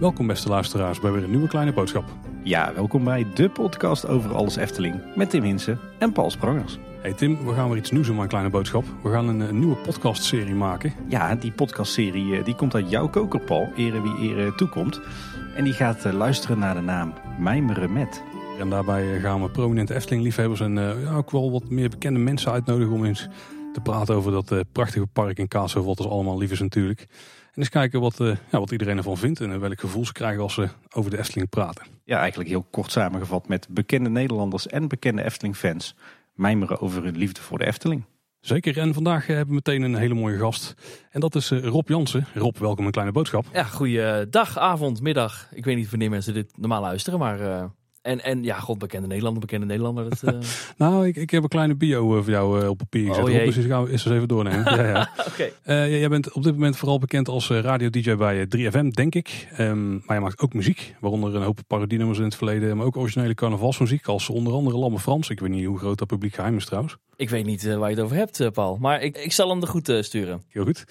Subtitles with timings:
[0.00, 2.04] Welkom beste luisteraars bij weer een nieuwe kleine boodschap.
[2.42, 6.78] Ja, welkom bij de podcast over alles Efteling met Tim Hinsen en Paul Sprangers.
[7.00, 8.84] Hey Tim, we gaan weer iets nieuws doen, mijn kleine boodschap.
[9.02, 10.92] We gaan een, een nieuwe podcastserie maken.
[11.08, 15.00] Ja, die podcastserie eh, die komt uit jouw koker, Paul, ere wie ere toekomt.
[15.56, 18.22] En die gaat eh, luisteren naar de naam Mijmeren Met.
[18.58, 22.18] En daarbij eh, gaan we prominente Efteling-liefhebbers en uh, ja, ook wel wat meer bekende
[22.18, 23.28] mensen uitnodigen om eens
[23.72, 27.00] te praten over dat uh, prachtige park in Kaatsheuvel, wat ons allemaal lief is natuurlijk.
[27.00, 30.42] En eens kijken wat, uh, ja, wat iedereen ervan vindt en welk gevoel ze krijgen
[30.42, 31.86] als ze over de Efteling praten.
[32.04, 35.94] Ja, eigenlijk heel kort samengevat met bekende Nederlanders en bekende Efteling-fans
[36.34, 38.04] mijmeren over hun liefde voor de Efteling.
[38.40, 40.74] Zeker, en vandaag hebben we meteen een hele mooie gast.
[41.10, 42.26] En dat is Rob Jansen.
[42.34, 43.46] Rob, welkom een kleine boodschap.
[43.52, 45.48] Ja, goeiedag, avond, middag.
[45.52, 47.70] Ik weet niet wanneer mensen dit normaal luisteren, maar...
[48.06, 50.08] En, en ja, god, bekende Nederlander, bekende Nederlander.
[50.08, 50.40] Dat, uh...
[50.76, 53.24] nou, ik, ik heb een kleine bio voor jou uh, op papier gezet.
[53.24, 54.64] Oh, dus gaan we eens even doornemen.
[54.76, 55.10] ja, ja.
[55.28, 55.52] okay.
[55.66, 59.48] uh, jij bent op dit moment vooral bekend als radio-dj bij 3FM, denk ik.
[59.58, 62.76] Um, maar je maakt ook muziek, waaronder een hoop parodienummers in het verleden.
[62.76, 65.30] Maar ook originele carnavalsmuziek, als onder andere Lamme Frans.
[65.30, 66.96] Ik weet niet hoe groot dat publiek geheim is trouwens.
[67.16, 68.76] Ik weet niet waar je het over hebt, Paul.
[68.76, 70.42] Maar ik, ik zal hem er goed sturen.
[70.48, 70.84] Heel goed.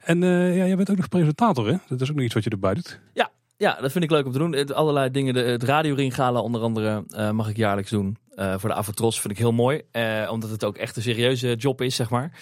[0.00, 1.76] En ja, jij bent ook nog presentator, hè?
[1.88, 3.00] Dat is ook nog iets wat je erbij doet.
[3.12, 3.30] Ja,
[3.62, 4.52] ja, dat vind ik leuk om te doen.
[4.52, 5.34] Het, allerlei dingen.
[5.34, 8.16] De, het radioring gala onder andere uh, mag ik jaarlijks doen.
[8.34, 9.82] Uh, voor de Avatros vind ik heel mooi.
[9.92, 12.32] Uh, omdat het ook echt een serieuze job is, zeg maar.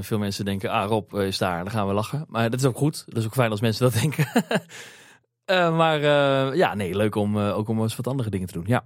[0.00, 2.24] veel mensen denken, ah Rob is daar, dan gaan we lachen.
[2.28, 3.04] Maar dat is ook goed.
[3.06, 4.26] Dat is ook fijn als mensen dat denken.
[5.76, 6.00] maar
[6.56, 8.64] ja, nee, leuk om ook om eens wat andere dingen te doen.
[8.66, 8.84] Ja.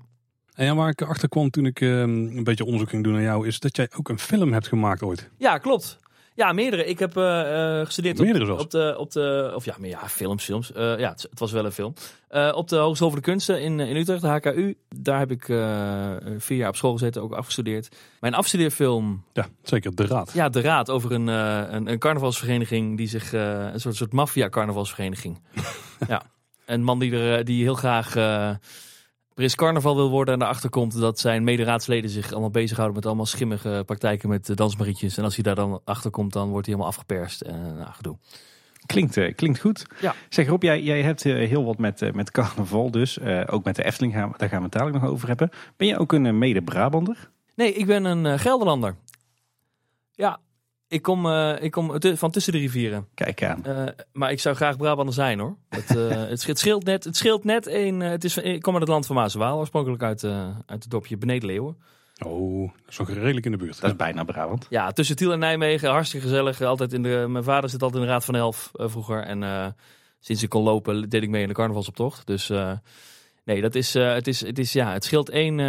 [0.55, 3.47] En ja, waar ik achter kwam toen ik een beetje onderzoek ging doen naar jou,
[3.47, 5.31] is dat jij ook een film hebt gemaakt ooit.
[5.39, 5.98] Ja, klopt.
[6.41, 6.85] Ja, meerdere.
[6.85, 10.45] Ik heb uh, gestudeerd meerdere op, op, de, op de, of ja, meer, ja films,
[10.45, 10.71] films.
[10.71, 11.95] Uh, ja, het, het, was wel een film.
[12.31, 14.77] Uh, op de Hogeschool voor de Kunsten in, in Utrecht, de HKU.
[14.89, 15.45] Daar heb ik
[16.39, 17.89] vier jaar op school gezeten, ook afgestudeerd.
[18.21, 19.25] Mijn afstudeerfilm...
[19.33, 20.33] Ja, zeker, De Raad.
[20.33, 23.33] Ja, De Raad, over een, een, een carnavalsvereniging die zich...
[23.33, 25.41] een soort, soort maffia-carnavalsvereniging.
[26.09, 26.23] ja,
[26.67, 28.15] een man die, er, die heel graag
[29.35, 33.07] er is carnaval wil worden en erachter komt dat zijn mederaadsleden zich allemaal bezighouden met
[33.07, 35.17] allemaal schimmige praktijken met dansmarietjes.
[35.17, 38.17] En als hij daar dan achter komt, dan wordt hij helemaal afgeperst en nou, gedoe.
[38.87, 39.87] Klinkt, uh, klinkt goed.
[40.01, 40.15] Ja.
[40.29, 43.21] Zeg Rob, jij, jij hebt heel wat met, met carnaval dus.
[43.47, 45.51] ook met de Efteling, gaan, daar gaan we het dadelijk nog over hebben.
[45.77, 47.31] Ben je ook een mede-Brabander?
[47.55, 48.97] Nee, ik ben een Gelderlander.
[50.12, 50.41] Ja,
[50.91, 53.06] ik kom, uh, ik kom van tussen de rivieren.
[53.15, 53.62] Kijk aan.
[53.67, 55.56] Uh, maar ik zou graag Brabander zijn hoor.
[55.69, 58.01] Het, uh, het, scheelt net, het scheelt net een.
[58.01, 61.17] het is, ik kom uit het land van Maas Waal, oorspronkelijk uit, uit het dorpje
[61.17, 61.77] Benedenleeuwen.
[62.27, 63.81] Oh, dat is redelijk in de buurt.
[63.81, 64.67] Dat is bijna Brabant.
[64.71, 66.62] Ja, tussen Tiel en Nijmegen, hartstikke gezellig.
[66.62, 69.23] Altijd in de, mijn vader zit altijd in de Raad van Elf vroeger.
[69.23, 69.75] En
[70.21, 72.27] sinds ik kon lopen, deed ik mee in de carnavalsoptocht.
[72.27, 72.49] Dus
[73.45, 75.61] nee, dat is, het, is, het, is, ja, het scheelt één,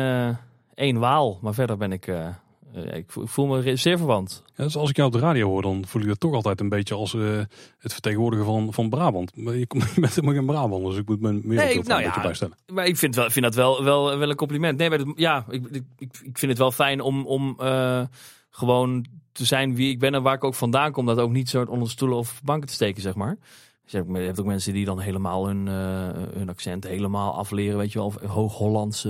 [0.74, 1.40] één waal.
[1.42, 2.28] Maar verder ben ik uh,
[2.74, 4.44] ik voel me zeer verwant.
[4.56, 6.60] Ja, dus als ik jou op de radio hoor, dan voel ik dat toch altijd
[6.60, 7.38] een beetje als uh,
[7.78, 9.36] het vertegenwoordigen van, van Brabant.
[9.36, 12.22] Maar je, bent helemaal geen Brabant, dus ik moet me meer nee, nou, een beetje
[12.22, 12.58] bijstellen.
[12.74, 14.78] Maar ik vind, wel, vind dat wel, wel, wel een compliment.
[14.78, 15.84] Nee, maar dat, ja, ik, ik,
[16.24, 18.02] ik vind het wel fijn om, om uh,
[18.50, 21.06] gewoon te zijn wie ik ben en waar ik ook vandaan kom.
[21.06, 23.38] Dat ook niet zo onder stoelen of banken te steken, zeg maar.
[23.84, 27.98] Dus je hebt ook mensen die dan helemaal hun, hun accent helemaal afleren, weet je
[27.98, 29.08] wel, of hoog-Hollands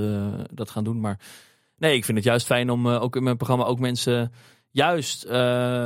[0.52, 1.00] dat gaan doen.
[1.00, 1.20] Maar
[1.82, 4.32] Nee, ik vind het juist fijn om uh, ook in mijn programma ook mensen
[4.72, 5.32] juist uh,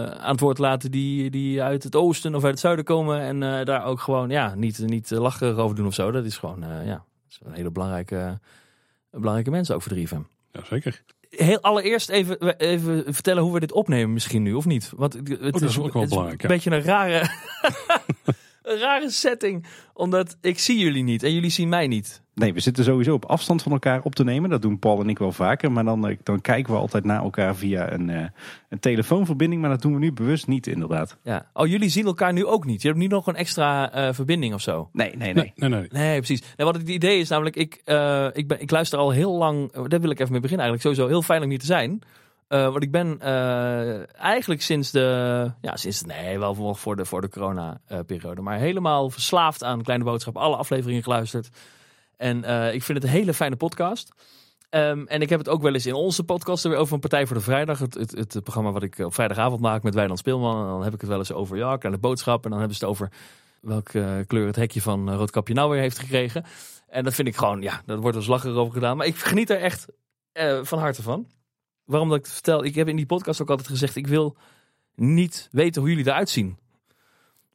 [0.06, 3.19] aan het woord te laten die, die uit het oosten of uit het zuiden komen.
[3.19, 6.11] En uh, daar ook gewoon ja, niet, niet lachen over doen of zo.
[6.11, 8.39] Dat is gewoon ja, is een hele belangrijke,
[9.11, 10.28] belangrijke mensen ook voor 3FM.
[10.51, 11.03] Ja, zeker.
[11.29, 14.91] Heel allereerst even, even vertellen hoe we dit opnemen misschien nu, of niet?
[14.95, 16.44] Want het, oh, dat is ook wel belangrijk.
[16.44, 17.29] Een beetje een rare,
[18.66, 22.24] een rare setting, omdat ik zie jullie niet en jullie zien mij niet.
[22.36, 24.50] Nee, we zitten sowieso op afstand van elkaar op te nemen.
[24.50, 25.72] Dat doen Paul en ik wel vaker.
[25.72, 28.26] Maar dan, eh, dan kijken we altijd naar elkaar via een, uh,
[28.70, 29.62] een telefoonverbinding.
[29.62, 31.18] Maar dat doen we nu bewust niet, inderdaad.
[31.24, 31.50] Ja.
[31.53, 32.81] Oh, jullie zien elkaar nu ook niet?
[32.81, 34.90] Je hebt nu nog een extra uh, verbinding of zo?
[34.92, 35.53] Nee, nee, nee.
[35.56, 36.18] Nee, nee, nee.
[36.18, 36.42] precies.
[36.42, 37.74] Nee, wat het idee is namelijk, ik,
[38.34, 39.72] ik, ben, ik luister al heel lang...
[39.72, 40.82] Daar wil ik even mee beginnen eigenlijk.
[40.82, 42.02] Sowieso heel fijn om hier te zijn.
[42.50, 47.22] Uh, want ik ben uh, eigenlijk sinds de, ja, sinds, nee, wel voor de, voor
[47.22, 50.37] de corona-periode, maar helemaal verslaafd aan Kleine Boodschap.
[50.37, 51.49] Alle afleveringen geluisterd.
[52.17, 54.14] En uh, ik vind het een hele fijne podcast.
[54.70, 57.35] Um, en ik heb het ook wel eens in onze podcast over een Partij voor
[57.35, 57.79] de Vrijdag.
[57.79, 60.61] Het, het, het, programma wat ik op vrijdagavond maak met Wijnand Speelman.
[60.61, 62.43] En dan heb ik het wel eens over, ja, kleine boodschap.
[62.43, 63.11] En dan hebben ze het over
[63.61, 66.46] welke kleur het hekje van Roodkapje nou weer heeft gekregen.
[66.87, 68.97] En dat vind ik gewoon, ja, dat wordt als lacher over gedaan.
[68.97, 69.87] Maar ik geniet er echt
[70.64, 71.28] van harte van.
[71.85, 72.64] Waarom dat ik het vertel?
[72.64, 74.37] Ik heb in die podcast ook altijd gezegd, ik wil
[74.96, 76.58] niet weten hoe jullie eruit zien.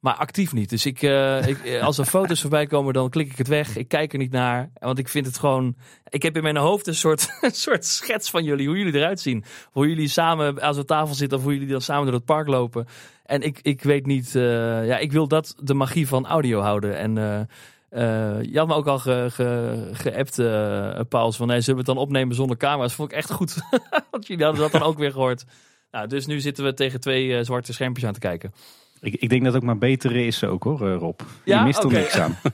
[0.01, 0.71] Maar actief niet.
[0.71, 3.77] Dus ik, eh, ik, eh, als er foto's voorbij komen, dan klik ik het weg.
[3.77, 4.71] Ik kijk er niet naar.
[4.75, 5.77] Want ik vind het gewoon.
[6.09, 8.67] Ik heb in mijn hoofd een soort, een soort schets van jullie.
[8.69, 9.45] Hoe jullie eruit zien.
[9.71, 11.39] Hoe jullie samen aan zo'n tafel zitten.
[11.39, 12.87] Of hoe jullie dan samen door het park lopen.
[13.25, 14.35] En ik, ik weet niet.
[14.35, 14.43] eh,
[14.87, 16.97] ja, ik wil dat de magie van audio houden.
[16.97, 17.49] En.
[17.91, 21.87] Eh, je had me ook al ge, ge, geappt, eh, Pauls, van nee, zullen we
[21.87, 22.95] het dan opnemen zonder camera's?
[22.95, 23.57] Vond ik echt goed,
[24.11, 25.45] want jullie hadden dat dan ook weer gehoord.
[25.91, 28.53] Nou, dus nu zitten we tegen twee eh, zwarte schermpjes aan te kijken.
[29.01, 31.21] Ik, ik denk dat het ook maar beter is ook hoor, eh, Rob.
[31.45, 31.59] Ja?
[31.59, 32.37] Je mist er niks aan.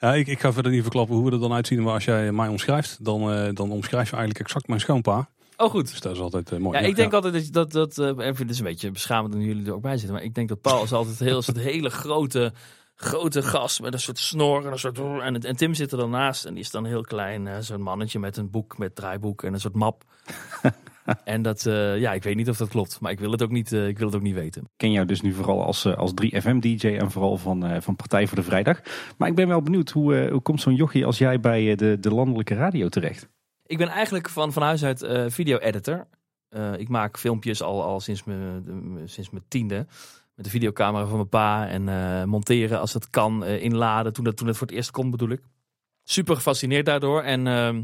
[0.00, 1.82] Ja, ik, ik ga verder niet verklappen hoe we er dan uitzien.
[1.82, 5.28] Maar als jij mij omschrijft, dan, eh, dan omschrijf je eigenlijk exact mijn schoonpa.
[5.56, 5.90] Oh, goed.
[5.90, 6.78] Dus dat is altijd mooi.
[6.78, 9.32] Ja, ik denk altijd dat, je- dat, dat eh, en het is een beetje beschamend
[9.32, 11.46] dat jullie er ook bij zitten, maar ik denk dat Paul is altijd heel, is
[11.46, 12.52] het hele grote,
[13.00, 16.10] grote gast met een soort snor en een soort en, en Tim zit er dan
[16.10, 19.42] naast en die is dan heel klein, eh, zo'n mannetje met een boek, met draaiboek
[19.42, 20.04] en een soort map.
[21.24, 23.50] en dat, eh, ja, ik weet niet of dat klopt, maar ik wil het ook
[23.50, 24.62] niet, eh, ik wil het ook niet weten.
[24.62, 28.36] Ik ken jou dus nu vooral als, als 3FM-DJ en vooral van, van Partij voor
[28.36, 28.80] de Vrijdag.
[29.16, 32.14] Maar ik ben wel benieuwd, hoe, hoe komt zo'n jochie als jij bij de, de
[32.14, 33.28] landelijke radio terecht?
[33.66, 36.06] Ik ben eigenlijk van, van huis uit video-editor.
[36.76, 39.86] Ik maak filmpjes al, al sinds, mijn, sinds mijn tiende.
[40.38, 41.68] Met de videocamera van mijn pa.
[41.68, 43.44] En eh, monteren als dat kan.
[43.44, 45.40] eh, inladen toen, dat, toen het voor het eerst kon bedoel ik.
[46.04, 47.22] Super gefascineerd daardoor.
[47.22, 47.82] En ehm,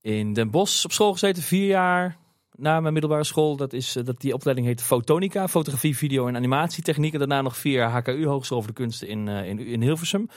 [0.00, 1.42] in Den Bosch op school gezeten.
[1.42, 2.16] Vier jaar
[2.52, 3.56] na mijn middelbare school.
[3.56, 5.48] Dat, is, eh, dat die opleiding heet Fotonica.
[5.48, 7.12] Fotografie, video en animatietechniek.
[7.12, 10.28] En daarna nog vier jaar HKU Hogeschool voor de Kunsten in, in, in Hilversum.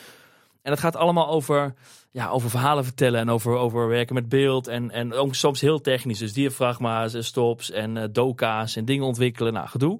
[0.61, 1.73] En dat gaat allemaal over
[2.11, 4.67] ja, over verhalen vertellen en over, over werken met beeld.
[4.67, 6.19] En, en ook soms heel technisch.
[6.19, 9.53] Dus diafragma's en stops en eh, doka's en dingen ontwikkelen.
[9.53, 9.99] Nou, gedoe.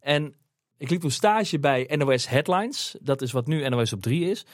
[0.00, 0.34] En
[0.78, 2.96] ik liep toen stage bij NOS Headlines.
[3.00, 4.46] Dat is wat nu NOS op 3 is.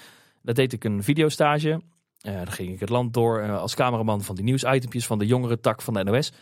[0.42, 1.80] Dat deed ik een videostage.
[2.20, 5.26] Eh dan ging ik het land door eh, als cameraman van die nieuwsitempjes van de
[5.26, 6.32] jongere tak van de NOS.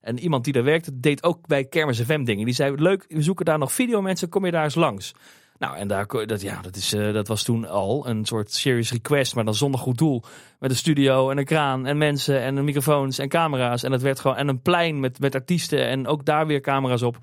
[0.00, 2.44] En iemand die daar werkte, deed ook bij Kermis FM dingen.
[2.44, 5.14] Die zei, leuk, we zoeken daar nog videomensen, kom je daar eens langs.
[5.58, 8.92] Nou, en daar, dat, ja, dat, is, eh, dat was toen al een soort serious
[8.92, 10.22] request, maar dan zonder goed doel.
[10.58, 13.82] Met een studio en een kraan en mensen en microfoons en camera's.
[13.82, 17.02] En dat werd gewoon en een plein met, met artiesten en ook daar weer camera's
[17.02, 17.18] op.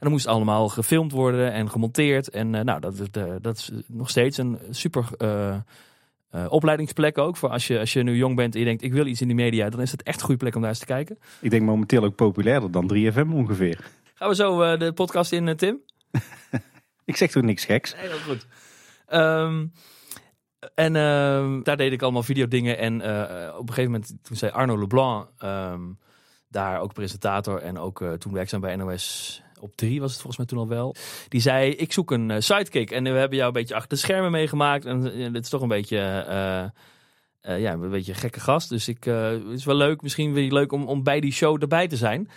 [0.00, 2.30] En dan moest allemaal gefilmd worden en gemonteerd.
[2.30, 5.56] En eh, nou, dat, dat, eh, dat is nog steeds een super eh,
[6.48, 7.36] opleidingsplek ook.
[7.36, 9.26] Voor als je, als je nu jong bent en je denkt, ik wil iets in
[9.26, 11.18] die media, dan is het echt een goede plek om daar eens te kijken.
[11.40, 13.90] Ik denk momenteel ook populairder dan 3FM ongeveer.
[14.14, 15.80] Gaan we zo de podcast in, Tim?
[17.04, 17.96] Ik zeg toch niks geks.
[17.96, 18.46] Heel goed.
[19.06, 19.66] Ehm,
[20.74, 22.78] en ehm, daar deed ik allemaal videodingen.
[22.78, 22.94] En
[23.54, 25.80] op een gegeven moment, toen zei Arno Leblanc, ehm,
[26.48, 30.46] daar ook presentator en ook toen werkzaam bij NOS op 3 was het volgens mij
[30.46, 30.94] toen al wel.
[31.28, 32.90] Die zei, ik zoek een eh, sidekick.
[32.90, 34.84] En we hebben jou een beetje achter de schermen meegemaakt.
[34.84, 35.98] En eh, dit is toch een beetje...
[35.98, 38.68] eh, ja, een beetje een gekke gast.
[38.68, 41.88] Dus ik, het is wel leuk, misschien weer leuk om, om bij die show erbij
[41.88, 42.28] te zijn.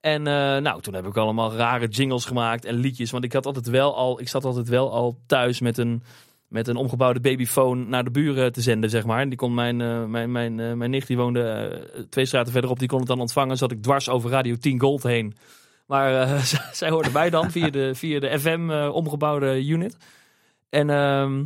[0.00, 0.22] En
[0.62, 3.10] nou, toen heb ik allemaal rare jingles gemaakt en liedjes.
[3.10, 6.02] Want ik had altijd wel al, ik zat altijd wel al thuis met een,
[6.48, 9.20] met een omgebouwde babyfoon naar de buren te zenden, zeg maar.
[9.20, 9.76] En die kon mijn,
[10.10, 13.56] mijn, mijn, mijn nicht, die woonde twee straten verderop, die kon het dan ontvangen.
[13.56, 15.34] Zat ik dwars over Radio 10 Gold heen.
[15.86, 19.96] Maar eh, zij- zij hoorde mij dan via de, via de FM eh, omgebouwde unit.
[20.68, 21.44] En ehm,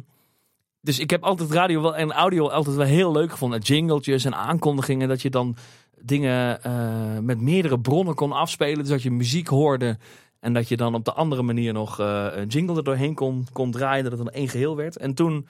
[0.80, 3.60] dus ik heb altijd radio wel, en audio altijd wel heel leuk gevonden.
[3.60, 5.56] Jingletjes en aankondigingen, dat je dan
[6.00, 8.78] dingen eh, met meerdere bronnen kon afspelen.
[8.78, 9.98] Dus dat je muziek hoorde
[10.40, 13.70] en dat je dan op de andere manier nog een jingle er doorheen kon, kon
[13.70, 14.02] draaien.
[14.04, 14.96] Dat het dan één geheel werd.
[14.96, 15.46] En toen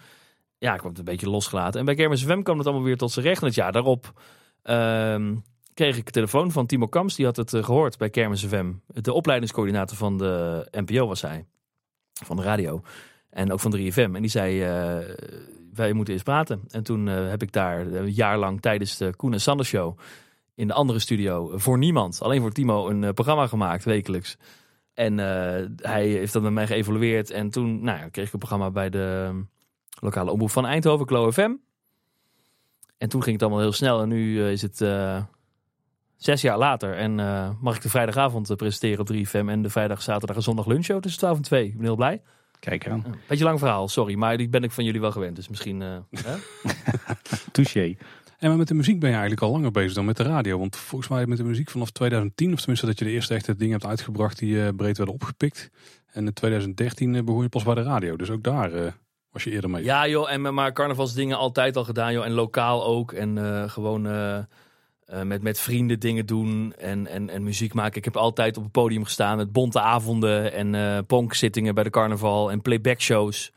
[0.58, 1.78] ja, ik kwam het een beetje losgelaten.
[1.80, 3.40] En bij Kermis FM kwam het allemaal weer tot zijn recht.
[3.40, 4.12] En het jaar daarop
[4.62, 5.34] ehm,
[5.76, 7.14] kreeg ik een telefoon van Timo Kams.
[7.14, 8.72] Die had het eh, gehoord bij Kermis FM.
[8.86, 11.46] De opleidingscoördinator van de NPO was hij.
[12.24, 12.82] Van de radio.
[13.30, 14.14] En ook van 3FM.
[14.14, 15.14] En die zei, eh,
[15.74, 16.62] wij moeten eens praten.
[16.68, 19.98] En toen eh, heb ik daar een jaar lang tijdens de Koen en Sander show...
[20.54, 24.36] in de andere studio voor niemand, alleen voor Timo, een programma gemaakt wekelijks.
[24.94, 25.18] En
[25.76, 27.30] hij heeft dat met mij geëvalueerd.
[27.30, 29.42] En toen nou, kreeg ik een programma bij de ehm,
[30.00, 31.54] lokale omroep van Eindhoven, Klo FM.
[32.98, 34.00] En toen ging het allemaal heel snel.
[34.00, 34.80] En nu is het
[36.16, 36.94] zes jaar later.
[36.94, 39.48] En eh, mag ik de vrijdagavond eh, presenteren op 3FM.
[39.48, 41.64] En de vrijdag, zaterdag en zondag lunchshow tussen 12 en 2.
[41.66, 42.22] Ik ben heel blij.
[42.60, 43.04] Kijk aan.
[43.28, 44.14] Beetje lang verhaal, sorry.
[44.14, 45.36] Maar die ben ik van jullie wel gewend.
[45.36, 45.82] Dus misschien...
[45.82, 45.96] eh,
[46.26, 46.36] hè?
[47.52, 47.96] Touché.
[48.38, 50.58] En maar met de muziek ben je eigenlijk al langer bezig dan met de radio.
[50.58, 53.56] Want volgens mij met de muziek vanaf 2010, of tenminste dat je de eerste echte
[53.56, 55.70] dingen hebt uitgebracht die eh, breed werden opgepikt.
[56.16, 58.16] En in 2013 eh, begon je pas bij de radio.
[58.16, 58.92] Dus ook daar eh,
[59.30, 59.84] was je eerder mee.
[59.84, 62.24] Ja joh, en maar carnavalsdingen altijd al gedaan joh.
[62.24, 63.12] En lokaal ook.
[63.12, 64.02] En eh, gewoon
[65.06, 67.96] eh, met, met vrienden dingen doen en, en, en muziek maken.
[67.96, 71.90] Ik heb altijd op het podium gestaan met bonte avonden en eh ponkzittingen bij de
[71.90, 73.52] carnaval en playback shows.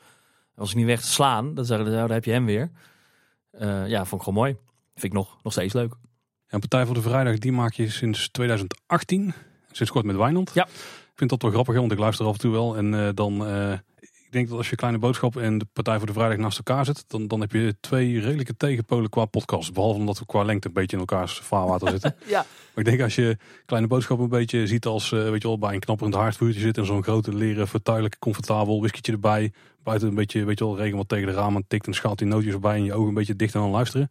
[0.56, 2.72] Als ik niet weg te slaan, dan nou, daar heb je hem weer.
[3.52, 4.58] Eh, ja, vond ik gewoon mooi.
[4.94, 5.94] Vind ik nog, nog steeds leuk.
[6.48, 9.34] En Partij voor de Vrijdag, die maak je sinds 2018.
[9.72, 10.52] Sinds kort met Wijnand.
[10.54, 10.68] Ja.
[11.16, 12.78] vind dat toch grappig, want ik luister af en toe wel.
[12.78, 13.42] En dan,
[14.30, 16.86] ik denk dat als je Kleine Boodschap en de Partij voor de Vrijdag naast elkaar
[16.86, 19.74] zet, dan, dan heb je twee redelijke tegenpolen qua podcast.
[19.74, 22.16] Behalve omdat we qua lengte een beetje in elkaars vaarwater zitten.
[22.28, 25.48] Ja, Maar ik denk als je Kleine Boodschap een beetje ziet als, eh, weet je
[25.48, 29.52] wel, bij een knapperend haardvuurtje zit en zo'n grote leren, vertuidelijk, comfortabel, whiskytje erbij.
[29.84, 32.28] Buiten een beetje, weet je wel, regen wat tegen de ramen tikt en schaalt die
[32.28, 34.10] nootjes erbij en je ogen een beetje dicht aan luisteren.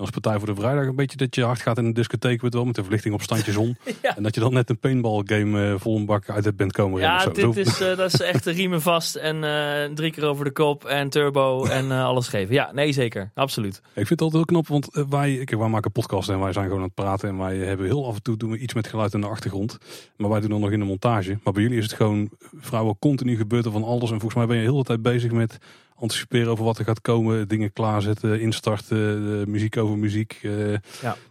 [0.00, 2.54] Is Partij voor de Vrijdag een beetje dat je hard gaat in de discotheek, weet
[2.54, 3.76] wel, met de verlichting op standje zon.
[4.02, 4.16] Ja.
[4.16, 6.72] En dat je dan net een paintball game eh, vol een bak uit het bent
[6.72, 7.30] komen ja zo.
[7.30, 10.50] dit is, eh, dat is echt de riemen vast en eh, drie keer over de
[10.50, 12.54] kop en turbo en alles geven.
[12.54, 13.30] Ja, nee zeker.
[13.34, 13.76] Absoluut.
[13.76, 16.64] Ik vind het altijd heel knap, want wij, kijk, wij maken podcasts en wij zijn
[16.64, 17.28] gewoon aan het praten.
[17.28, 19.78] En wij hebben heel af en toe doen we iets met geluid in de achtergrond.
[20.16, 21.38] Maar wij doen dan nog in de montage.
[21.44, 24.10] Maar bij jullie is het gewoon, vrouwen, continu gebeurt er van alles.
[24.10, 25.58] En volgens mij ben je heel de tijd bezig met
[26.00, 27.48] anticiperen over wat er gaat komen.
[27.48, 30.38] Dingen klaarzetten, instarten, muziek over muziek.
[30.42, 30.82] Eh, Er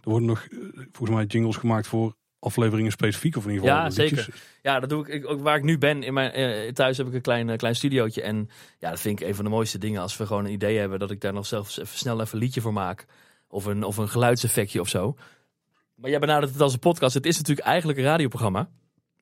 [0.02, 0.58] worden nog, eh,
[0.92, 3.36] volgens mij, jingles gemaakt voor afleveringen specifiek.
[3.36, 4.28] Of in ieder geval Ja, zeker.
[4.62, 5.28] Ja, dat doe ik, ik.
[5.28, 8.22] Ook waar ik nu ben, in mijn, eh, thuis heb ik een klein, klein studiootje.
[8.22, 10.00] En ja, dat vind ik een van de mooiste dingen.
[10.00, 12.44] Als we gewoon een idee hebben, dat ik daar nog zelfs even snel even een
[12.44, 13.06] liedje voor maak.
[13.48, 15.16] Of een, of een geluidseffectje of zo.
[15.94, 17.14] Maar jij benadert het als een podcast.
[17.14, 18.68] Het is natuurlijk eigenlijk een radioprogramma.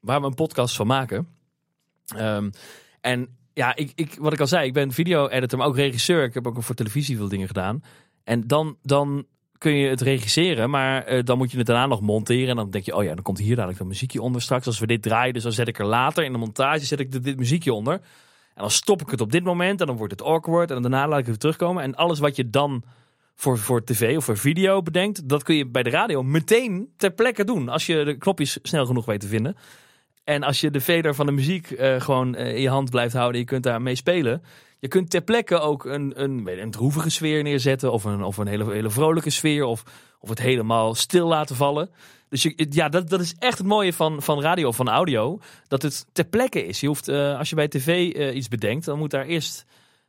[0.00, 1.28] Waar we een podcast van maken.
[2.16, 2.50] Ehm,
[3.00, 6.24] en ja, ik, ik, wat ik al zei, ik ben video-editor, maar ook regisseur.
[6.24, 7.82] Ik heb ook voor televisie veel dingen gedaan.
[8.24, 9.26] En dan, dan
[9.58, 12.48] kun je het regisseren, maar eh, dan moet je het daarna nog monteren.
[12.48, 14.66] En dan denk je, oh ja, dan komt hier dadelijk een muziekje onder straks.
[14.66, 17.12] Als we dit draaien, dus dan zet ik er later in de montage zet ik
[17.12, 17.94] dit, dit muziekje onder.
[17.94, 20.70] En dan stop ik het op dit moment en dan wordt het awkward.
[20.70, 21.82] En daarna laat ik het terugkomen.
[21.82, 22.82] En alles wat je dan
[23.34, 27.10] voor, voor tv of voor video bedenkt, dat kun je bij de radio meteen ter
[27.10, 27.68] plekke doen.
[27.68, 29.56] Als je de knopjes snel genoeg weet te vinden.
[30.28, 33.14] En als je de veder van de muziek eh, gewoon eh, in je hand blijft
[33.14, 34.42] houden, je kunt daar mee spelen.
[34.78, 37.92] Je kunt ter plekke ook een, een, een droevige sfeer neerzetten.
[37.92, 39.64] Of een, of een hele, hele vrolijke sfeer.
[39.64, 39.82] Of,
[40.20, 41.90] of het helemaal stil laten vallen.
[42.28, 45.38] Dus je, ja, dat, dat is echt het mooie van, van radio, van audio.
[45.68, 46.80] Dat het ter plekke is.
[46.80, 49.64] Je hoeft, eh, als je bij tv iets bedenkt, dan moet daar eerst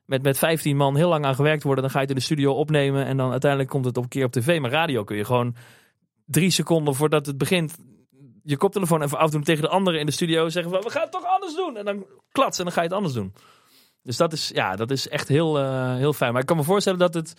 [0.05, 1.83] met, met 15 man heel lang aan gewerkt worden.
[1.83, 3.05] Dan ga je het in de studio opnemen.
[3.05, 4.59] En dan uiteindelijk komt het op een keer op tv.
[4.59, 5.55] Maar radio kun je gewoon
[6.25, 7.75] drie seconden voordat het begint.
[8.43, 10.49] Je koptelefoon even afdoen tegen de anderen in de studio.
[10.49, 11.77] Zeggen van, we gaan het toch anders doen.
[11.77, 13.33] En dan klats en dan ga je het anders doen.
[14.03, 16.31] Dus dat is, ja, dat is echt heel, eh, heel fijn.
[16.31, 17.33] Maar ik kan me voorstellen dat het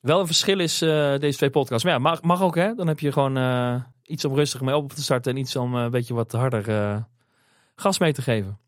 [0.00, 1.84] wel een verschil is, eh, deze twee podcasts.
[1.84, 2.74] Maar ja, mag, mag ook hè.
[2.74, 5.32] Dan heb je gewoon eh, iets om rustig mee op te starten.
[5.32, 7.06] En iets om een beetje wat harder
[7.74, 8.58] gas mee te geven.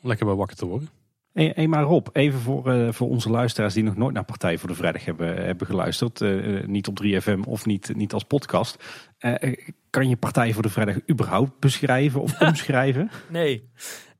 [0.00, 0.88] Lekker bij wakker te worden.
[1.36, 4.58] Hey, hey, maar Rob, even voor, eh, voor onze luisteraars die nog nooit naar Partij
[4.58, 6.20] voor de Vrijdag hebben, hebben geluisterd.
[6.20, 8.84] eh, eh, niet op 3FM of niet, niet als podcast.
[9.18, 9.58] Eh, eh,
[9.90, 13.10] kan je Partij voor de Vrijdag überhaupt beschrijven of omschrijven?
[13.30, 13.70] Nee,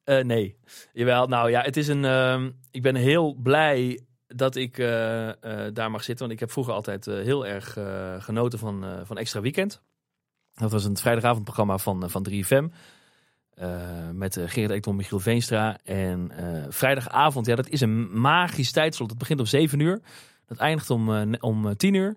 [0.04, 0.56] Eh, nee.
[0.92, 2.04] Jawel, nou ja, het is een.
[2.04, 6.18] ehm, ik ben heel blij dat ik eh, eh, daar mag zitten.
[6.26, 9.82] Want ik heb vroeger altijd eh, heel erg eh, genoten van, eh, van Extra Weekend.
[10.54, 12.64] Dat was een vrijdagavondprogramma van, eh, van 3FM.
[13.56, 13.68] Eh,
[14.12, 15.78] met uh, Gerard Ekton, Michiel Veenstra.
[15.84, 19.10] En eh, vrijdagavond, ja, dat is een magisch tijdslot.
[19.10, 20.00] Het begint om 7 uur.
[20.46, 22.16] Dat eindigt om, eh, om eh, 10 uur.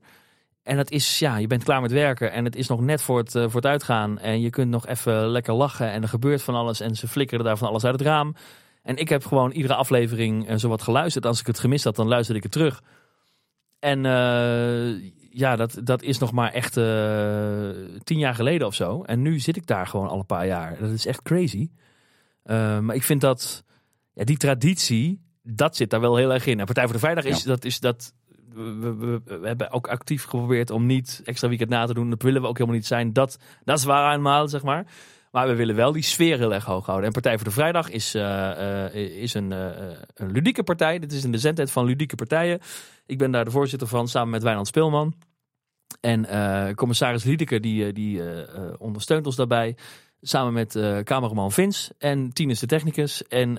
[0.63, 3.17] En dat is, ja, je bent klaar met werken en het is nog net voor
[3.17, 4.19] het, eh, voor het uitgaan.
[4.19, 6.79] En je kunt nog even lekker lachen en er gebeurt van alles.
[6.79, 8.35] En ze flikkeren daar van alles uit het raam.
[8.83, 11.25] En ik heb gewoon iedere aflevering eh, zowat geluisterd.
[11.25, 12.81] Als ik het gemist had, dan luisterde ik het terug.
[13.79, 17.69] En eh, ja, dat, dat is nog maar echt eh,
[18.03, 19.03] tien jaar geleden of zo.
[19.03, 20.77] En nu zit ik daar gewoon al een paar jaar.
[20.79, 21.69] Dat is echt crazy.
[22.43, 23.63] Eh, maar ik vind dat,
[24.13, 26.59] ja, die traditie, dat zit daar wel heel erg in.
[26.59, 28.13] En Partij voor de Vrijdag is, dat, is dat
[28.53, 28.95] we, we,
[29.25, 32.09] we- we hebben ook actief geprobeerd om niet extra weekend na te doen.
[32.09, 33.13] Dat willen we ook helemaal niet zijn.
[33.13, 34.85] Dat, dat is waar eenmaal, zeg maar.
[35.31, 37.07] Maar we willen wel die sfeer heel erg hoog houden.
[37.07, 40.99] En Partij voor de Vrijdag is, eh, eh, is een, eh, een ludieke partij.
[40.99, 42.59] Dit is een zendheid van ludieke partijen.
[43.05, 45.13] Ik ben daar de voorzitter van, samen met Wijnand Speelman.
[46.01, 46.27] En
[46.75, 48.21] commissaris Liedeke die, die
[48.77, 49.77] ondersteunt ons daarbij.
[50.21, 53.27] Samen met cameraman Vince en Tien de technicus.
[53.27, 53.55] En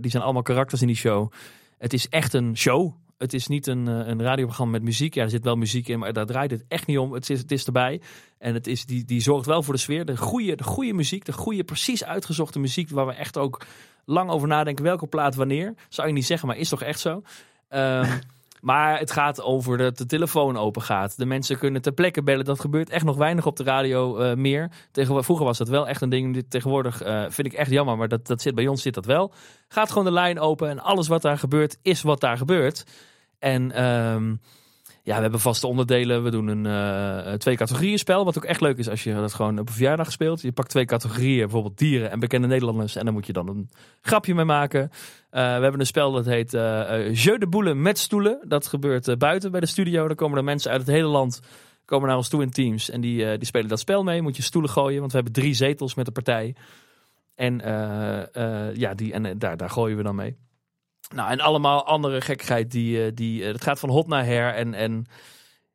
[0.00, 1.32] die zijn allemaal karakters in die show.
[1.78, 2.94] Het is echt een show.
[3.18, 5.14] Het is niet een, eh, een radioprogramma met muziek.
[5.14, 7.12] Ja, er zit wel muziek in, maar daar draait het echt niet om.
[7.12, 8.00] Het is, het is erbij.
[8.38, 10.04] En het is, die, die zorgt wel voor de sfeer.
[10.04, 12.90] De goede, de goede muziek, de goede, precies uitgezochte muziek.
[12.90, 13.66] Waar we echt ook
[14.04, 14.84] lang over nadenken.
[14.84, 15.74] Welke plaat wanneer.
[15.88, 17.22] Zou je niet zeggen, maar is toch echt zo.
[17.68, 18.18] Ehm,
[18.66, 21.16] maar het gaat over dat de telefoon open gaat.
[21.16, 22.44] De mensen kunnen ter plekke bellen.
[22.44, 24.70] Dat gebeurt echt nog weinig op de radio eh, meer.
[24.92, 26.46] Vroeger was dat wel echt een ding.
[26.48, 29.32] Tegenwoordig eh, vind ik echt jammer, maar dat, dat zit bij ons zit dat wel.
[29.68, 32.84] Gaat gewoon de lijn open en alles wat daar gebeurt is wat daar gebeurt.
[33.38, 34.34] En ehm,
[35.06, 36.22] ja, we hebben vaste onderdelen.
[36.22, 38.24] We doen een eh, twee categorieën spel.
[38.24, 40.42] Wat ook echt leuk is als je dat gewoon op een verjaardag speelt.
[40.42, 42.96] Je pakt twee categorieën, bijvoorbeeld dieren en bekende Nederlanders.
[42.96, 43.70] En dan moet je dan een
[44.00, 44.90] grapje mee maken.
[45.30, 48.38] Eh, we hebben een spel dat heet eh eh, Jeu de Boule met stoelen.
[48.48, 50.06] Dat gebeurt eh, buiten bij de studio.
[50.06, 51.40] Dan komen er mensen uit het hele land
[51.86, 52.90] komen naar ons toe in teams.
[52.90, 54.22] En die, eh, die spelen dat spel mee.
[54.22, 56.54] Moet je stoelen gooien, want we hebben drie zetels met de partij.
[57.36, 58.34] En, eh,
[58.68, 60.36] eh, ja, die, en eh, daar, daar gooien we dan mee.
[61.14, 62.70] Nou, en allemaal andere gekkigheid.
[62.70, 64.54] Die, eh, die, eh, het gaat van hot naar her.
[64.54, 65.06] En, en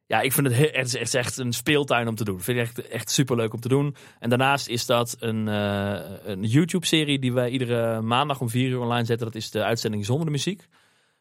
[0.05, 2.41] ja, ik vind het, he- het, is, echt een speeltuin om te doen.
[2.41, 3.95] Vind ik echt, echt superleuk om te doen.
[4.19, 8.79] En daarnaast is dat een, eh, een YouTube-serie die wij iedere maandag om vier uur
[8.79, 9.25] online zetten.
[9.25, 10.67] Dat is de uitzending zonder de muziek.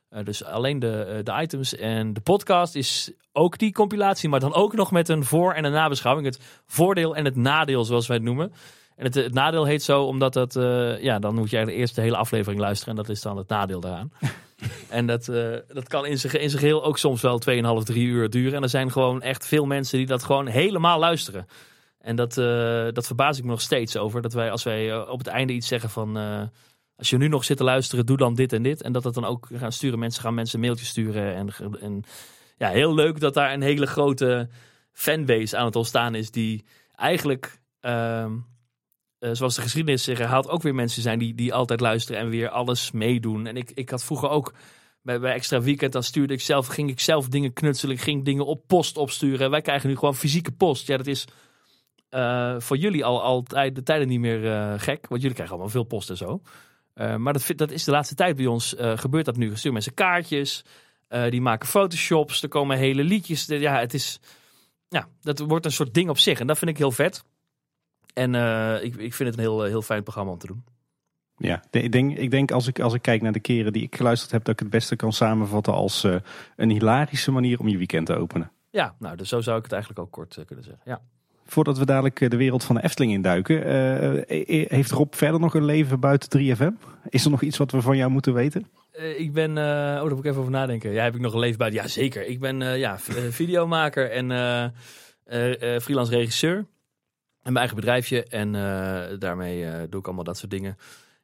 [0.08, 1.76] Eh, dus alleen de, eh, de items.
[1.76, 5.64] En de podcast is ook die compilatie, maar dan ook nog met een voor- en
[5.64, 6.26] een nabeschouwing.
[6.26, 8.52] Het voordeel en het nadeel, zoals wij het noemen.
[9.00, 11.95] En het, het nadeel heet zo omdat dat, eh, ja, dan moet je eigenlijk eerst
[11.95, 12.97] de hele aflevering luisteren.
[12.97, 14.12] En dat is dan het nadeel daaraan.
[14.88, 18.07] en dat, eh, dat kan in zijn, in zijn geheel ook soms wel 2,5, 3
[18.07, 18.54] uur duren.
[18.54, 21.47] En er zijn gewoon echt veel mensen die dat gewoon helemaal luisteren.
[21.99, 24.23] En dat, eh, dat verbaas ik me nog steeds over.
[24.23, 26.16] Dat wij, als wij op het einde iets zeggen van.
[26.97, 28.83] als je nu nog zit te luisteren, doe dan dit en dit.
[28.83, 29.99] En dat het dan ook gaan sturen.
[29.99, 31.35] Mensen gaan mensen mailtjes sturen.
[31.35, 31.49] En,
[31.80, 32.04] en
[32.57, 34.49] ja, heel leuk dat daar een hele grote
[34.92, 36.30] fanbase aan het ontstaan is.
[36.30, 36.64] Die
[36.95, 38.33] eigenlijk, ehm,
[39.20, 42.28] eh, zoals de geschiedenis zich herhaalt, ook weer mensen zijn die, die altijd luisteren en
[42.28, 43.46] weer alles meedoen.
[43.46, 44.54] En ik, ik had vroeger ook
[45.02, 47.98] bij, bij Extra Weekend, dan stuurde ik zelf, ging ik zelf dingen knutselen.
[47.98, 49.50] Ging dingen op post opsturen.
[49.50, 50.86] Wij krijgen nu gewoon fysieke post.
[50.86, 51.24] Ja, dat is
[52.08, 55.08] eh, voor jullie al, al tij- de tijden niet meer eh, gek.
[55.08, 56.42] Want jullie krijgen allemaal veel post en zo.
[56.94, 58.74] Maar dat, dat is de laatste tijd bij ons.
[58.78, 59.50] gebeurt dat nu.
[59.50, 60.64] Sturen mensen kaartjes.
[61.28, 62.42] die maken photoshops.
[62.42, 63.46] Er komen hele liedjes.
[63.46, 64.20] Ja, het is.
[64.88, 66.40] Ja, dat wordt een soort ding op zich.
[66.40, 67.24] En dat vind ik heel vet.
[68.20, 70.64] En eh, ik, ik vind het een heel, heel fijn programma om te doen.
[71.36, 73.96] Ja, ik denk, ik denk als, ik, als ik kijk naar de keren die ik
[73.96, 76.14] geluisterd heb, dat ik het beste kan samenvatten als eh,
[76.56, 78.50] een hilarische manier om je weekend te openen.
[78.70, 80.82] Ja, nou, dus zo zou ik het eigenlijk ook kort eh, kunnen zeggen.
[80.84, 81.00] Ja.
[81.44, 85.64] Voordat we dadelijk de wereld van de Efteling induiken, eh, heeft Rob verder nog een
[85.64, 86.72] leven buiten 3FM?
[87.08, 88.66] Is er nog iets wat we van jou moeten weten?
[89.16, 90.90] Ik ben, oh, daar moet ik even over nadenken.
[90.90, 91.70] Ja, heb ik nog een leven bij?
[91.70, 92.26] Ja, zeker.
[92.26, 92.98] Ik ben ja,
[93.30, 94.28] videomaker en
[95.80, 96.66] freelance regisseur.
[97.42, 98.25] En mijn eigen bedrijfje.
[98.25, 100.76] En eh, daarmee eh, doe ik allemaal dat soort dingen.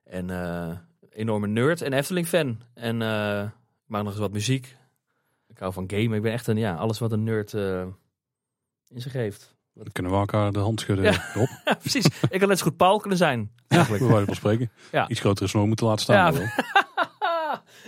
[0.04, 0.76] En eh,
[1.10, 2.60] enorme nerd en Efteling-fan.
[2.74, 4.76] En eh, ik maak nog eens wat muziek.
[5.48, 6.12] Ik hou van gamen.
[6.16, 7.80] Ik ben echt een, ja, alles wat een nerd eh,
[8.88, 9.54] in zich heeft.
[9.74, 11.04] Dan kunnen we elkaar de hand schudden.
[11.04, 11.24] Ja.
[11.34, 12.06] Rob, Ja, precies.
[12.30, 13.50] Ik had net zo goed Paul kunnen zijn.
[13.68, 14.70] bij wijze van spreken.
[14.92, 15.08] Ja.
[15.08, 16.32] Iets grotere snor moeten laten staan.
[16.32, 16.38] Ja.
[16.38, 16.48] wel.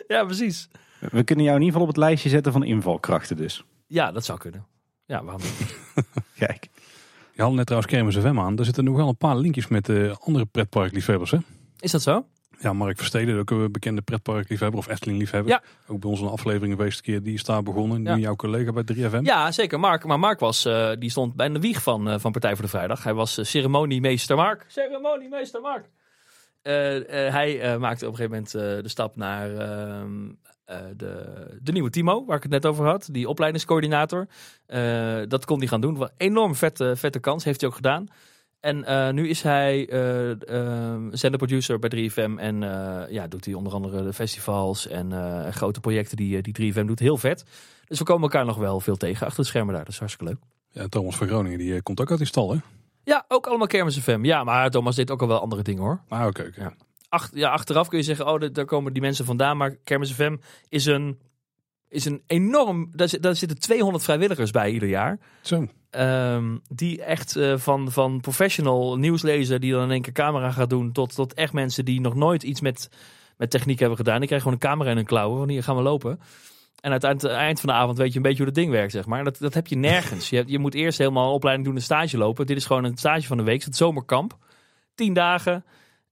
[0.18, 0.68] ja, precies.
[0.98, 3.64] We kunnen jou in ieder geval op het lijstje zetten van invalkrachten dus.
[3.87, 4.66] Ja, dat zou kunnen.
[5.07, 5.79] Ja, waarom niet?
[6.37, 6.68] Kijk.
[7.38, 8.57] Je had net trouwens Kermis FM aan.
[8.57, 11.31] Daar zitten nog wel een paar linkjes met eh, andere pretparkliefhebbers.
[11.31, 11.38] Hè?
[11.81, 12.27] Is dat zo?
[12.61, 15.53] Ja, Mark Versteden, ook een bekende pretparkliefhebber of Efteling-liefhebber.
[15.53, 15.62] Ja.
[15.87, 17.22] Ook bij ons een aflevering geweest keer.
[17.22, 18.03] Die is daar begonnen.
[18.03, 18.14] Ja.
[18.14, 19.22] Nu jouw collega bij 3FM.
[19.22, 19.81] Ja, zeker.
[19.81, 22.64] Mark, maar Mark was, eh, die stond bij de wieg van, eh, van Partij voor
[22.64, 23.03] de Vrijdag.
[23.03, 24.64] Hij was ceremoniemeester Mark.
[24.68, 25.88] Ceremoniemeester Mark.
[26.62, 28.51] Hij maakte op een gegeven moment
[28.83, 29.51] de stap naar
[30.68, 33.09] eh, de, de nieuwe Timo, waar ik het net over had.
[33.12, 34.26] Die opleidingscoördinator.
[34.66, 35.96] Eh, dat kon hij gaan doen.
[35.96, 38.07] Wat een enorm vette, vette kans, heeft hij ook gedaan.
[38.61, 42.38] En eh, nu is hij eh ehm, zenderproducer bij 3FM.
[42.38, 42.61] En
[43.11, 45.12] ja, doet hij onder andere de festivals en
[45.52, 46.98] grote projecten die, die 3FM doet.
[46.98, 47.44] Heel vet.
[47.87, 49.85] Dus we komen elkaar nog wel veel tegen achter de schermen daar.
[49.85, 50.42] Dat is hartstikke leuk.
[50.70, 52.59] Ja, Thomas van Groningen, die komt ook uit die stal, hè?
[53.04, 54.24] Ja, ook allemaal Kermis FM.
[54.24, 56.00] Ja, maar Thomas deed ook al wel andere dingen hoor.
[56.09, 56.42] Ah, oké.
[56.42, 56.61] oké.
[56.61, 56.72] Ja.
[57.09, 59.57] Ach, ja, achteraf kun je zeggen, oh, daar- komen die mensen vandaan.
[59.57, 60.37] Maar Kermis FM
[60.68, 61.18] is een,
[61.88, 62.90] is een enorm...
[62.92, 65.18] Daar, zit- daar zitten 200 vrijwilligers bij ieder jaar.
[65.42, 65.66] Zo.
[65.90, 70.71] Ehm, die echt eh, van, van professional nieuwslezer die dan in één keer camera gaat
[70.71, 70.92] doen...
[70.92, 72.88] tot, tot echt mensen die nog nooit iets met,
[73.37, 74.18] met techniek hebben gedaan.
[74.18, 75.38] Die krijgen gewoon een camera in hun klauwen.
[75.38, 76.21] Van hier gaan we lopen.
[76.81, 78.92] En aan het eind van de avond weet je een beetje hoe dat ding werkt,
[78.92, 79.25] zeg maar.
[79.25, 80.31] Dat, dat heb je nergens.
[80.31, 82.47] Je, je moet eerst helemaal een opleiding doen, een stage lopen.
[82.47, 83.62] Dit is gewoon een stage van de week.
[83.64, 84.37] Het zomerkamp.
[84.94, 85.64] Tien dagen.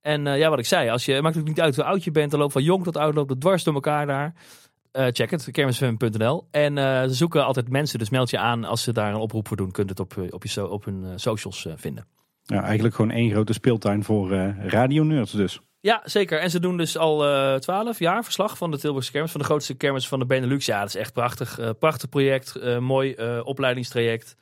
[0.07, 2.05] En eh, ja, wat ik zei, als je, het maakt ook niet uit hoe oud
[2.05, 2.31] je bent.
[2.31, 4.35] Dan loopt van jong tot oud, loopt het dwars door elkaar daar.
[4.93, 6.47] Eh, check het, kermisfm.nl.
[6.51, 9.49] En eh, ze zoeken altijd mensen, dus meld je aan als ze daar een oproep
[9.49, 9.71] voor doen.
[9.71, 12.07] Kunt het op, op, je op hun socials vinden.
[12.43, 15.61] Ja, eigenlijk gewoon één grote speeltuin voor radio nerds dus.
[15.81, 16.41] Ja, zeker.
[16.41, 17.19] En ze doen dus al
[17.59, 19.31] twaalf jaar verslag van de Tilburgse kermis.
[19.31, 20.67] Van de grootste kermis van de Benelux.
[20.67, 21.61] Ja, dat is echt prachtig.
[21.79, 22.79] Prachtig project.
[22.81, 24.37] mooi opleidingstraject.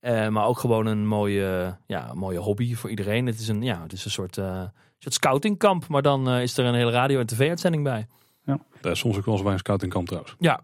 [0.00, 3.26] Maar ook gewoon een mooie, ja, mooie hobby voor iedereen.
[3.26, 4.38] Het is een, ja, het is een soort,
[5.06, 5.88] eh soort scoutingkamp.
[5.88, 8.06] Maar dan eh, is er een hele radio- en tv-uitzending bij.
[8.80, 10.34] Daar is soms ook wel eens bij een scoutingkamp trouwens.
[10.38, 10.60] Ja,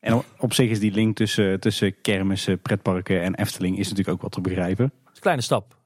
[0.00, 4.16] En op- op zich is die link tussen, tussen kermissen, pretparken en Efteling is natuurlijk
[4.16, 4.84] ook wat te begrijpen.
[4.84, 5.76] het is een kleine stap.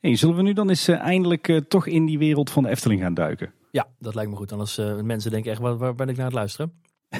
[0.00, 2.68] Hey, zullen we nu dan eens eh, eindelijk eh, toch in die wereld van de
[2.68, 3.52] Efteling gaan duiken?
[3.70, 4.52] Ja, dat lijkt me goed.
[4.52, 6.72] Anders eh mensen denken echt, waar, waar ben ik naar het luisteren?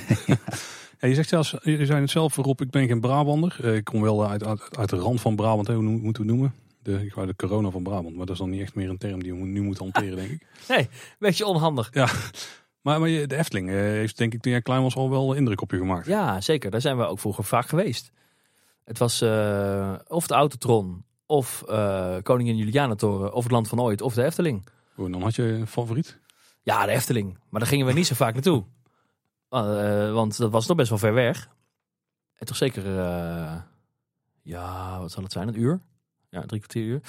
[1.01, 3.57] Ja, je zegt zelfs, je zei het zelf Rob, ik ben geen Brabander.
[3.63, 6.09] Eh, Ik kom wel uit, uit, uit de rand van Brabant, hè, hoe moeten we
[6.31, 6.55] het noemen?
[6.87, 9.35] De, de corona van Brabant, maar dat is dan niet echt meer een term die
[9.35, 10.47] we nu moeten hanteren, denk ik.
[11.19, 11.91] Beetje onhandig.
[12.83, 15.33] Maar, maar je- de Efteling eh, heeft denk ik toen jij klein was al wel
[15.35, 16.07] indruk op je gemaakt.
[16.07, 16.71] Ja, zeker.
[16.71, 18.11] Daar zijn we ook vroeger vaak geweest.
[18.85, 24.01] Het was eh, of de Autotron, of eh Koningin Julianatoren, of het Land van Ooit,
[24.01, 24.67] of de Efteling.
[24.97, 26.19] Oh, dan had je een favoriet?
[26.63, 27.39] Ja, de Efteling.
[27.49, 28.65] Maar daar gingen we niet zo vaak naartoe.
[29.51, 31.49] Uh, want dat was nog best wel ver weg.
[32.39, 33.55] En toch zeker, uh,
[34.43, 35.49] ja, wat zal het zijn?
[35.49, 35.81] Een uur?
[36.41, 37.01] Drie kwartier uur.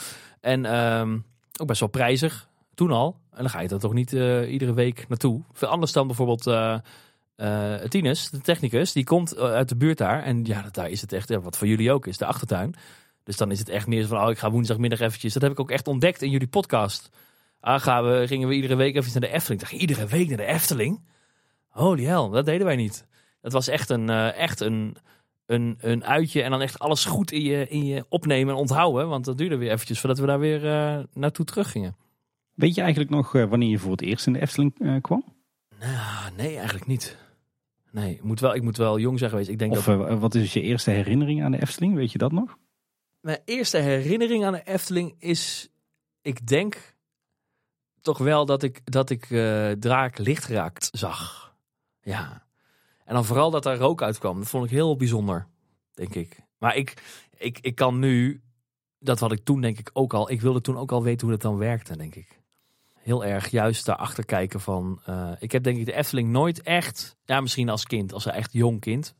[0.42, 1.26] En um,
[1.60, 2.48] ook best wel prijzig.
[2.74, 3.20] Toen al.
[3.32, 5.42] En dan ga je er toch niet uh, iedere week naartoe.
[5.54, 8.92] Veel anders dan bijvoorbeeld uh, Tinus, de technicus.
[8.92, 10.24] Die komt uit de buurt daar.
[10.24, 12.76] En ja, daar is het echt, wat voor jullie ook is, de achtertuin.
[13.24, 15.34] Dus dan is het echt meer van, oh, ik ga woensdagmiddag eventjes.
[15.34, 17.10] Dat heb ik ook echt ontdekt in jullie podcast.
[17.60, 19.62] Ah, gaan we, gingen we iedere week even naar de Efteling.
[19.62, 21.06] Ik iedere week naar de Efteling?
[21.68, 23.06] Holy hell, dat deden wij niet.
[23.42, 24.98] Het was echt een, echt een,
[25.47, 29.07] een, een uitje en dan echt alles goed in je, in je opnemen en onthouden.
[29.07, 31.95] Want dat duurde weer eventjes voordat we daar weer uh, naartoe terug gingen.
[32.53, 35.23] Weet je eigenlijk nog uh, wanneer je voor het eerst in de Efteling kwam?
[35.79, 37.17] Nou, nee, eigenlijk niet.
[37.91, 39.49] Nee, ik moet wel, ik moet wel jong zijn geweest.
[39.49, 40.19] Ik denk of dat...
[40.19, 41.95] wat is je eerste herinnering aan de Efteling?
[41.95, 42.57] Weet je dat nog?
[43.19, 45.69] Mijn eerste herinnering aan de Efteling is,
[46.21, 46.95] ik denk
[48.01, 51.55] toch wel dat ik, dat ik uh, Draak lichtgeraakt zag.
[52.01, 52.46] Ja.
[53.08, 54.39] En dan vooral dat daar rook uitkwam.
[54.39, 55.48] Dat vond ik heel bijzonder,
[55.93, 56.39] denk ik.
[56.58, 57.04] Maar ik,
[57.38, 58.41] ik, ik kan nu,
[59.00, 61.36] dat had ik toen denk ik ook al, ik wilde toen ook al weten hoe
[61.36, 62.41] dat dan werkte, denk ik.
[62.93, 67.17] Heel erg juist daarachter kijken van, uh, ik heb denk ik de Efteling nooit echt,
[67.26, 69.15] ja misschien als kind, als een echt jong kind,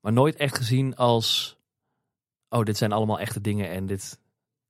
[0.00, 1.58] maar nooit echt gezien als,
[2.48, 4.20] oh dit zijn allemaal echte dingen en dit,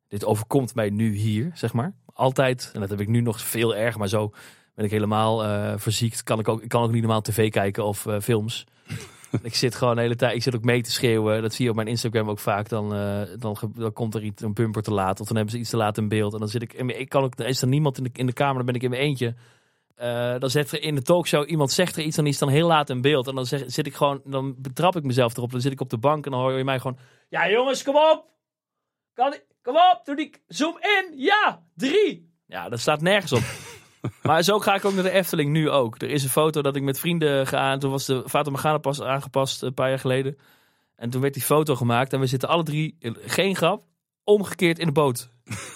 [0.09, 1.95] dit overkomt mij nu hier, zeg maar.
[2.13, 4.33] Altijd, en dat heb ik nu nog veel erger, maar zo
[4.79, 6.23] ben ik helemaal uh, verziekt.
[6.23, 8.65] Kan ik, ook, ik kan ook niet normaal tv kijken of uh, films.
[9.43, 11.43] ik zit gewoon de hele tijd, ik zit ook mee te schreeuwen.
[11.43, 12.69] Dat zie je op mijn Instagram ook vaak.
[12.69, 15.21] Dan, uh, dan, dan komt er iets, een bumper te laat.
[15.21, 16.33] Of dan hebben ze iets te laat in beeld.
[16.33, 18.33] En dan zit ik, ik kan ook, er is er niemand in de, in de
[18.33, 19.35] kamer, dan ben ik in mijn eentje.
[20.39, 22.91] dan zet er in de talkshow iemand zegt er iets, dan is dan heel laat
[22.91, 23.27] in beeld.
[23.27, 25.51] En dan zeg, zit ik gewoon, dan betrap ik mezelf erop.
[25.51, 27.97] Dan zit ik op de bank en dan hoor je mij gewoon, ja jongens, kom
[27.97, 28.25] op!
[29.15, 32.33] Kan kom op, doe die, zoom in, ja, drie.
[32.47, 33.43] Ja, dat staat nergens op.
[34.23, 36.03] maar zo ga ik ook naar de Efteling nu ook.
[36.03, 37.73] Er is een foto dat ik met vrienden ga.
[37.73, 40.39] En toen was de Fata Morgana pas aangepast een paar jaar geleden.
[40.97, 42.13] En toen werd die foto gemaakt.
[42.13, 43.83] En we zitten alle drie, geen grap,
[44.25, 45.29] omgekeerd in de boot.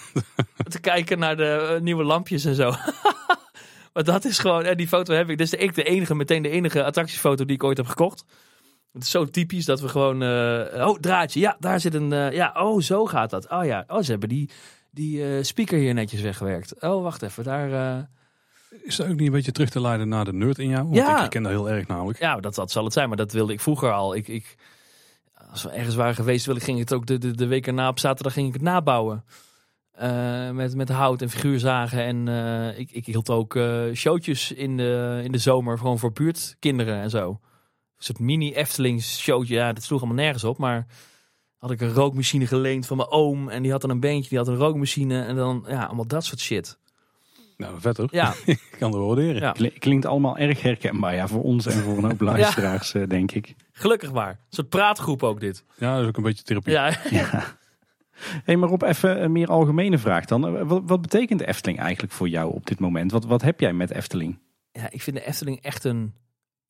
[0.69, 2.71] te kijken naar de nieuwe lampjes en zo.
[3.93, 5.39] maar dat is gewoon, en die foto heb ik.
[5.39, 8.25] Is ik de enige, meteen de enige attractiefoto die ik ooit heb gekocht.
[8.93, 12.31] Het is zo typisch dat we gewoon, uh, oh draadje, ja, daar zit een, uh,
[12.31, 13.49] ja, oh zo gaat dat.
[13.49, 14.49] Oh ja, oh ze hebben die,
[14.93, 16.81] die uh, speaker hier netjes weggewerkt.
[16.81, 18.09] Oh wacht even, daar...
[18.83, 20.83] Is dat ook niet een beetje terug te leiden naar de nerd in jou?
[20.83, 21.23] Want ja.
[21.23, 22.19] ik ken dat heel erg namelijk.
[22.19, 24.15] Ja, dat, dat zal het zijn, maar dat wilde ik vroeger al.
[24.15, 24.55] Ik, ik,
[25.51, 27.87] als we ergens waren geweest, wil ik, ging het ook de, de, de week erna
[27.87, 29.23] op zaterdag ging ik het nabouwen.
[30.01, 32.03] Uh, met, met hout en figuurzagen.
[32.03, 36.11] En uh, ik, ik hield ook uh, showtjes in de, in de zomer, gewoon voor
[36.11, 37.29] buurtkinderen en zo.
[37.29, 37.37] Een
[37.97, 39.55] soort mini Eftelings showtje.
[39.55, 40.57] Ja, dat sloeg allemaal nergens op.
[40.57, 40.85] Maar
[41.63, 43.49] had ik een rookmachine geleend van mijn oom.
[43.49, 45.23] En die had dan een beentje, die had een rookmachine.
[45.23, 46.77] En dan, ja, allemaal dat soort shit.
[47.57, 48.07] Nou, vet hoor.
[48.11, 48.33] Ja.
[48.45, 49.41] ik kan er waarderen.
[49.41, 49.69] Ja.
[49.79, 51.15] Klinkt allemaal erg herkenbaar.
[51.15, 53.05] Ja, voor ons en voor een hoop luisteraars, ja.
[53.05, 53.55] denk ik.
[53.71, 54.29] Gelukkig maar.
[54.29, 55.63] Een soort praatgroep ook dit.
[55.77, 56.73] Ja, dat is ook een beetje therapie.
[56.73, 56.97] Ja.
[57.09, 57.57] ja.
[58.43, 60.65] Hey, maar op even een meer algemene vraag dan.
[60.67, 63.11] Wat, wat, betekent de Efteling eigenlijk voor jou op dit moment?
[63.11, 64.39] Wat, wat heb jij met Efteling?
[64.71, 66.13] Ja, ik vind de Efteling echt een,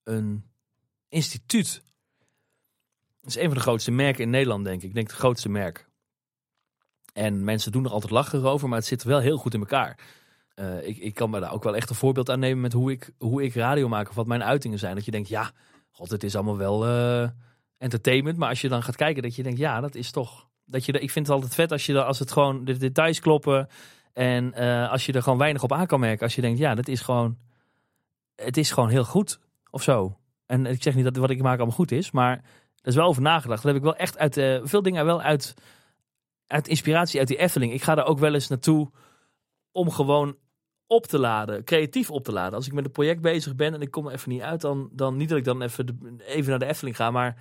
[0.03, 0.43] een
[1.10, 1.84] instituut.
[3.23, 4.88] Is een van de grootste merken in Nederland, denk ik.
[4.88, 5.89] Ik denk het grootste merk.
[7.13, 9.99] En mensen doen er altijd lachen over, maar het zit wel heel goed in elkaar.
[10.55, 12.91] Uh, ik, ik kan me daar ook wel echt een voorbeeld aan nemen met hoe
[12.91, 14.95] ik, hoe ik radio maak of wat mijn uitingen zijn.
[14.95, 15.51] Dat je denkt, ja,
[15.91, 17.29] god, het is allemaal wel uh,
[17.77, 18.38] entertainment.
[18.38, 20.47] Maar als je dan gaat kijken, dat je denkt, ja, dat is toch.
[20.65, 23.67] Dat je, ik vind het altijd vet als, je, als het gewoon de details kloppen.
[24.13, 26.23] En uh, als je er gewoon weinig op aan kan merken.
[26.23, 27.38] Als je denkt, ja, dat is gewoon.
[28.36, 30.17] Het is gewoon heel goed of zo.
[30.45, 32.43] En ik zeg niet dat wat ik maak allemaal goed is, maar
[32.91, 33.63] is wel over nagedacht.
[33.63, 34.33] Dat heb ik wel echt uit.
[34.69, 35.53] veel dingen wel uit,
[36.47, 37.73] uit inspiratie uit die Efteling.
[37.73, 38.91] Ik ga daar ook wel eens naartoe
[39.71, 40.37] om gewoon
[40.87, 42.53] op te laden, creatief op te laden.
[42.53, 44.89] Als ik met een project bezig ben en ik kom er even niet uit, dan,
[44.91, 47.37] dan niet dat ik dan even, even naar de Efteling ga, maar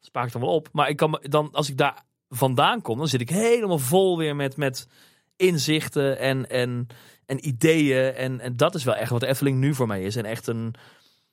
[0.00, 0.68] spaar ik dan wel op.
[0.72, 4.36] Maar ik kan dan, als ik daar vandaan kom, dan zit ik helemaal vol weer
[4.36, 4.88] met, met
[5.36, 6.86] inzichten en, en,
[7.26, 8.14] en ideeën.
[8.14, 10.16] En, en dat is wel echt wat de Efteling nu voor mij is.
[10.16, 10.74] En echt een,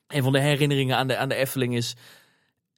[0.06, 1.96] een van de herinneringen aan de, aan de Efteling is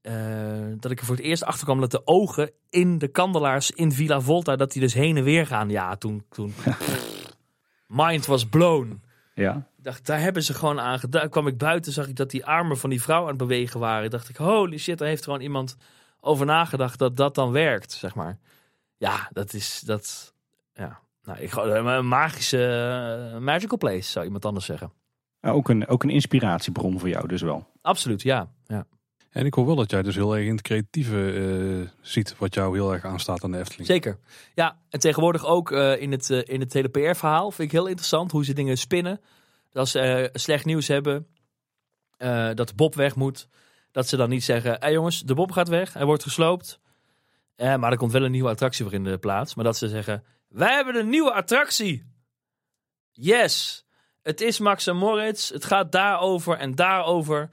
[0.08, 3.70] uh, dat ik er voor het eerst achter kwam dat de ogen in de kandelaars
[3.70, 5.70] in Villa Volta, dat die dus heen en weer gaan.
[5.70, 6.54] Ja, toen, toen
[7.86, 9.02] mind was blown.
[9.34, 9.66] Ja.
[9.76, 11.28] Dacht, daar hebben ze gewoon aan gedaan.
[11.28, 14.10] kwam ik buiten, zag ik dat die armen van die vrouw aan het bewegen waren.
[14.10, 15.76] dacht ik, holy shit, daar heeft gewoon iemand
[16.20, 18.38] over nagedacht dat dat dan werkt, zeg maar.
[18.96, 20.34] Ja, dat is, dat,
[20.74, 21.00] ja.
[21.22, 24.92] Nou, ik, een magische, uh, magical place, zou iemand anders zeggen.
[25.40, 27.66] Ook een, ook een inspiratiebron voor jou dus wel.
[27.82, 28.48] Absoluut, ja.
[28.66, 28.86] ja.
[29.36, 32.54] En ik hoor wel dat jij dus heel erg in het creatieve eh, ziet wat
[32.54, 33.86] jou heel erg aanstaat aan de Efteling.
[33.86, 34.18] Zeker.
[34.54, 37.86] Ja, en tegenwoordig ook eh, in, het, eh, in het hele PR-verhaal vind ik heel
[37.86, 39.20] interessant hoe ze dingen spinnen.
[39.70, 41.26] Dat ze slecht nieuws hebben,
[42.54, 43.48] dat de Bob weg moet,
[43.92, 46.80] dat ze dan niet zeggen: hé jongens, de Bob gaat weg, hij wordt gesloopt.
[47.56, 49.54] Maar er komt wel een nieuwe attractie voor in de plaats.
[49.54, 52.04] Maar dat ze zeggen: wij hebben een nieuwe attractie.
[53.10, 53.84] Yes,
[54.22, 55.50] het is Max en Moritz.
[55.50, 57.50] Het gaat daarover en daarover.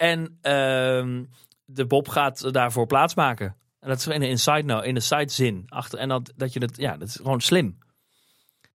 [0.00, 1.24] En ehm,
[1.64, 3.56] de Bob gaat daarvoor plaatsmaken.
[3.80, 5.64] En dat is in de inside nou, in de side zin.
[5.68, 7.78] Achter, en dat, dat je het, ja, dat is gewoon slim.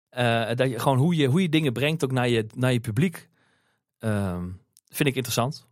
[0.09, 2.79] Eh, dat je gewoon hoe je, hoe je dingen brengt ook naar je, naar je
[2.79, 3.29] publiek.
[3.99, 4.49] Ehm,
[4.89, 5.69] vind ik interessant.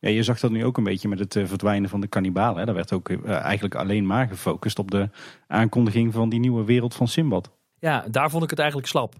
[0.00, 2.66] Ja, je zag dat nu ook een beetje met het eh, verdwijnen van de kannibalen.
[2.66, 5.10] Daar werd ook eh, eigenlijk alleen maar gefocust op de
[5.46, 7.50] aankondiging van die nieuwe wereld van Simbad.
[7.78, 9.14] Ja, daar vond ik het eigenlijk slap.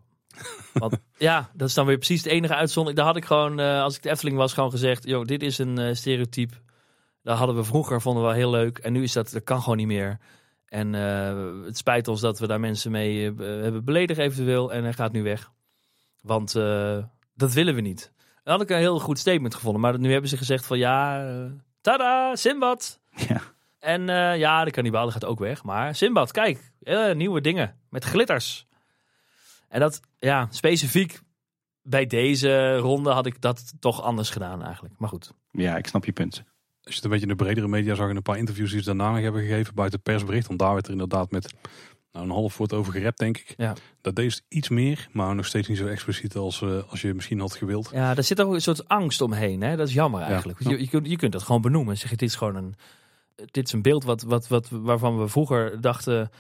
[0.73, 2.97] Want ja, dat is dan weer precies het enige uitzondering.
[3.01, 5.59] Daar had ik gewoon, eh, als ik de Efteling was, gewoon gezegd: joh, dit is
[5.59, 6.55] een eh, stereotype.
[7.23, 8.79] Dat hadden we vroeger, vonden we wel heel leuk.
[8.79, 10.19] En nu is dat, dat kan gewoon niet meer.
[10.67, 14.73] En eh, het spijt ons dat we daar mensen mee be- hebben beledigd eventueel.
[14.73, 15.51] En hij gaat nu weg.
[16.21, 16.53] Want
[17.35, 18.13] dat willen we niet.
[18.43, 19.81] Dan had ik een heel goed statement gevonden.
[19.81, 21.27] Maar nu hebben ze gezegd van ja,
[21.81, 23.01] tada, Simbad.
[23.29, 23.41] Ja.
[23.79, 24.07] En
[24.39, 25.63] ja, de kannibalen gaat ook weg.
[25.65, 26.73] Maar Simbad, kijk,
[27.15, 28.68] nieuwe dingen met glitters.
[29.69, 31.21] En dat, ja, specifiek
[31.83, 34.95] bij deze ronde had ik dat toch anders gedaan eigenlijk.
[34.99, 35.35] Maar goed.
[35.51, 36.43] Ja, ik snap je punt.
[36.83, 38.79] Als je het een beetje in de bredere media zag in een paar interviews die
[38.79, 40.47] ze daarna nog hebben gegeven buiten het persbericht.
[40.47, 41.55] Want daar werd er inderdaad met
[42.13, 43.55] nou, een half woord over gerept, denk ik.
[43.57, 43.75] Ja.
[44.01, 47.41] Dat deze iets meer, maar nog steeds niet zo expliciet als, eh, als je misschien
[47.41, 47.91] had gewild.
[47.93, 49.61] Ja, daar zit ook een soort angst omheen.
[49.61, 49.77] Hè?
[49.77, 50.63] Dat is jammer eigenlijk.
[50.63, 50.71] Ja.
[50.71, 51.99] Je, je, kunt, je kunt dat gewoon benoemen.
[51.99, 52.75] Zeg je, dit is gewoon een,
[53.35, 56.31] dit is een beeld wat, wat, wat, waarvan we vroeger dachten.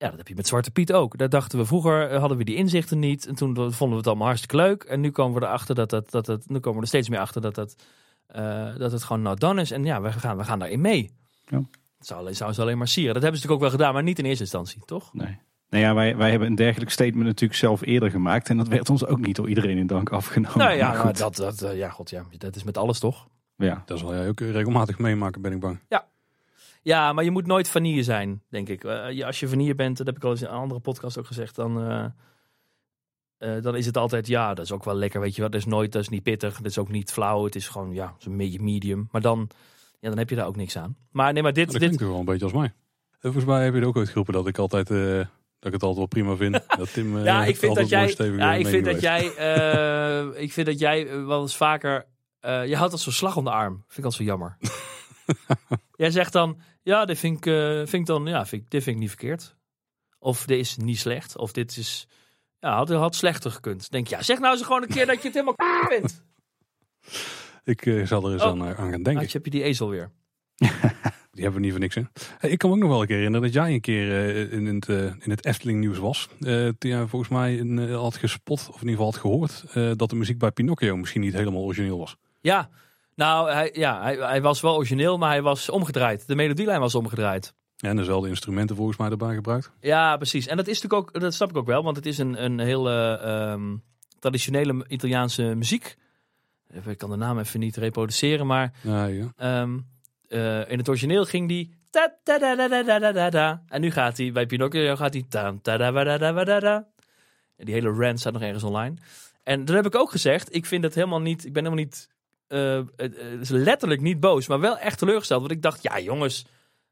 [0.00, 1.18] Ja, dat heb je met Zwarte Piet ook.
[1.18, 3.26] Daar dachten we vroeger, eh, hadden we die inzichten niet.
[3.26, 4.82] En toen vonden we het allemaal hartstikke leuk.
[4.82, 7.18] En nu komen we erachter dat dat, dat, dat nu komen we er steeds meer
[7.18, 7.74] achter dat dat,
[8.26, 9.70] eh, dat het gewoon not done is.
[9.70, 11.10] En ja, we gaan, we gaan daarin mee.
[11.44, 11.56] Ja.
[11.98, 13.14] Het zou, alleen- zou ze alleen maar sieren.
[13.14, 15.14] Dat hebben ze natuurlijk ook wel gedaan, maar niet in eerste instantie, toch?
[15.14, 15.38] Nee.
[15.68, 18.48] Nou ja, wij, wij hebben een dergelijk statement natuurlijk zelf eerder gemaakt.
[18.48, 20.58] En dat werd ons ook niet door iedereen in dank afgenomen.
[20.58, 21.18] nou ja, Maar maar goed.
[21.18, 23.28] dat, dat, eh, ja, god ja, dat is met alles toch?
[23.56, 23.82] ja.
[23.86, 25.80] Dat zal jij ook regelmatig meemaken, ben ik bang.
[25.88, 26.06] Ja,
[26.82, 28.84] maar je moet nooit vanille zijn, denk ik.
[28.84, 31.18] Eh, je- als je vanille bent, dat heb ik al eens in een andere podcast
[31.18, 32.04] ook gezegd, dan, eh,
[33.56, 35.52] eh, dan is het altijd, ja, dat is ook wel lekker, weet je wat.
[35.52, 37.44] Dat is nooit, dat is niet pittig, dat is ook niet flauw.
[37.44, 39.08] Het is gewoon, ja, zo'n beetje medium.
[39.10, 39.48] Maar dan,
[40.00, 40.96] ja, dan heb je daar ook niks aan.
[41.10, 42.72] Maar nee, maar dit, Dat dit klinkt wel een beetje als mij.
[43.10, 45.26] En volgens mij heb je er ook ooit geroepen dat ik altijd, dat
[45.58, 46.64] ik het altijd wel prima vind.
[46.78, 49.24] Dat Tim ja, ik vind dat jij, ja, ik vind dat jij,
[50.36, 52.06] ik vind dat jij wel eens vaker,
[52.40, 53.74] je houdt als zo'n slag om de arm.
[53.86, 54.56] Vind ik altijd zo jammer.
[56.00, 58.82] jij zegt dan, ja, dit vind ik, eh, vind ik dan, ja, vind ik, dit
[58.82, 59.56] vind ik niet verkeerd.
[60.18, 61.36] Of dit is niet slecht.
[61.36, 62.06] Of dit is,
[62.58, 63.90] ja, had, had slechter gekund.
[63.90, 66.22] Denk ja, zeg nou eens gewoon een keer dat je het helemaal vindt.
[67.64, 68.48] Ik eh, zal er eens Oh.
[68.48, 69.14] aan, eh, aan gaan denken.
[69.14, 70.10] Had je, heb je die ezel weer.
[71.32, 72.08] Die hebben we niet voor niks in.
[72.38, 74.52] Hey, ik kan me ook nog wel een keer herinneren dat jij een keer eh,
[74.52, 74.88] in, het,
[75.24, 76.28] in het Efteling nieuws was.
[76.78, 80.10] Toen jij volgens mij een, had gespot, of in ieder geval had gehoord, eh, dat
[80.10, 82.16] de muziek bij Pinocchio misschien niet helemaal origineel was.
[82.40, 82.68] Ja,
[83.14, 86.26] nou, hij, ja, hij, hij was wel origineel, maar hij was omgedraaid.
[86.26, 87.54] De melodielijn was omgedraaid.
[87.76, 89.70] En dezelfde instrumenten volgens mij erbij gebruikt.
[89.80, 90.46] Ja, precies.
[90.46, 92.58] En dat is natuurlijk ook, dat snap ik ook wel, want het is een, een
[92.58, 93.76] hele ehm,
[94.18, 95.96] traditionele Italiaanse muziek.
[96.84, 99.32] Ik kan de naam even niet reproduceren, maar Ja, ja.
[99.36, 99.78] ehm,
[100.28, 101.78] eh, in het origineel ging die.
[101.90, 103.62] ta- ta- da- da- da- da- da- da- da.
[103.68, 105.24] En nu gaat hij bij Pinocchio gaat hij.
[105.28, 106.86] ta- ta- da- da- da- da- da- da.
[107.56, 108.94] En die hele rant staat nog ergens online.
[109.42, 110.54] En dat heb ik ook gezegd.
[110.54, 111.44] Ik vind het helemaal niet.
[111.44, 112.08] Ik ben helemaal niet.
[112.50, 115.40] Eh, het het is letterlijk niet boos, maar wel echt teleurgesteld.
[115.40, 116.46] Want ik dacht, ja jongens,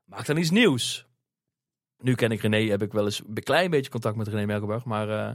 [0.04, 1.06] maak dan iets nieuws.
[1.98, 4.84] Nu ken ik René, heb ik wel eens een klein beetje contact met René Merkelberg.
[4.84, 5.28] Maar eh,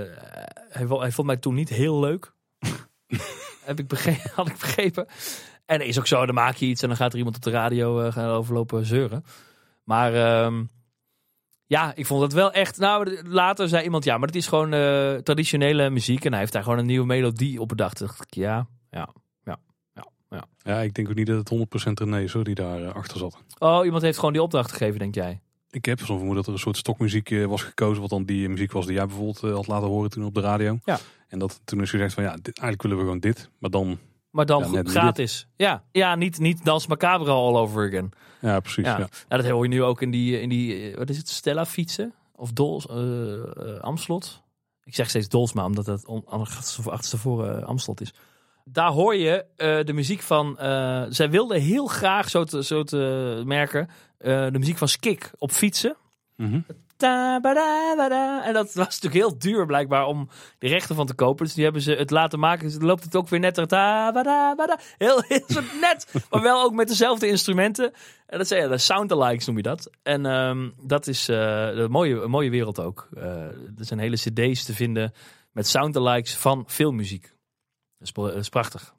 [0.00, 0.08] eh,
[0.68, 2.32] hij, vo- hij vond mij toen niet heel leuk.
[3.64, 5.06] heb ik begrepen, had ik begrepen.
[5.66, 7.50] En is ook zo, dan maak je iets en dan gaat er iemand op de
[7.50, 9.24] radio eh, gaan overlopen zeuren.
[9.84, 10.64] Maar ehm,
[11.66, 12.78] ja, ik vond het wel echt...
[12.78, 16.24] Nou, later zei iemand, ja, maar het is gewoon eh, traditionele muziek.
[16.24, 17.98] En hij heeft daar gewoon een nieuwe melodie op bedacht.
[17.98, 19.08] Dacht ik, ja, ja,
[19.44, 19.58] ja,
[19.94, 20.44] ja, ja.
[20.62, 23.18] ja, ik denk ook niet dat het 100% René is hoor, die daar eh, achter
[23.18, 23.36] zat.
[23.58, 25.40] Oh, iemand heeft gewoon die opdracht gegeven, denk jij?
[25.70, 28.48] Ik heb zo'n vermoeden dat er een soort stokmuziek eh, was gekozen, wat dan die
[28.48, 30.78] muziek was die jij bijvoorbeeld eh, had laten horen toen op de radio.
[30.84, 30.98] Ja.
[31.28, 33.98] En dat toen is gezegd van ja, dit, eigenlijk willen we gewoon dit, maar dan,
[34.30, 35.46] Maar dan Ja, gratis.
[35.56, 38.12] Ja, ja niet, niet Dans Macabre all over again.
[38.40, 38.84] ja precies.
[38.84, 38.98] Ja.
[38.98, 39.08] Ja.
[39.28, 39.36] Ja.
[39.36, 42.14] dat hoor je nu ook in die, in die eh, wat is het, Stella fietsen?
[42.36, 44.42] Of Dols, eh eh, Amslot?
[44.84, 48.14] Ik zeg steeds Dolsma, omdat het on- achterstevoren uh, Amslot is.
[48.64, 52.82] Daar hoor je eh, de muziek van, eh, zij wilden heel graag, zo te, zo
[52.82, 55.96] te merken, eh, de muziek van Skik op fietsen.
[56.36, 56.60] Mhm.
[58.44, 61.44] En dat was natuurlijk heel duur blijkbaar om de rechten van te kopen.
[61.44, 62.64] Dus die hebben ze het laten maken.
[62.64, 63.66] Dus dan loopt het ook weer netter.
[64.98, 67.92] Heel, heel soort net, maar wel ook met dezelfde instrumenten.
[68.26, 69.90] En dat zijn de sound-alikes noem je dat.
[70.02, 73.08] En ehm, dat is een, mooie, een mooie wereld ook.
[73.78, 75.12] Er zijn hele cd's te vinden
[75.52, 77.33] met sound-alikes van filmmuziek.
[77.98, 78.94] Dat is, dat is prachtig.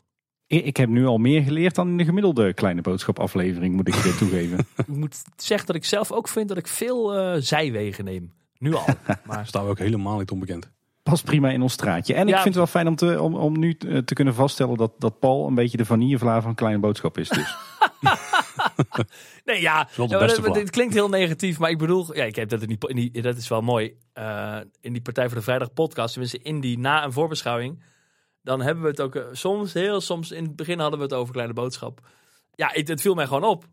[0.47, 3.87] Ik ik heb nu al meer geleerd dan in de gemiddelde kleine boodschap aflevering, moet
[3.87, 4.57] ik je toegeven.
[4.77, 8.33] Ik moet zeggen dat ik zelf ook vind dat ik veel eh, zijwegen neem.
[8.57, 8.85] Nu al.
[9.25, 10.71] Maar staan we ook helemaal niet onbekend.
[11.03, 12.13] Past prima in ons straatje.
[12.13, 12.41] En ik Ja.
[12.41, 15.19] vind het wel fijn om, te, om, om nu te te kunnen vaststellen dat, dat
[15.19, 17.29] Paul een beetje de vanillevlaar van kleine boodschap is.
[17.29, 17.55] Dus.
[19.45, 19.87] Nee, ja,
[20.53, 23.21] dit klinkt heel negatief, maar ik bedoel, ja, ik heb dat in die, in die
[23.21, 23.93] dat is wel mooi.
[24.13, 27.83] Eh, in die Partij voor de Vrijdag podcast, tenminste in die na- en voorbeschouwing,
[28.45, 31.13] dan hebben we het ook eh, soms, heel soms, in het begin hadden we het
[31.13, 31.99] over kleine boodschap.
[32.55, 33.65] Ja, het, het viel mij gewoon op.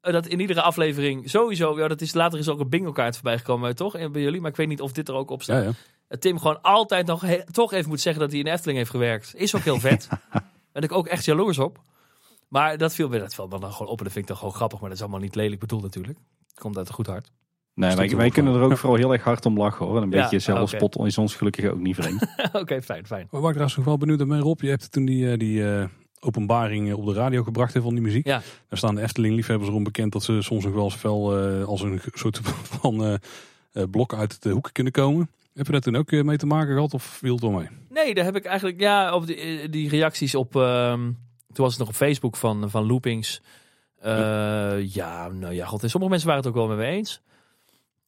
[0.00, 3.14] eh, Dat in iedere aflevering sowieso, ja, dat is later is ook een bingo kaart
[3.14, 3.94] voorbij gekomen, toch?
[3.94, 5.62] eh, Bij jullie, maar ik weet niet of dit er ook op staat.
[5.64, 5.72] Ja,
[6.08, 6.16] ja.
[6.18, 8.90] Tim gewoon altijd nog he- toch even moet zeggen dat hij in de Efteling heeft
[8.90, 9.34] gewerkt.
[9.34, 10.08] Is ook heel vet.
[10.32, 11.78] Daar ben ik ook echt jaloers op.
[12.48, 13.98] Maar dat viel me dat viel me dan gewoon op.
[13.98, 14.78] En dat vind ik dan gewoon grappig.
[14.80, 16.18] Maar dat is allemaal niet lelijk bedoeld natuurlijk.
[16.54, 17.30] Komt uit een goed hart.
[17.78, 19.96] Nee, wij, wij kunnen er ook vooral heel erg hard om lachen hoor.
[19.96, 22.26] En een Ja, beetje zelfspot is ons gelukkig ook niet vreemd.
[22.52, 23.28] Oké, fijn, fijn.
[23.30, 24.60] Maar waar ik trouwens nog wel benieuwd naar ben, Rob.
[24.60, 25.84] Je hebt toen die, eh, die eh,
[26.20, 28.26] openbaring op de radio gebracht hè, van die muziek.
[28.26, 28.40] Ja.
[28.68, 31.82] Daar staan de Efteling-liefhebbers erom bekend dat ze soms nog wel eens fel eh, als
[31.82, 32.40] een soort
[32.80, 33.14] van eh,
[33.72, 35.30] eh, blok uit de hoeken kunnen komen.
[35.54, 37.68] Heb je daar toen ook eh, mee te maken gehad of viel het wel mee?
[37.90, 38.80] Nee, daar heb ik eigenlijk...
[38.80, 40.56] Ja, op die, die reacties op...
[40.56, 41.00] ehm,
[41.52, 43.42] toen was het nog op Facebook van, van Loopings.
[44.00, 44.12] Eh,
[44.94, 45.82] ja, nou ja, god.
[45.82, 47.20] En sommige mensen waren het ook wel met me eens.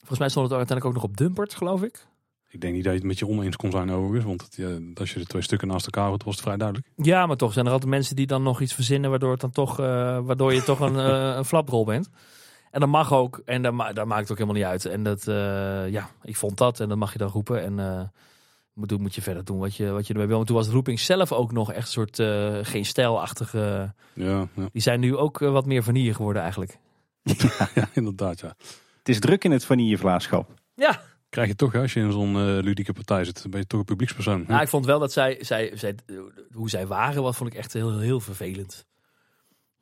[0.01, 2.09] Volgens mij stond het uiteindelijk ook nog op Dumpert, geloof ik.
[2.53, 4.25] Ik denk niet dat je het met je oneens kon zijn overigens.
[4.25, 6.89] Want het, ja, als je de twee stukken naast elkaar had, was het vrij duidelijk.
[6.97, 9.11] Ja, maar toch zijn er altijd mensen die dan nog iets verzinnen...
[9.11, 12.11] waardoor, het dan toch, eh, waardoor je toch een, eh, een flaprol bent.
[12.71, 13.43] En dat mag ook.
[13.45, 14.85] En dat, ma dat maakt het ook helemaal niet uit.
[14.85, 16.81] En dat, eh, ja, ik vond dat.
[16.81, 17.79] En dat mag je dan roepen.
[17.79, 18.13] En
[18.73, 20.37] moet, moet je verder doen wat je, wat je ermee wil.
[20.37, 22.23] Want toen was Roeping zelf ook nog echt een soort
[22.67, 23.95] geen stijlachtige...
[24.13, 24.69] Ja, ja.
[24.73, 26.79] Die zijn nu ook wat meer vanille geworden eigenlijk.
[27.75, 28.41] ja inderdaad.
[28.41, 28.57] Ja.
[29.01, 30.55] Het is druk in het vanillevlaarschap.
[30.75, 33.61] Ja, Krijg je toch, hè, als je in zo'n eh, ludieke partij zit, dan ben
[33.61, 34.41] je toch een publiekspersoon.
[34.41, 34.47] hè?
[34.47, 35.95] nou, ik vond wel dat zij, zij, zij,
[36.53, 38.87] hoe zij waren, wat vond ik echt heel, heel vervelend.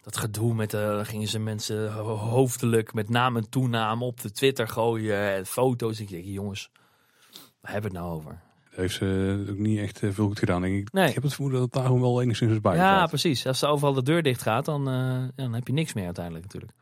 [0.00, 4.20] Dat gedoe met, eh, dan gingen ze mensen ho- hoofdelijk met naam en toenaam op
[4.20, 5.34] de Twitter gooien.
[5.34, 6.00] En foto's.
[6.00, 6.70] Ik denk, jongens,
[7.60, 8.40] waar hebben we het nou over?
[8.70, 10.62] Dat heeft ze ook niet echt eh, veel goed gedaan.
[10.62, 10.92] Denk ik.
[10.92, 11.08] Nee.
[11.08, 12.76] ik heb het vermoeden dat het daar gewoon wel enigszins is bij.
[12.76, 13.46] Ja, precies.
[13.46, 16.04] Als er overal de deur dicht gaat, dan, eh, ja, dan heb je niks meer
[16.04, 16.72] uiteindelijk natuurlijk.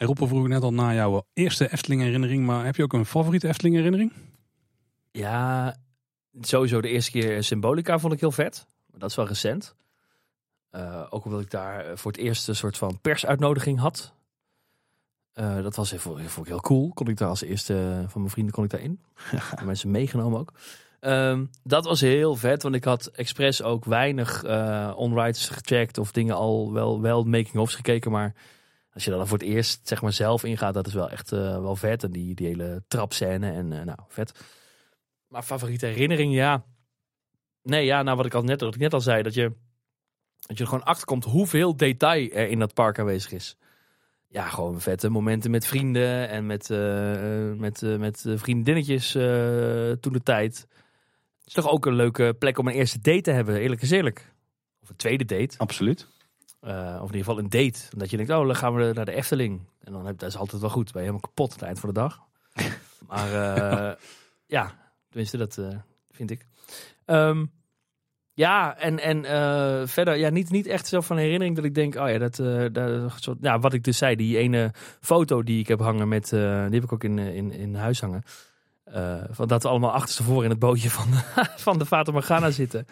[0.00, 2.46] En Rob, we vroegen net al naar jouw eerste Efteling herinnering.
[2.46, 4.12] Maar heb je ook een favoriete Efteling herinnering?
[5.10, 5.76] Ja,
[6.40, 8.66] sowieso de eerste keer Symbolica vond ik heel vet.
[8.96, 9.74] Dat is wel recent.
[10.70, 14.12] Eh, ook omdat ik daar eh, voor het eerst een soort van persuitnodiging had.
[15.32, 16.90] Eh, dat was even, vond ik heel cool.
[16.94, 19.00] Kon ik daar als eerste van mijn vrienden kon ik daarin.
[19.56, 20.52] En mensen meegenomen ook.
[21.00, 26.12] Ehm, dat was heel vet, want ik had expres ook weinig eh onrides gecheckt of
[26.12, 28.10] dingen al wel, wel making-ofs gekeken.
[28.10, 28.34] Maar
[28.92, 31.60] als je dan voor het eerst zeg maar zelf ingaat, dat is wel echt eh,
[31.60, 32.04] wel vet.
[32.04, 34.40] En die, die hele trapscène en eh, nou, vet.
[35.28, 36.64] Maar favoriete herinnering, ja.
[37.62, 39.52] Nee, ja, nou wat ik al net, wat ik net al zei, dat je,
[40.40, 43.56] dat je er gewoon achter komt hoeveel detail er in dat park aanwezig is.
[44.30, 49.92] Ja, gewoon vette momenten met vrienden en met, eh, eh, met, eh, met vriendinnetjes eh,
[49.92, 50.66] toen de tijd.
[51.38, 53.90] Het is toch ook een leuke plek om een eerste date te hebben, eerlijk is
[53.90, 54.32] eerlijk.
[54.82, 55.58] Of een tweede date.
[55.58, 56.06] Absoluut.
[56.60, 57.80] Eh, of in ieder geval een date.
[57.96, 59.60] Dat je denkt, oh, dan gaan we naar de Efteling.
[59.80, 60.92] En dan heb dat is altijd wel goed.
[60.92, 62.20] Ben je helemaal kapot aan het eind van de dag.
[63.08, 63.96] maar eh,
[64.46, 64.72] ja,
[65.08, 65.68] tenminste, dat eh,
[66.10, 66.46] vind ik.
[67.04, 67.44] Ehm,
[68.32, 72.08] ja, en, en verder, ja, niet, niet echt zo van herinnering dat ik denk, oh
[72.08, 72.36] ja, dat,
[72.74, 76.28] dat soort, ja, wat ik dus zei, die ene foto die ik heb hangen met,
[76.28, 78.22] die heb ik ook in, in, in huis hangen.
[79.30, 81.06] Van dat we allemaal achterstevoren in het bootje van,
[81.66, 82.86] van de Fata Morgana zitten.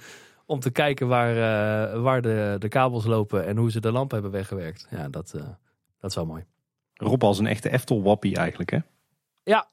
[0.51, 4.11] Om te kijken waar, eh, waar de, de kabels lopen en hoe ze de lamp
[4.11, 4.87] hebben weggewerkt.
[4.91, 5.43] Ja, dat, eh,
[5.99, 6.45] dat is wel mooi.
[6.95, 8.79] Rob als een echte Eftel-wappie eigenlijk, hè?
[9.43, 9.69] Ja.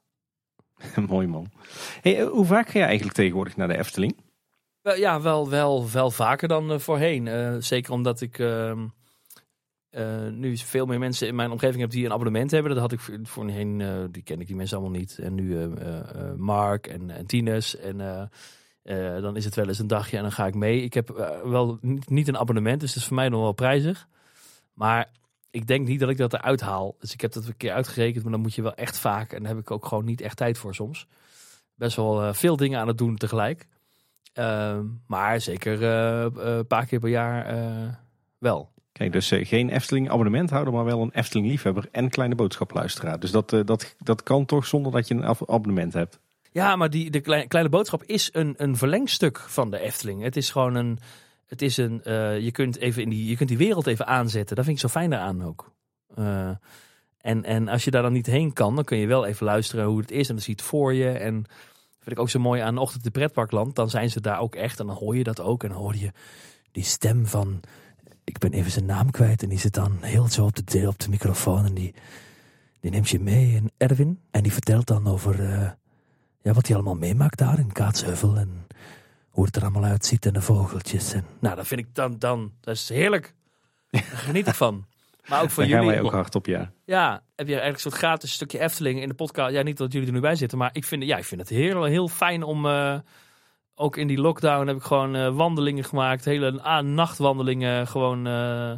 [1.08, 1.50] Mooi man.
[2.00, 4.16] Hey, eh, hoe vaak ga je eigenlijk tegenwoordig naar de Efteling?
[4.82, 7.62] Ja, wel, wel, wel vaker dan voorheen.
[7.62, 8.72] Zeker omdat ik eh,
[10.30, 12.72] nu veel meer mensen in mijn omgeving heb die een abonnement hebben.
[12.72, 15.18] Dat had ik voor- voorheen, die ken ik die mensen allemaal niet.
[15.18, 15.68] En nu
[16.36, 17.76] Mark en, en Tines.
[17.76, 18.30] En
[18.86, 20.82] eh, dan is het wel eens een dagje en dan ga ik mee.
[20.82, 24.08] Ik heb eh, wel niet, een abonnement, dus dat is voor mij nog wel prijzig.
[24.74, 25.10] Maar
[25.50, 26.96] ik denk niet dat ik dat eruit haal.
[26.98, 29.32] Dus ik heb dat een keer uitgerekend, maar dan moet je wel echt vaak.
[29.32, 31.06] En daar heb ik ook gewoon niet echt tijd voor soms.
[31.74, 33.66] Best wel eh, veel dingen aan het doen tegelijk.
[34.32, 37.98] Ehm, maar zeker een paar keer per jaar
[38.38, 38.70] wel.
[38.92, 43.20] Kijk, dus geen Efteling abonnementhouder, maar wel een Efteling liefhebber en kleine boodschapluisteraar.
[43.20, 46.18] Dus dat, dat, dat kan toch zonder dat je een abonnement hebt.
[46.56, 50.22] Ja, maar die, de kleine, kleine boodschap is een, een verlengstuk van de Efteling.
[50.22, 50.98] Het is gewoon een.
[51.46, 54.56] Het is een eh, je, kunt even in die, je kunt die wereld even aanzetten.
[54.56, 55.72] Dat vind ik zo fijn daaraan ook.
[56.14, 56.50] Eh,
[57.20, 59.84] en, en als je daar dan niet heen kan, dan kun je wel even luisteren
[59.84, 60.28] hoe het is.
[60.28, 61.08] En dan zie je het voor je.
[61.08, 61.34] En
[61.98, 63.74] vind ik ook zo mooi aan Ochtend de Pretparkland.
[63.74, 64.80] Dan zijn ze daar ook echt.
[64.80, 65.62] En dan hoor je dat ook.
[65.62, 66.12] En dan hoor je
[66.72, 67.60] die stem van.
[68.24, 69.42] Ik ben even zijn naam kwijt.
[69.42, 71.64] En die zit dan heel zo op de, deel op de microfoon.
[71.64, 71.94] En die,
[72.80, 73.56] die neemt je mee.
[73.56, 74.20] En Erwin.
[74.30, 75.52] En die vertelt dan over.
[75.52, 75.70] eh,
[76.46, 78.66] ja, wat hij allemaal meemaakt daar in Kaatsheuvel en
[79.30, 81.12] hoe het er allemaal uitziet en de vogeltjes.
[81.12, 83.34] En, nou, dat vind ik dan, dan dat is heerlijk.
[83.90, 84.86] Daar geniet ik van.
[85.28, 86.00] Maar ook voor Daar gaan jullie.
[86.00, 86.72] wij ook hard op, ja.
[86.84, 89.52] Ja, heb je eigenlijk een soort gratis stukje Efteling in de podcast.
[89.52, 91.50] Ja, niet dat jullie er nu bij zitten, maar ik vind, ja, ik vind het
[91.50, 92.66] heel, heel fijn om...
[92.66, 92.98] eh,
[93.74, 96.24] ook in die lockdown heb ik gewoon eh, wandelingen gemaakt.
[96.24, 97.86] Hele ah, nachtwandelingen.
[97.86, 98.72] Gewoon eh,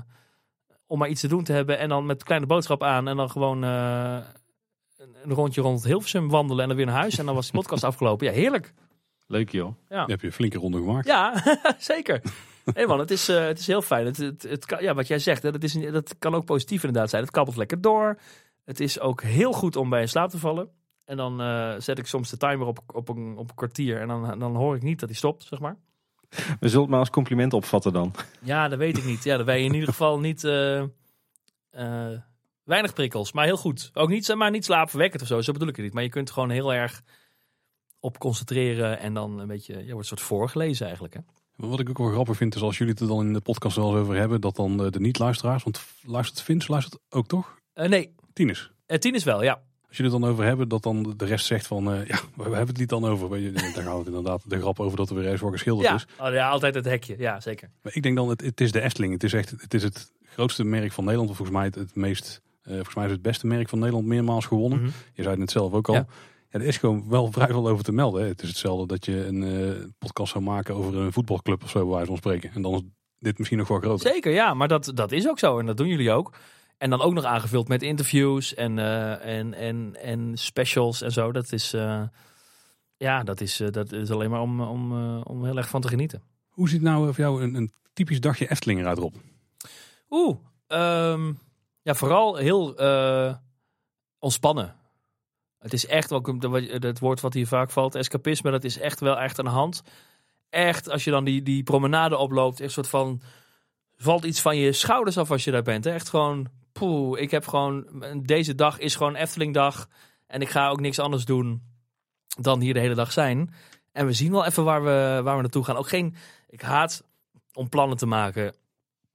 [0.86, 1.78] om maar iets te doen te hebben.
[1.78, 3.08] En dan met kleine boodschap aan.
[3.08, 3.64] En dan gewoon
[5.22, 6.62] een, rondje rond Hilversum wandelen.
[6.62, 7.18] En dan weer naar huis.
[7.18, 8.26] En dan was die podcast afgelopen.
[8.26, 8.72] Ja, heerlijk.
[9.26, 9.74] Leuk joh.
[9.88, 10.00] Ja.
[10.02, 11.06] Je hebt je een flinke ronde gemaakt.
[11.06, 11.42] Ja,
[11.78, 12.22] zeker.
[12.74, 14.06] Nee man, het is, eh, het is heel fijn.
[14.06, 16.44] Het, het, het kan, ja, wat jij zegt, hè, dat, is, een- dat kan ook
[16.44, 17.22] positief inderdaad zijn.
[17.22, 18.18] Het kabbelt lekker door.
[18.64, 20.68] Het is ook heel goed om bij in slaap te vallen.
[21.04, 24.00] En dan eh, zet ik soms de timer op, op, een, op een kwartier.
[24.00, 25.76] En dan, dan hoor ik niet dat hij stopt, zeg maar.
[26.60, 28.14] We zullen het maar als compliment opvatten dan.
[28.40, 29.24] Ja, dat weet ik niet.
[29.24, 30.44] Ja, dan ben je in ieder geval niet...
[30.44, 30.78] eh,
[31.70, 32.18] eh,
[32.68, 33.90] weinig prikkels, maar heel goed.
[33.94, 35.40] Ook niet, maar niet slaapverwekkend of zo.
[35.40, 35.94] Zo bedoel ik het niet.
[35.94, 37.02] Maar je kunt gewoon heel erg
[38.00, 38.98] op concentreren.
[38.98, 39.72] En dan een beetje...
[39.72, 41.20] Je wordt een soort voorgelezen eigenlijk, hè?
[41.56, 43.76] Wat ik ook wel grappig vind is als jullie het er dan in de podcast
[43.76, 47.58] wel eens over hebben, dat dan eh, de niet-luisteraars, want luistert Vince, luistert ook toch?
[47.72, 48.70] Eh, nee, Tieners.
[48.86, 49.62] Eh, tien is wel, ja.
[49.88, 52.42] Als jullie het dan over hebben, dat dan de rest zegt van, eh, ja, we
[52.42, 53.28] hebben het niet dan over.
[53.28, 55.88] Weet je, Daar gaan we inderdaad de grap over dat er weer eens voor geschilderd
[55.88, 56.06] Ja, is.
[56.18, 57.14] oh, ja, altijd het hekje.
[57.18, 57.70] Ja, zeker.
[57.82, 59.12] Maar ik denk dan, het, het is de Efteling.
[59.12, 61.30] Het is echt, het is het grootste merk van Nederland.
[61.30, 64.06] Of volgens mij het, het meest, eh, volgens mij is het beste merk van Nederland
[64.06, 64.78] meermaals gewonnen.
[64.78, 64.88] Mhm.
[64.88, 65.94] Je zei het net zelf ook al.
[65.94, 66.06] Ja.
[66.50, 66.58] Ja.
[66.58, 68.22] er is gewoon wel vrij veel over te melden.
[68.22, 68.28] Hè.
[68.28, 71.80] Het is hetzelfde dat je een eh, podcast zou maken over een voetbalclub of zo,
[71.80, 72.50] bij wijze van spreken.
[72.54, 72.82] En dan is
[73.18, 74.10] dit misschien nog wel groter.
[74.10, 74.54] Zeker, ja.
[74.54, 75.58] Maar dat, dat is ook zo.
[75.58, 76.32] En dat doen jullie ook.
[76.78, 81.32] En dan ook nog aangevuld met interviews en, eh, en, en, en specials en zo.
[81.32, 82.02] Dat is, eh,
[82.96, 85.80] ja, dat is, eh, dat is alleen maar om, om, eh, om heel erg van
[85.80, 86.22] te genieten.
[86.48, 89.14] Hoe ziet nou voor jou een, een typisch dagje Efteling eruit, Rob?
[90.10, 91.32] Oeh, ehm,
[91.88, 93.34] ja, vooral heel eh,
[94.18, 94.76] ontspannen.
[95.58, 96.26] Het is echt ook
[96.62, 99.82] het woord wat hier vaak valt, escapisme, dat is echt wel echt aan de hand.
[100.50, 103.22] Echt, als je dan die, die promenade oploopt, echt soort van
[103.96, 105.86] valt iets van je schouders af als je daar bent.
[105.86, 109.88] Echt gewoon, poeh, ik heb gewoon, deze dag is gewoon Eftelingdag
[110.26, 111.62] en ik ga ook niks anders doen
[112.40, 113.54] dan hier de hele dag zijn.
[113.92, 115.76] En we zien wel even waar we, waar we naartoe gaan.
[115.76, 116.16] Ook geen,
[116.48, 117.04] ik haat
[117.52, 118.54] om plannen te maken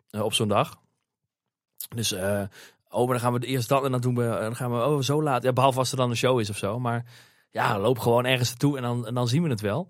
[0.09, 0.81] eh, op zo'n dag.
[1.95, 2.41] Dus, eh,
[2.89, 5.01] oh, maar dan gaan we eerst dat en dan doen we, dan gaan we, oh,
[5.01, 5.43] zo laat.
[5.43, 6.79] Ja, behalve als er dan een show is of zo.
[6.79, 7.05] Maar
[7.49, 9.89] ja, loop gewoon ergens naartoe en dan, en dan zien we het wel.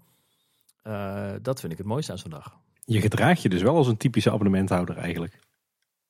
[0.81, 2.57] Eh, dat vind ik het mooiste aan zo'n dag.
[2.85, 5.39] Je gedraagt je dus wel als een typische abonnementhouder eigenlijk.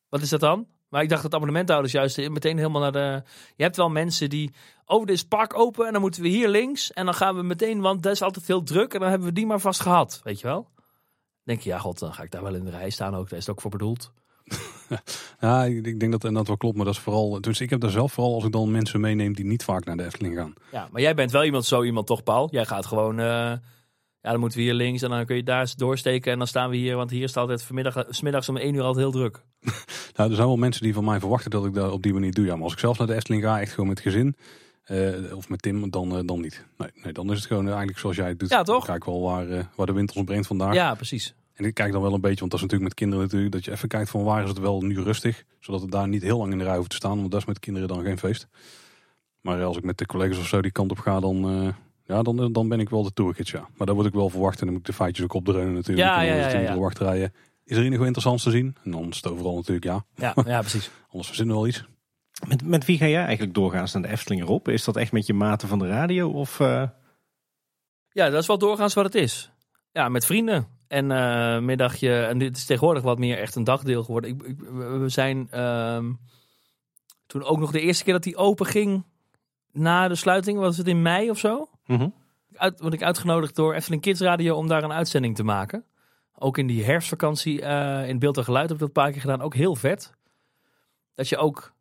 [0.10, 0.68] Wat is dat dan?
[0.90, 3.24] Maar ik dacht dat abonnementhouders juist meteen helemaal naar de...
[3.56, 4.54] Je hebt wel mensen die...
[4.86, 6.94] Oh, dit is park open en dan moeten we hier links.
[6.94, 8.94] En dan gaan we meteen, want dat is altijd heel druk.
[8.94, 10.68] En dan hebben we die maar vast gehad, weet je wel?
[11.44, 13.30] denk je, ja god, dan ga ik daar wel in de rij staan ook.
[13.30, 14.12] Daar is het ook voor bedoeld.
[15.40, 17.42] Ja, ik, ik denk dat en dat wel klopt, maar dat is vooral.
[17.42, 19.98] Dus ik heb daar zelf vooral als ik dan mensen meeneem die niet vaak naar
[19.98, 20.54] de Efteling gaan.
[20.72, 22.48] Ja, maar jij bent wel iemand, zo iemand toch, Paul?
[22.52, 23.20] Jij gaat gewoon...
[23.20, 23.26] eh,
[24.22, 26.32] ja, dan moeten we hier links en dan kun je daar eens doorsteken.
[26.32, 28.82] En dan staan we hier, want hier staat het vanmiddag, 's middags om 1 uur
[28.82, 29.42] altijd heel druk.
[30.16, 32.32] Nou, er zijn wel mensen die van mij verwachten dat ik dat op die manier
[32.34, 32.46] doe.
[32.46, 34.36] Ja, maar als ik zelf naar de Efteling ga, echt gewoon met gezin.
[34.84, 36.66] eh, of met Tim, dan, eh, dan niet.
[36.78, 38.50] Nee, nee, dan is het gewoon eigenlijk zoals jij het doet.
[38.50, 38.86] Ja, toch?
[38.86, 40.74] Dan kijk wel waar, eh, waar de wind ons brengt vandaag.
[40.74, 41.36] Ja, precies.
[41.54, 43.66] En ik kijk dan wel een beetje, want dat is natuurlijk met kinderen natuurlijk, dat
[43.66, 45.44] je even kijkt van waar is het wel nu rustig.
[45.60, 47.46] Zodat het daar niet heel lang in de rij hoeft te staan, want dat is
[47.46, 48.48] met kinderen dan geen feest.
[49.42, 51.74] Maar als ik met de collega's of zo die kant op ga, dan, eh,
[52.06, 53.68] ja, dan, dan ben ik wel de tourgids, ja.
[53.76, 56.08] Maar daar word ik wel verwacht en dan moet ik de feitjes ook opdreunen natuurlijk.
[56.08, 56.74] Ja, En dan ja, ja, ja.
[56.74, 57.34] de wachtrijen.
[57.66, 58.76] Is er enig interessants te zien?
[58.84, 60.06] En dan is het overal natuurlijk ja.
[60.16, 60.90] Ja, ja precies.
[61.08, 61.86] Anders verzinnen we wel iets.
[62.48, 64.68] Met, met wie ga jij eigenlijk doorgaans naar de Efteling erop?
[64.68, 66.30] Is dat echt met je maten van de radio?
[66.30, 66.84] Of, eh,
[68.10, 69.52] Ja, dat is wel doorgaans wat het is.
[69.92, 70.68] Ja, met vrienden.
[70.88, 72.24] En eh middagje.
[72.24, 74.30] En dit is tegenwoordig wat meer echt een dagdeel geworden.
[74.30, 74.60] Ik, ik-
[75.00, 76.12] we zijn ehm,
[77.28, 79.06] toen ook nog de eerste keer dat die open ging
[79.72, 81.70] na de sluiting, was het in mei of zo?
[82.54, 85.86] Uit, word ik uitgenodigd door Efteling Kids Radio om daar een uitzending te maken.
[86.36, 89.22] Ook in die herfstvakantie eh, in beeld en geluid heb ik dat een paar keer
[89.22, 89.42] gedaan.
[89.42, 90.14] Ook heel vet.
[91.16, 91.74] Dat je ook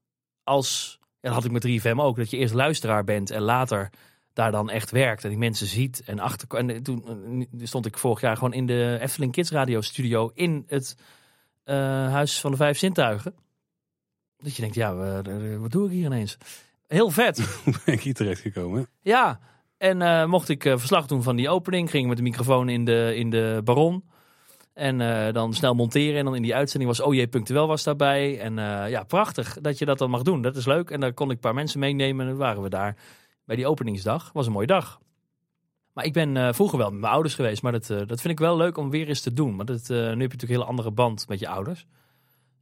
[0.44, 3.90] als, ja, dat had ik met 3FM ook, dat je eerst luisteraar bent en later
[4.32, 6.48] daar dan echt werkt en die mensen ziet en achter.
[6.58, 7.04] En toen
[7.58, 10.96] eh, stond ik vorig jaar gewoon in de Efteling Kids Radio studio in het
[11.64, 11.76] eh,
[12.12, 13.34] Huis van de Vijf Zintuigen.
[14.38, 15.22] Dat je denkt, ja, wa-
[15.58, 16.38] wat doe ik hier ineens?
[16.86, 17.60] Heel vet.
[17.84, 18.88] Ben ik hier terecht gekomen?
[19.00, 19.40] Ja,
[19.78, 22.68] en eh, mocht ik eh, verslag doen van die opening, ging ik met de microfoon
[22.68, 24.04] in de, in de baron.
[24.74, 26.18] En eh, dan snel monteren.
[26.18, 28.40] En dan in die uitzending was OJ Punctueel was daarbij.
[28.40, 30.42] En eh, ja, prachtig dat je dat dan mag doen.
[30.42, 30.90] Dat is leuk.
[30.90, 32.24] En daar kon ik een paar mensen meenemen.
[32.24, 32.96] En dan waren we daar
[33.44, 34.32] bij die openingsdag.
[34.32, 35.00] was een mooie dag.
[35.92, 37.62] Maar ik ben eh, vroeger wel met mijn ouders geweest.
[37.62, 39.56] Maar dat, eh, dat vind ik wel leuk om weer eens te doen.
[39.56, 41.86] Want het, eh, nu heb je natuurlijk een hele andere band met je ouders.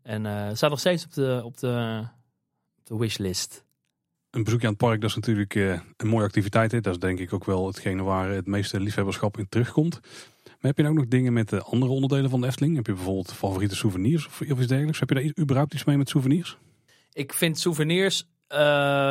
[0.03, 2.03] En het staat nog steeds op de, op de,
[2.79, 3.65] op de wishlist.
[4.31, 5.55] Een bezoekje aan het park, dat is natuurlijk
[5.97, 6.73] een mooie activiteit.
[6.73, 6.81] Hè?
[6.81, 10.01] Dat is denk ik ook wel hetgene waar het meeste liefhebberschap in terugkomt.
[10.45, 12.77] Maar heb je nou ook nog dingen met de andere onderdelen van de Efteling?
[12.77, 15.01] Heb je bijvoorbeeld favoriete souvenirs of, of iets dergelijks?
[15.01, 16.59] Heb je daar überhaupt iets mee met souvenirs?
[17.13, 18.27] Ik vind souvenirs.
[18.51, 18.59] Eh,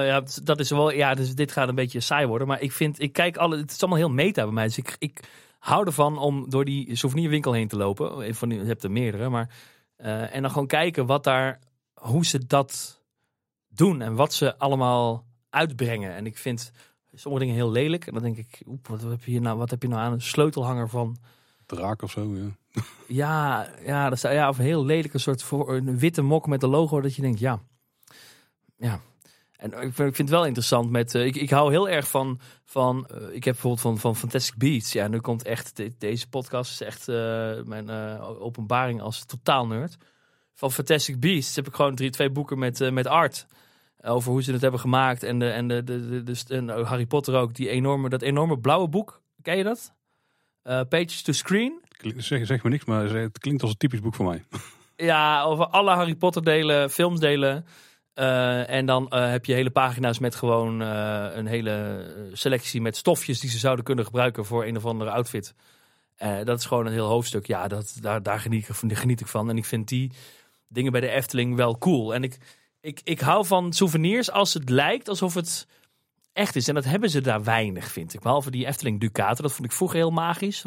[0.08, 0.92] ja, dat is wel.
[0.92, 2.48] Ja, dus dit gaat een beetje saai worden.
[2.48, 3.02] Maar ik vind.
[3.02, 3.58] Ik kijk alle.
[3.58, 4.66] Het is allemaal heel meta bij mij.
[4.66, 5.20] Dus ik, ik
[5.60, 8.36] hou ervan om door die souvenirwinkel heen te lopen.
[8.36, 9.30] Van, je hebt er meerdere.
[9.30, 9.50] Maar.
[9.96, 11.60] eh, en dan gewoon kijken wat daar.
[11.94, 13.02] Hoe ze dat
[13.68, 14.02] doen.
[14.02, 16.16] En wat ze allemaal uitbrengen.
[16.16, 16.72] En ik vind
[17.14, 18.08] sommige dingen heel lelijk.
[18.08, 18.62] En dan denk ik.
[18.68, 19.58] Oep, wat heb je hier nou?
[19.58, 20.12] Wat heb je nou aan?
[20.12, 21.18] Een sleutelhanger van.
[21.66, 22.82] Draak of zo, ja.
[23.08, 26.64] Ja, ja, dat is, ja, of een heel lelijke soort voor een witte mok met
[26.64, 27.60] een logo dat je denkt, ja,
[28.78, 29.00] ja.
[29.60, 32.08] En ik vind, ik vind het wel interessant met, eh, ik, ik hou heel erg
[32.08, 34.92] van, van eh, ik heb bijvoorbeeld van, van Fantastic Beasts.
[34.94, 37.16] Ja, nu komt echt, de- deze podcast is echt eh,
[37.64, 37.90] mijn
[38.20, 39.98] openbaring als totaal nerd.
[40.54, 43.46] Van Fantastic Beasts heb ik gewoon drie, twee boeken met, met art.
[44.02, 45.24] Over hoe ze het hebben gemaakt.
[45.24, 48.60] En, de, en, de, de, de, de- en Harry Potter ook, die enorme, dat enorme
[48.60, 49.22] blauwe boek.
[49.42, 49.94] Ken je dat?
[50.90, 51.82] Pages to Screen.
[52.18, 54.44] Zeg, zeg me niks, maar het klinkt als een typisch boek voor mij.
[54.96, 57.66] Ja, over alle Harry Potter delen, filmsdelen.
[58.14, 62.98] Eh, en dan eh, heb je hele pagina's met gewoon eh, een hele selectie met
[62.98, 65.54] stofjes die ze zouden kunnen gebruiken voor een of andere outfit.
[66.44, 67.48] Dat is gewoon een heel hoofdstuk.
[67.48, 69.50] Ja, dat, daar, daar geniet, ik, van- geniet ik van.
[69.50, 70.12] En ik vind die
[70.68, 72.14] dingen bij de Efteling wel cool.
[72.14, 72.38] En ik,
[72.82, 75.68] ik, ik hou van souvenirs als het lijkt alsof het
[76.34, 76.68] echt is.
[76.68, 78.20] En dat hebben ze daar weinig, vind ik.
[78.20, 79.44] Behalve die Efteling Ducaten.
[79.44, 80.62] Dat vond ik vroeger heel magisch.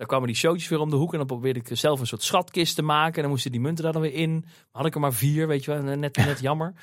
[0.00, 1.12] Daar kwamen die showtjes weer om de hoek.
[1.12, 3.14] En dan probeerde ik zelf een soort schatkist te maken.
[3.14, 4.44] En dan moesten die munten daar dan weer in.
[4.70, 5.96] Had ik er maar vier, weet je wel.
[5.96, 6.72] Net, net jammer.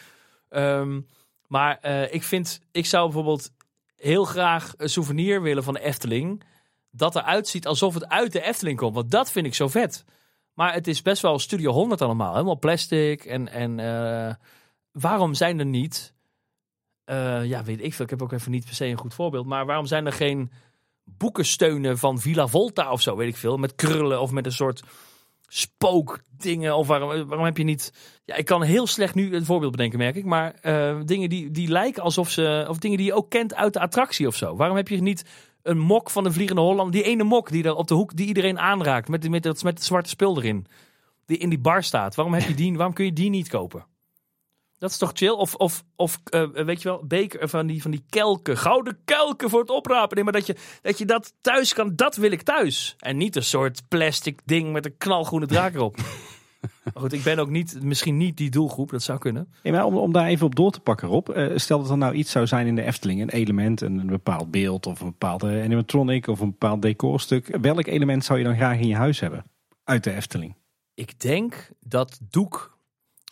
[0.49, 1.01] Ehm,
[1.47, 3.51] maar eh, ik vind, ik zou bijvoorbeeld
[3.95, 6.43] heel graag een souvenir willen van de Efteling.
[6.91, 8.95] Dat eruit ziet alsof het uit de Efteling komt.
[8.95, 10.05] Want dat vind ik zo vet.
[10.53, 12.32] Maar het is best wel Studio 100 allemaal.
[12.32, 13.26] Helemaal plastic.
[13.26, 14.34] En, en eh,
[14.91, 16.13] waarom zijn er niet...
[17.03, 18.05] eh, ja, weet ik veel.
[18.05, 19.45] Ik heb ook even niet per se een goed voorbeeld.
[19.45, 20.51] Maar waarom zijn er geen
[21.18, 23.58] boekensteunen van Villa Volta of zo, weet ik veel.
[23.58, 24.84] Met krullen of met een soort
[25.47, 26.76] spookdingen.
[26.76, 27.93] Of waarom, waarom heb je niet...
[28.26, 30.26] Ja, ik kan heel slecht nu een voorbeeld bedenken, merk ik.
[30.26, 32.66] Maar eh, dingen die, die lijken alsof ze...
[32.70, 34.55] Of dingen die je ook kent uit de attractie of zo.
[34.55, 35.26] Waarom heb je niet
[35.64, 36.91] een mok van de Vliegende Holland?
[36.91, 39.08] Die ene mok die daar op de hoek, die iedereen aanraakt.
[39.08, 40.66] Met, met, dat, met het zwarte spul erin.
[41.26, 42.16] Die in die bar staat.
[42.16, 43.86] Waarom, heb je die, waarom kun je die niet kopen?
[44.78, 45.30] Dat is toch chill?
[45.30, 48.57] Of, of, of eh, weet je wel, beker van die, van die kelken.
[48.57, 50.15] Gouden kelken voor het oprapen.
[50.15, 52.95] Nee, maar dat je, dat je dat thuis kan, dat wil ik thuis.
[52.99, 55.97] En niet een soort plastic ding met een knalgroene draak erop.
[56.84, 58.89] maar goed, ik ben ook niet, misschien niet die doelgroep.
[58.89, 59.53] Dat zou kunnen.
[59.63, 61.30] Ja, maar om, om daar even op door te pakken, Rob.
[61.30, 63.21] eh, stel dat er nou iets zou zijn in de Efteling.
[63.21, 67.57] Een element, een, een bepaald beeld of een bepaalde animatronic of een bepaald decorstuk.
[67.61, 69.45] Welk element zou je dan graag in je huis hebben?
[69.84, 70.55] Uit de Efteling.
[70.93, 72.78] Ik denk dat doek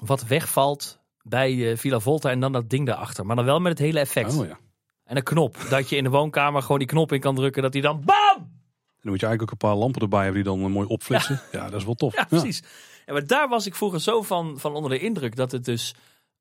[0.05, 3.25] wat wegvalt bij eh, Villa Volta en dan dat ding daarachter.
[3.25, 4.37] Maar dan wel met het hele effect.
[4.37, 4.57] Oh ja.
[5.03, 5.57] En een knop.
[5.69, 7.61] Dat je in de woonkamer gewoon die knop in kan drukken.
[7.61, 8.35] Dat die dan BAM!
[8.37, 11.41] Dan moet je eigenlijk ook een paar lampen erbij hebben die dan eh, mooi opflitsen.
[11.51, 12.15] Ja, dat is wel tof.
[12.15, 12.63] Ja, precies.
[13.05, 15.95] En maar daar was ik vroeger zo van, van onder de indruk dat het dus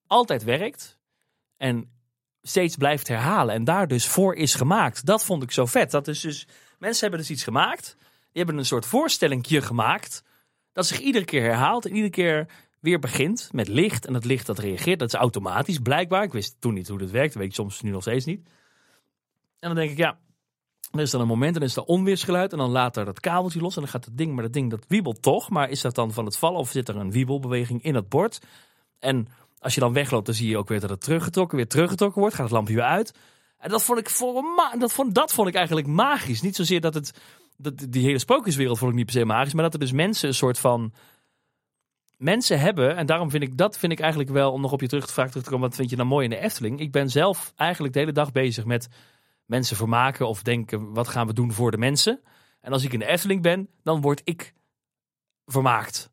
[0.07, 0.99] altijd werkt.
[1.57, 1.91] En
[2.43, 3.55] steeds blijft herhalen.
[3.55, 5.07] En daar dus voor is gemaakt.
[5.07, 5.91] Dat vond ik zo vet.
[5.91, 6.47] Dat is dus,
[6.79, 7.97] mensen hebben dus iets gemaakt.
[7.99, 10.23] Die hebben een soort voorstellingje gemaakt.
[10.73, 11.85] Dat zich iedere keer herhaalt.
[11.85, 12.47] En iedere keer
[12.85, 14.07] weer begint met licht.
[14.07, 14.99] En dat licht dat reageert.
[14.99, 16.23] Dat is automatisch blijkbaar.
[16.23, 17.39] Ik wist toen niet hoe dat werkte.
[17.39, 18.47] Weet ik soms nu nog steeds niet.
[19.59, 20.19] En dan denk ik, ja,
[20.91, 22.53] er is dan een moment en is er onweersgeluid.
[22.53, 23.75] En dan laat er dat kabeltje los.
[23.75, 25.51] En dan gaat het ding, maar dat ding dat wiebelt toch.
[25.51, 28.41] Maar is dat dan van het vallen of zit er een wiebelbeweging in het bord?
[28.99, 29.29] En
[29.59, 32.35] als je dan wegloopt, dan zie je ook weer dat het teruggetrokken, weer teruggetrokken wordt.
[32.35, 33.15] Gaat het lampje weer uit.
[33.59, 34.45] En dat vond ik, voor
[34.79, 36.43] dat vond, dat vond ik eigenlijk magisch.
[36.43, 37.21] Niet zozeer dat het,
[37.57, 39.55] dat, die hele sprookjeswereld vond ik niet per se magisch.
[39.55, 40.93] Maar dat er dus mensen een soort van...
[42.25, 44.87] Mensen hebben, en daarom vind ik dat vind ik eigenlijk wel, om nog op je
[44.87, 46.81] terug te vraag terug te komen, wat vind je nou mooi in de Efteling?
[46.81, 48.89] Ik ben zelf eigenlijk de hele dag bezig met
[49.47, 52.21] mensen vermaken of denken, wat gaan we doen voor de mensen?
[52.61, 54.55] En als ik in de Efteling ben, dan word ik
[55.47, 56.11] vermaakt.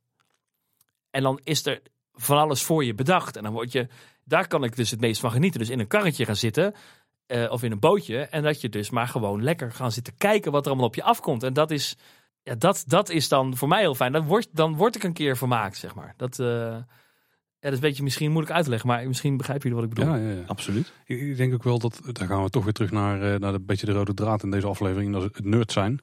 [1.09, 1.81] En dan is er
[2.13, 3.37] van alles voor je bedacht.
[3.37, 3.87] En dan word je,
[4.23, 5.59] daar kan ik dus het meest van genieten.
[5.59, 6.73] Dus in een karretje gaan zitten,
[7.25, 8.17] eh, of in een bootje.
[8.17, 11.03] En dat je dus maar gewoon lekker gaan zitten kijken wat er allemaal op je
[11.03, 11.43] afkomt.
[11.43, 11.97] En dat is,
[12.43, 14.11] ja, dat, dat is dan voor mij heel fijn.
[14.11, 16.13] Dan word, dan word ik een keer vermaakt, zeg maar.
[16.17, 16.85] Dat, eh, ja,
[17.59, 19.97] dat is een beetje misschien moeilijk uit te leggen, maar misschien begrijpen jullie wat ik
[19.97, 20.15] bedoel.
[20.15, 20.45] Ja, ja, ja.
[20.47, 20.93] Absoluut.
[21.05, 23.51] Ik, ik denk ook wel dat, daar gaan we toch weer terug naar, eh, naar
[23.51, 25.99] de beetje de rode draad in deze aflevering, dat is het nerd zijn.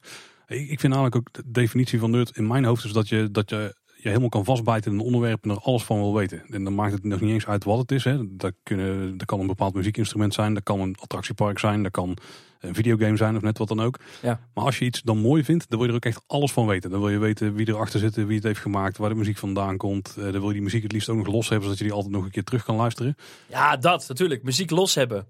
[0.47, 3.31] Ik, ik vind namelijk ook de definitie van nerd in mijn hoofd is dat je,
[3.31, 6.43] dat je je helemaal kan vastbijten in een onderwerp en er alles van wil weten.
[6.49, 8.03] En dan maakt het nog niet eens uit wat het is.
[8.03, 8.37] Hè.
[8.37, 12.17] Dat, kunnen, dat kan een bepaald muziekinstrument zijn, dat kan een attractiepark zijn, dat kan
[12.59, 13.99] een videogame zijn of net wat dan ook.
[14.21, 14.39] Ja.
[14.53, 16.67] Maar als je iets dan mooi vindt, dan wil je er ook echt alles van
[16.67, 16.89] weten.
[16.89, 19.77] Dan wil je weten wie erachter zit, wie het heeft gemaakt, waar de muziek vandaan
[19.77, 20.15] komt.
[20.17, 21.93] Eh, Dan wil je die muziek het liefst ook nog los hebben, zodat je die
[21.93, 23.15] altijd nog een keer terug kan luisteren.
[23.47, 24.43] Ja, dat natuurlijk.
[24.43, 25.27] Muziek los hebben.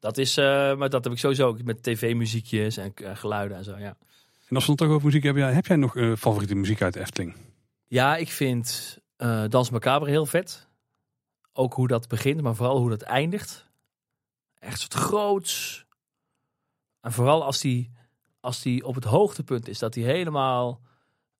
[0.00, 0.44] Dat is, eh,
[0.76, 3.96] maar dat heb ik sowieso ook met tv-muziekjes en eh, geluiden en zo, ja.
[4.48, 6.82] En als we het toch over muziek hebben, ja, heb jij nog eh, favoriete muziek
[6.82, 7.34] uit de Efteling?
[7.86, 10.68] Ja, ik vind eh Dans Macabre heel vet.
[11.52, 13.66] Ook hoe dat begint, maar vooral hoe dat eindigt.
[14.58, 15.86] Echt soort groots.
[17.00, 17.90] En vooral als die,
[18.40, 20.80] als die op het hoogtepunt is, dat hij helemaal...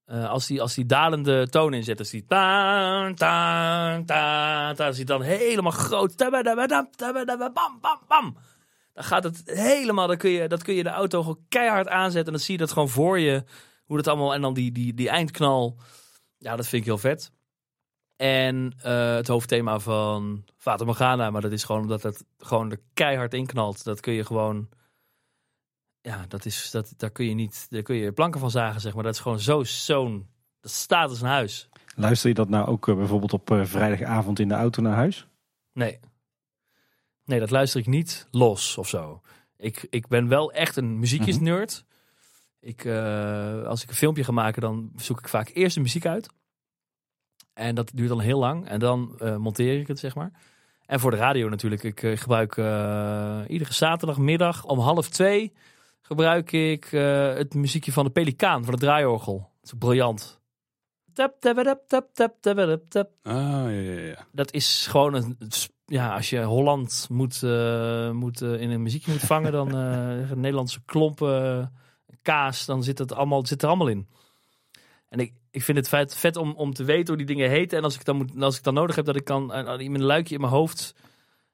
[0.05, 2.24] eh, als die, als die dalende toon inzet, als die...
[2.26, 6.16] Ta, ta, ta, ta, als die dan helemaal groot...
[6.16, 6.88] tabadabam,
[7.80, 8.36] bam, bam.
[8.92, 10.07] Dan gaat het helemaal...
[10.07, 12.26] Dan kun je, dat kun je de auto gewoon keihard aanzetten.
[12.26, 13.44] En dan zie je dat gewoon voor je.
[13.84, 14.34] Hoe dat allemaal...
[14.34, 15.76] En dan die, die, die eindknal...
[16.47, 17.32] Ja, dat vind ik heel vet.
[18.16, 22.80] En eh, het hoofdthema van Fata Morgana, maar dat is gewoon omdat het gewoon er
[22.94, 23.84] keihard inknalt.
[23.84, 24.68] Dat kun je gewoon,
[26.01, 28.94] ja, dat is, dat, daar kun je niet, daar kun je planken van zagen, zeg
[28.94, 29.03] maar.
[29.03, 30.28] Dat is gewoon zo, zo'n,
[30.61, 31.68] dat staat als een huis.
[31.94, 35.26] Luister je dat nou ook eh, bijvoorbeeld op eh, vrijdagavond in de auto naar huis?
[35.72, 35.99] Nee.
[37.24, 39.22] Nee, dat luister ik niet los of zo.
[39.57, 41.84] Ik, ik ben wel echt een muziekjesnerd.
[42.66, 46.06] Ik, eh, als ik een filmpje ga maken, dan zoek ik vaak eerst de muziek
[46.06, 46.28] uit.
[47.52, 48.68] En dat duurt dan heel lang.
[48.68, 50.30] En dan eh, monteer ik het, zeg maar.
[50.86, 51.82] En voor de radio natuurlijk.
[51.82, 52.50] Ik eh, gebruik
[53.48, 55.52] iedere zaterdagmiddag om half twee...
[56.00, 59.38] gebruik ik het muziekje van de Pelikaan, van het draaiorgel.
[59.60, 60.40] Dat is briljant.
[61.12, 64.26] Tap, tap, tap, tap, tap, tap, tap, tap Ah, ja, ja, ja.
[64.32, 65.38] dat is gewoon een.
[65.84, 67.42] Ja, als je Holland moet,
[68.12, 69.68] moet, in een muziekje moet vangen, dan
[70.40, 71.72] Nederlandse klompen,
[72.27, 74.07] kaas, dan zit het allemaal, zit er allemaal in.
[75.09, 77.79] En ik, ik vind het vet, vet om, om te weten hoe die dingen heten.
[77.79, 80.03] En als ik dan, moet, als ik dan nodig heb dat ik kan een, een
[80.03, 80.95] luikje in mijn hoofd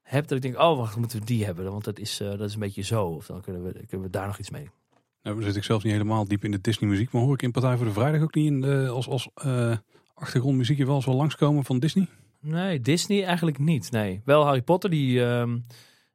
[0.03, 1.71] heb, dat ik denk, oh, wacht, moeten we die hebben?
[1.71, 3.07] Want dat is, eh, dat is een beetje zo.
[3.07, 4.71] Of dan kunnen we, kunnen we daar nog iets mee.
[5.23, 7.43] Nou, dan zit ik zelf niet helemaal diep in de Disney muziek, maar hoor ik
[7.43, 9.77] in Partij voor de Vrijdag ook niet in de, als, als eh,
[10.15, 12.07] achtergrondmuziekje wel eens wel langskomen van Disney?
[12.41, 13.91] Nee, Disney eigenlijk niet.
[13.91, 15.59] Nee, wel Harry Potter, die, ehm,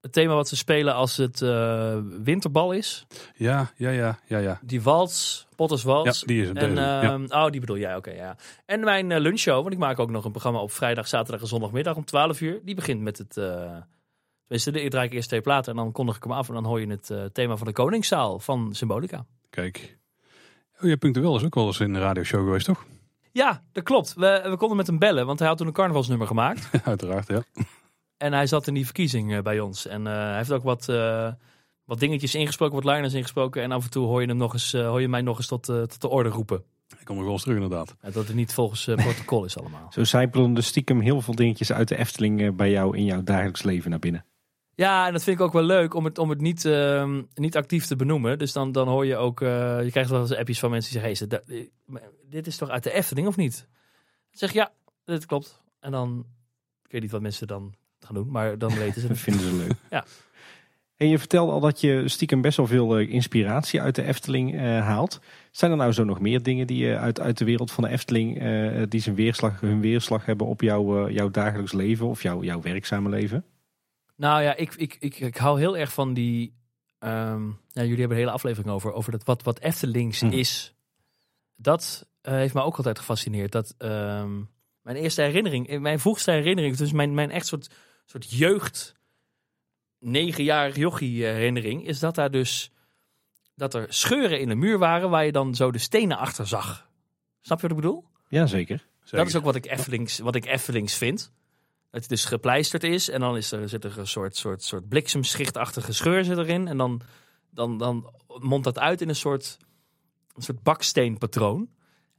[0.02, 3.06] het thema wat ze spelen als het eh, winterbal is.
[3.36, 4.60] Ja, ja, ja, ja, ja.
[4.64, 6.22] Die wals, Potters Ja, Wals.
[6.22, 6.58] die is het.
[6.58, 7.02] En, ja.
[7.02, 8.36] ehm, Oh, die bedoel jij, oké, ja.
[8.66, 11.48] En mijn eh, lunchshow, want ik maak ook nog een programma op vrijdag, zaterdag en
[11.48, 12.60] zondagmiddag om 12 uur.
[12.64, 13.76] Die begint met het, eh
[14.48, 16.48] tenminste, ik draai ik eerst twee platen en dan kondig ik hem af.
[16.48, 19.26] En dan hoor je het thema van de Koningszaal van Symbolica.
[19.50, 19.98] Kijk.
[20.82, 22.86] Oh, je Punctueel is ook wel eens in een radioshow geweest, toch?
[23.32, 24.14] Ja, dat klopt.
[24.14, 26.70] We, we konden met hem bellen, want hij had toen een carnavalsnummer gemaakt.
[26.84, 27.44] Uiteraard, ja.
[28.18, 29.88] En hij zat in die verkiezing eh, bij ons.
[29.88, 31.32] En eh, hij heeft ook wat, eh,
[31.84, 33.62] wat dingetjes ingesproken, wat liners ingesproken.
[33.62, 35.64] En af en toe hoor je, hem nog eens, hoor je mij nog eens tot,
[35.64, 36.64] tot de orde roepen.
[37.00, 37.96] Ik kom nog wel eens terug, inderdaad.
[38.02, 39.88] Ja, dat het niet volgens protocol is allemaal.
[39.92, 43.64] Zo zijpelen er stiekem heel veel dingetjes uit de Efteling bij jou in jouw dagelijks
[43.64, 44.26] leven naar binnen.
[44.78, 47.56] Ja, en dat vind ik ook wel leuk om het, om het niet, ehm, niet
[47.56, 48.40] actief te benoemen.
[48.40, 51.02] Dus dan, dan hoor je ook, eh, je krijgt wel eens appjes van mensen die
[51.02, 53.68] zeggen: hey, dit is toch uit de Efteling of niet?
[54.30, 54.72] Dan zeg ik ja,
[55.04, 55.62] dit klopt.
[55.80, 56.26] En dan,
[56.84, 57.76] ik weet niet wat mensen dan
[58.08, 59.20] gaan doen, maar dan weten ze Dat het.
[59.20, 59.72] vinden ze leuk.
[59.90, 60.06] Ja.
[60.98, 64.56] En je vertelde al dat je stiekem best wel veel eh, inspiratie uit de Efteling
[64.56, 65.20] eh, haalt.
[65.52, 67.90] Zijn er nou zo nog meer dingen die je uit, uit de wereld van de
[67.90, 72.22] Efteling, eh, die zijn weerslag, hun weerslag hebben op jouw, eh, jouw dagelijks leven of
[72.22, 73.46] jouw, jouw werkzame leven?
[74.16, 76.54] Nou ja, ik, ik, ik, ik hou heel erg van die.
[77.00, 80.34] ehm, ja, jullie hebben een hele aflevering over, over dat wat, wat Eftelings Mhm.
[80.34, 80.74] is.
[81.56, 83.52] Dat eh, heeft me ook altijd gefascineerd.
[83.52, 84.32] Dat ehm,
[84.82, 87.70] mijn eerste herinnering, eh, mijn vroegste herinnering, dus mijn, mijn echt soort,
[88.10, 88.96] soort jeugd,
[90.00, 92.72] negenjarig jochie eh, herinnering, is dat daar dus
[93.56, 96.90] dat er scheuren in de muur waren waar je dan zo de stenen achter zag.
[97.42, 98.06] Snap je wat ik bedoel?
[98.28, 98.86] Jazeker.
[99.04, 99.18] Zeker.
[99.18, 101.32] Dat is ook wat ik Eftelings, wat ik Eftelings vind.
[101.92, 104.88] Dat het dus gepleisterd is en dan is er, zit er een soort, soort, soort
[104.88, 106.68] bliksemschichtachtige scheur zit erin.
[106.68, 107.02] En dan,
[107.50, 109.58] dan, dan mondt dat uit in een soort,
[110.36, 111.70] een soort baksteenpatroon.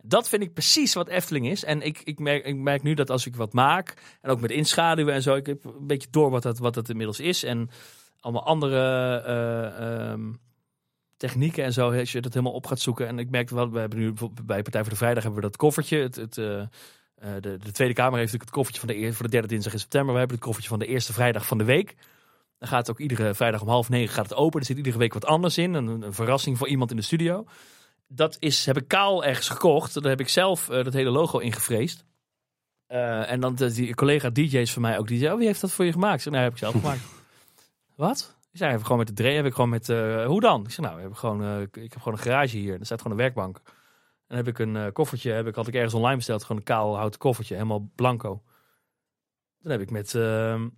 [0.02, 1.64] Dat vind ik precies wat Efteling is.
[1.64, 4.50] En ik, ik, merk, ik merk nu dat als ik wat maak, en ook met
[4.50, 7.42] inschaduwen en zo, ik heb een beetje door wat dat, wat dat inmiddels is.
[7.42, 7.70] En
[8.20, 10.32] allemaal andere eh, ehm,
[11.16, 13.06] technieken en zo, als je dat helemaal op gaat zoeken.
[13.06, 14.12] En ik merk wel, we hebben nu
[14.44, 15.98] bij Partij voor de Vrijdag hebben we dat koffertje.
[15.98, 16.68] Het, het, eh, eh,
[17.40, 19.72] de, de Tweede Kamer heeft natuurlijk het koffertje van de, eer- voor de derde dinsdag
[19.72, 20.12] in september.
[20.12, 21.94] We hebben het koffertje van de eerste vrijdag van de week.
[22.58, 24.60] Dan gaat het ook iedere vrijdag om half negen gaat het open.
[24.60, 25.74] Er zit iedere week wat anders in.
[25.74, 27.44] Een, een verrassing voor iemand in de studio.
[28.08, 29.94] Dat is, heb ik kaal ergens gekocht.
[29.94, 32.04] Daar heb ik zelf eh, dat hele logo ingevreesd.
[32.86, 35.60] Eh en dan de, die collega DJ's van mij ook, die zei, oh, wie heeft
[35.60, 36.14] dat voor je gemaakt?
[36.14, 37.00] Ik zeg, nou, heb ik zelf gemaakt.
[37.96, 38.36] Wat?
[38.52, 40.64] Ik zei, heb ik gewoon met de Dre, heb ik gewoon met, eh, hoe dan?
[40.64, 42.78] Ik zeg, nou, we hebben gewoon, ik heb gewoon een garage hier.
[42.78, 43.56] Er staat gewoon een werkbank.
[43.56, 46.62] En dan heb ik een koffertje, heb ik, had ik ergens online besteld, gewoon een
[46.62, 48.42] kaal houten koffertje, helemaal blanco.
[49.58, 50.68] Dan heb ik met ehm,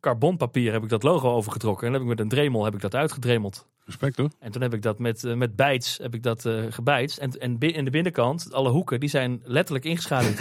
[0.00, 1.86] carbonpapier heb ik dat logo overgetrokken.
[1.86, 3.68] En dan heb ik met een dremel heb ik dat uitgedremeld.
[3.84, 4.30] Respect hoor.
[4.38, 7.18] En toen heb ik dat met, eh, met bijts heb ik dat gebijtst.
[7.18, 10.38] En, en in de binnenkant, alle hoeken, die zijn letterlijk ingeschaduwd.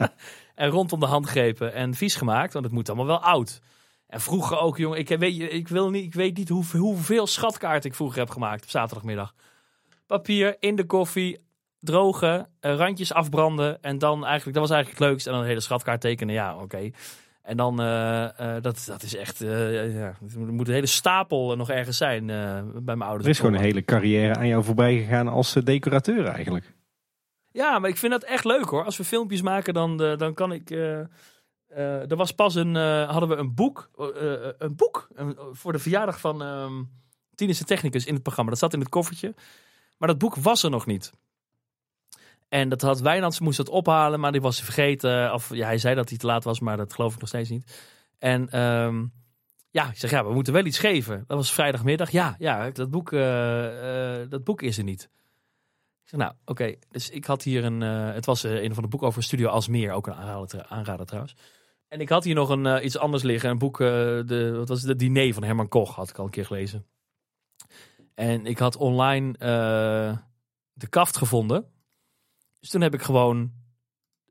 [0.54, 3.60] en rondom de handgrepen en vies gemaakt, want het moet allemaal wel oud.
[4.08, 7.90] En vroeger ook, jongen, ik, weet, ik, wil niet, ik weet niet hoe, hoeveel schatkaarten
[7.90, 9.34] ik vroeger heb gemaakt op zaterdagmiddag.
[10.06, 11.40] Papier in de koffie,
[11.80, 13.82] drogen, eh, randjes afbranden.
[13.82, 15.26] En dan eigenlijk, dat was eigenlijk het leukst.
[15.26, 16.90] En dan een hele schatkaart tekenen, ja, oké.
[17.48, 21.56] En dan, eh, eh, dat, dat is echt, eh, ja, er moet een hele stapel
[21.56, 22.26] nog ergens zijn
[22.84, 23.24] bij mijn ouders.
[23.24, 26.74] Er is gewoon een hele carrière aan jou voorbij gegaan als decorateur eigenlijk.
[27.50, 28.84] Ja, maar ik vind dat echt leuk hoor.
[28.84, 30.70] Als we filmpjes maken, dan, dan kan ik.
[30.70, 32.74] er was pas een.
[33.04, 33.90] hadden we een boek.
[34.58, 35.08] een boek.
[35.52, 36.38] voor de verjaardag van.
[37.34, 38.50] Tien is de Technicus in het programma.
[38.50, 39.34] Dat zat in het koffertje.
[39.98, 41.12] Maar dat boek was er nog niet.
[42.48, 45.32] En dat had Wijnands moest dat ophalen, maar die was vergeten.
[45.32, 47.50] Of ja, hij zei dat hij te laat was, maar dat geloof ik nog steeds
[47.50, 47.86] niet.
[48.18, 49.04] En ehm,
[49.70, 51.24] ja, ik zeg ja, we moeten wel iets geven.
[51.26, 52.10] Dat was vrijdagmiddag.
[52.10, 55.02] Ja, ja, dat boek, eh, eh, dat boek is er niet.
[56.02, 56.74] Ik zeg, nou, oké.
[56.90, 57.82] Dus ik had hier een...
[57.82, 59.92] eh, het was een van de boeken over Studio Alsmeer.
[59.92, 61.36] Ook een aanrader, aanrader trouwens.
[61.88, 63.50] En ik had hier nog een, iets anders liggen.
[63.50, 64.88] Een boek, de, wat was het?
[64.88, 65.94] De Diner van Herman Koch.
[65.94, 66.86] Had ik al een keer gelezen.
[68.14, 69.32] En ik had online
[70.72, 71.66] de kaft gevonden.
[72.68, 73.52] Dus toen heb ik gewoon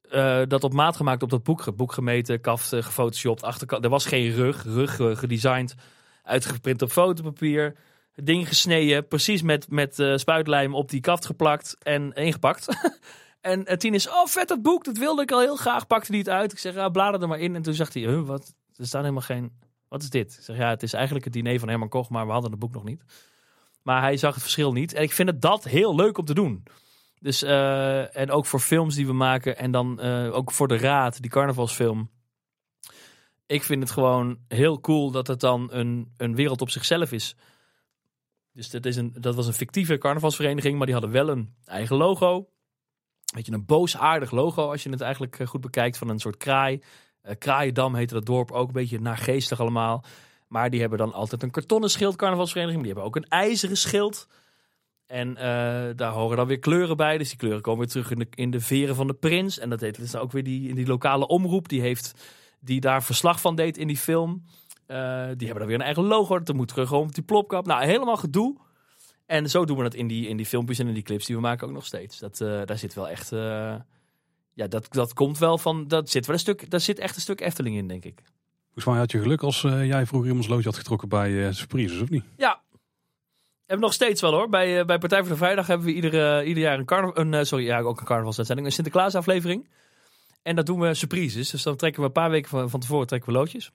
[0.09, 1.75] eh, dat op maat gemaakt op dat boek.
[1.75, 3.43] Boek gemeten, kaft gefotoshopt.
[3.43, 3.83] Achterkant.
[3.83, 4.63] Er was geen rug.
[4.63, 5.75] Rug eh, gedesigned.
[6.23, 7.75] Uitgeprint op fotopapier
[8.15, 12.67] ding gesneden, precies met, met eh, spuitlijm op die kaft geplakt en ingepakt.
[13.41, 16.19] en Tien is, oh vet dat boek, dat wilde ik al heel graag, pakte hij
[16.19, 16.51] het uit.
[16.51, 17.55] Ik zeg, ja, blader er maar in.
[17.55, 19.51] En toen zegt hij, wat, er staat helemaal geen,
[19.87, 20.33] wat is dit?
[20.37, 22.59] Ik zeg, ja, het is eigenlijk het diner van Herman Koch, maar we hadden het
[22.59, 23.03] boek nog niet.
[23.81, 24.93] Maar hij zag het verschil niet.
[24.93, 26.63] En ik vind het dat heel leuk om te doen.
[27.27, 30.77] Dus, eh, en ook voor films die we maken en dan eh, ook voor de
[30.77, 32.09] Raad, die carnavalsfilm.
[33.45, 37.35] Ik vind het gewoon heel cool dat het dan een, een wereld op zichzelf is.
[38.53, 41.95] Dus dat, is een, dat was een fictieve carnavalsvereniging, maar die hadden wel een eigen
[41.95, 42.49] logo.
[43.33, 46.37] Weet je, een boosaardig logo als je het eigenlijk eh, goed bekijkt van een soort
[46.37, 46.81] kraai.
[47.23, 50.03] Uh, Kraaiendam heette dat dorp ook, een beetje naargeestig allemaal.
[50.47, 52.83] Maar die hebben dan altijd een kartonnen schild carnavalsvereniging.
[52.83, 54.27] Maar die hebben ook een ijzeren schild.
[55.07, 55.37] En uh,
[55.95, 57.17] daar horen dan weer kleuren bij.
[57.17, 59.59] Dus die kleuren komen weer terug in de, in de veren van de prins.
[59.59, 61.69] En dat heet dus ook weer die, in die lokale omroep.
[61.69, 62.13] Die, heeft,
[62.59, 64.43] die daar verslag van deed in die film.
[64.87, 64.97] Uh,
[65.37, 66.39] die hebben dan weer een eigen logo.
[66.39, 67.65] Dat moet terug op die plopkap.
[67.65, 68.57] Nou, helemaal gedoe.
[69.25, 71.35] En zo doen we dat in die, in die filmpjes en in die clips die
[71.35, 72.19] we maken ook nog steeds.
[72.19, 73.29] Dat, uh, daar zit wel echt...
[74.53, 75.87] Ja, dat, dat komt wel van...
[75.87, 76.69] Dat zit wel een stuk...
[76.69, 78.21] Daar zit echt een stuk Efteling in, denk ik.
[78.65, 82.09] Volgens mij had je geluk als jij vroeger iemands loodje had getrokken bij Surprises, of
[82.09, 82.23] niet?
[82.37, 82.61] Ja.
[83.67, 84.49] Hebben nog steeds wel hoor.
[84.49, 87.25] Bij, bij Partij voor de Vrijdag hebben we iedere, ieder jaar een carnaval...
[87.25, 88.67] Een, sorry, ja, ook een carnavalsuitzending.
[88.67, 89.69] Een Sinterklaasaflevering.
[90.41, 91.49] En dat doen we surprises.
[91.49, 93.71] Dus dan trekken we een paar weken van, van tevoren trekken we loodjes.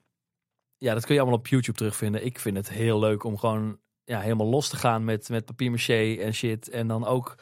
[0.77, 2.25] Ja, dat kun je allemaal op YouTube terugvinden.
[2.25, 6.15] Ik vind het heel leuk om gewoon ja, helemaal los te gaan met, met papier-maché
[6.15, 6.69] en shit.
[6.69, 7.35] En dan ook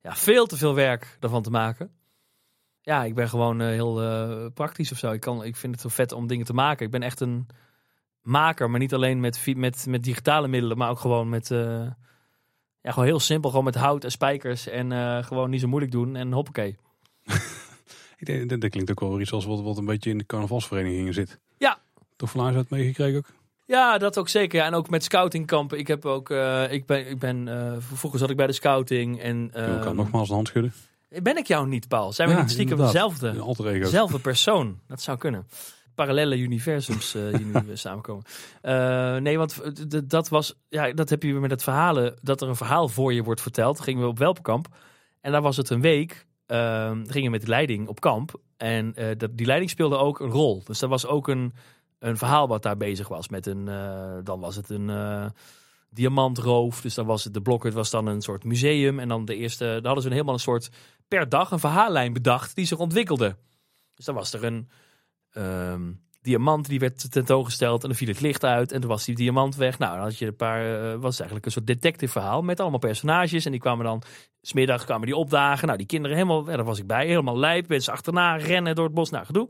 [0.00, 1.90] ja, veel te veel werk ervan te maken.
[2.80, 5.12] Ja, ik ben gewoon heel praktisch of zo.
[5.12, 6.86] Ik, kan, ik vind het zo vet om dingen te maken.
[6.86, 7.46] Ik ben echt een
[8.26, 11.50] maker, maar niet alleen met, met, met digitale middelen, maar ook gewoon met...
[11.50, 11.86] Uh,
[12.80, 13.50] ja, gewoon heel simpel.
[13.50, 16.76] Gewoon met hout en spijkers en gewoon niet zo moeilijk doen en hoppakee.
[18.18, 21.14] ik denk, dat klinkt ook wel iets als wat, wat een beetje in de carnavalsverenigingen
[21.14, 21.38] zit.
[21.58, 21.78] Ja.
[22.16, 23.26] Toch van uit meegekregen ook?
[23.66, 24.58] Ja, dat ook zeker.
[24.58, 25.78] Ja, en ook met scoutingkampen.
[25.78, 29.20] Ik heb ook, uh, ik ben, ik ben uh, vroeger zat ik bij de scouting
[29.20, 29.50] en.
[29.56, 30.72] Uh, ik kan nogmaals de hand schudden.
[31.22, 32.12] Ben ik jou niet, Paul?
[32.12, 34.80] Zijn we ja, niet stiekem dezelfde, dezelfde persoon?
[34.86, 35.46] Dat zou kunnen.
[35.96, 38.24] Parallele universums uh, die nu samenkomen.
[38.62, 39.60] Uh, nee, want
[40.10, 43.22] dat was, ja, dat heb je met het verhalen, dat er een verhaal voor je
[43.22, 43.80] wordt verteld.
[43.80, 44.66] Gingen we op Welpenkamp
[45.20, 46.26] en daar was het een week.
[46.46, 50.30] Uh, gingen we met de leiding op kamp en dat, die leiding speelde ook een
[50.30, 50.62] rol.
[50.64, 51.54] Dus er was ook een,
[51.98, 53.28] een verhaal wat daar bezig was.
[53.28, 53.64] Met een,
[54.24, 54.90] dan was het een
[55.90, 56.80] diamantroof.
[56.80, 58.98] Dus dan was het de blokker, het was dan een soort museum.
[58.98, 60.70] En dan de eerste, dan hadden ze een helemaal een soort
[61.08, 63.36] per dag een verhaallijn bedacht die zich ontwikkelde.
[63.94, 64.68] Dus dan was er een
[65.38, 69.14] um, diamant die werd tentoongesteld en dan viel het licht uit en toen was die
[69.14, 69.78] diamant weg.
[69.78, 72.78] Nou, dan had je een paar, uh, was eigenlijk een soort detective verhaal met allemaal
[72.78, 74.02] personages en die kwamen dan,
[74.40, 75.66] smiddags kwamen die opdagen.
[75.66, 78.94] Nou, die kinderen helemaal, daar was ik bij, helemaal lijp, mensen achterna rennen door het
[78.94, 79.48] bos, nou gedoe.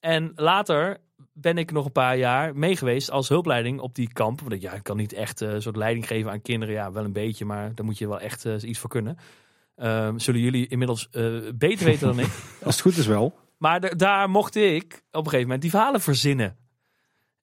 [0.00, 1.00] En later
[1.32, 4.40] ben ik nog een paar jaar meegeweest als hulpleiding op die kamp.
[4.40, 6.74] Want ik, ja, ik kan niet echt eh, een soort leiding geven aan kinderen.
[6.74, 9.18] Ja, wel een beetje, maar daar moet je wel echt eh, iets voor kunnen.
[9.76, 12.30] Ehm, zullen jullie inmiddels eh, beter weten dan ik.
[12.64, 13.45] Als het goed is wel.
[13.56, 16.56] Maar da- daar mocht ik op een gegeven moment die verhalen verzinnen.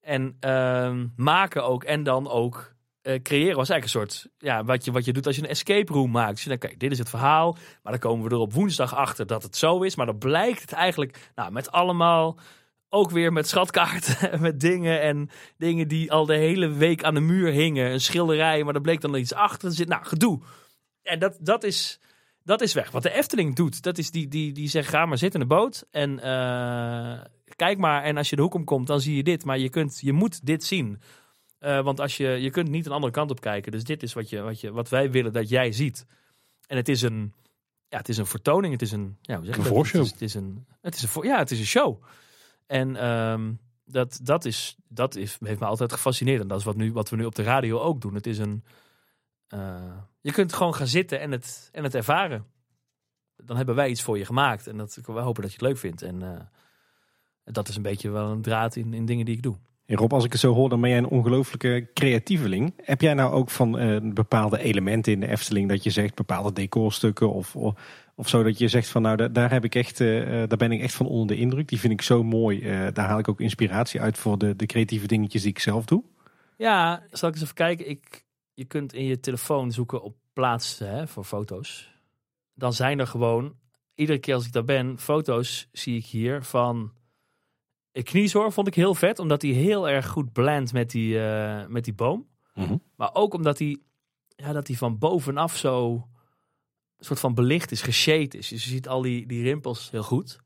[0.02, 1.84] En ehm, maken ook.
[1.84, 4.34] En dan ook eh, creëren was eigenlijk een soort...
[4.38, 6.32] Ja, wat je, wat je doet als je een escape room maakt.
[6.32, 7.58] Dus je denkt, kijk, dit is het verhaal.
[7.82, 9.96] Maar dan komen we er op woensdag achter dat het zo is.
[9.96, 12.38] Maar dan blijkt het eigenlijk nou, met allemaal...
[12.90, 15.02] Ook weer met schatkaarten en met dingen.
[15.02, 17.92] En dingen die al de hele week aan de muur hingen.
[17.92, 19.86] Een schilderij, maar er bleek dan iets achter te.
[19.86, 20.42] Nou, gedoe.
[21.02, 22.00] En dat, dat is...
[22.44, 22.92] Dat is weg.
[22.92, 25.56] Wat de Efteling doet, dat is die, die, die zegt: ga maar zitten in de
[25.56, 25.86] boot.
[25.92, 27.26] En eh,
[27.56, 28.04] kijk maar.
[28.04, 29.46] En als je de hoek omkomt, dan zie je dit.
[29.46, 31.02] Maar je, kunt, je moet dit zien.
[31.60, 33.72] Eh, want als je, je kunt niet een andere kant op kijken.
[33.72, 36.06] Dus dit is wat, je, wat, je, wat wij willen dat jij ziet.
[36.68, 37.34] En het is een,
[37.88, 38.74] ja, het is een vertoning.
[38.74, 40.02] Het is een, ja, hoe zeg Een voorshow.
[40.02, 42.04] Het is, het is een, het is een, ja, het is een show.
[42.68, 43.52] En ehm,
[43.86, 46.42] dat, dat, is, dat is, heeft me altijd gefascineerd.
[46.42, 48.14] En dat is wat, nu, wat we nu op de radio ook doen.
[48.14, 48.64] Het is een,
[49.48, 52.46] eh, je kunt gewoon gaan zitten en het, en het ervaren.
[53.36, 54.68] Dan hebben wij iets voor je gemaakt.
[54.68, 56.02] En dat, we hopen dat je het leuk vindt.
[56.02, 56.40] En eh,
[57.44, 59.56] dat is een beetje wel een draad in, in dingen die ik doe.
[59.86, 62.74] Hey Rob, als ik het zo hoor, dan ben jij een ongelooflijke creatieveling.
[62.78, 66.54] Heb jij nou ook van eh, bepaalde elementen in de Efteling dat je zegt, bepaalde
[66.54, 67.80] decorstukken of, of,
[68.16, 70.72] of zo dat je zegt van nou, da- daar, heb ik echt, eh, daar ben
[70.72, 71.68] ik echt van onder de indruk.
[71.68, 72.62] Die vind ik zo mooi.
[72.92, 76.04] Daar haal ik ook inspiratie uit voor de, de creatieve dingetjes die ik zelf doe.
[76.58, 77.90] Ja, zal ik eens even kijken.
[77.90, 81.92] Ik, je kunt in je telefoon zoeken op plaatsen hè, voor foto's.
[82.54, 83.56] Dan zijn er gewoon,
[83.96, 86.94] iedere keer als ik daar ben, foto's zie ik hier van...
[87.92, 91.68] Ik Kniezoor vond ik heel vet, omdat hij heel erg goed blendt met die, eh,
[91.68, 92.28] met die boom.
[92.96, 93.82] Maar ook omdat hij,
[94.28, 96.08] ja, dat hij van bovenaf zo
[97.06, 98.48] soort van belicht is, geshade is.
[98.48, 100.40] Dus je ziet al die, die rimpels heel goed.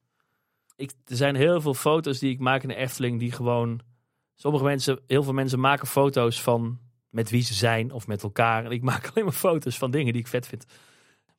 [0.75, 3.79] Ik, er zijn heel veel foto's die ik maak in de Efteling die gewoon...
[4.35, 6.79] Sommige mensen, heel veel mensen maken foto's van
[7.17, 8.65] met wie ze zijn of met elkaar.
[8.65, 10.65] En ik maak alleen maar foto's van dingen die ik vet vind.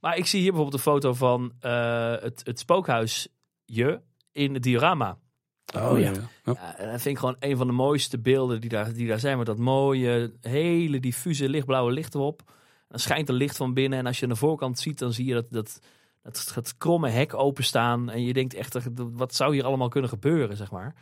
[0.01, 3.31] Maar ik zie hier bijvoorbeeld een foto van eh, het, het spookhuisje
[4.33, 5.19] in het diorama.
[5.77, 6.11] Oh, ja.
[6.11, 6.31] ja.
[6.45, 9.21] Ja, en dat vind ik gewoon een van de mooiste beelden die daar, die daar
[9.21, 9.37] zijn.
[9.37, 12.43] Met dat mooie, hele diffuse lichtblauwe licht erop.
[12.89, 13.99] Dan schijnt er licht van binnen.
[13.99, 15.81] En als je aan de voorkant ziet, dan zie je dat, dat,
[16.23, 18.11] dat het kromme hek openstaan.
[18.11, 20.95] En je denkt echt, wat zou hier allemaal kunnen gebeuren, zeg maar.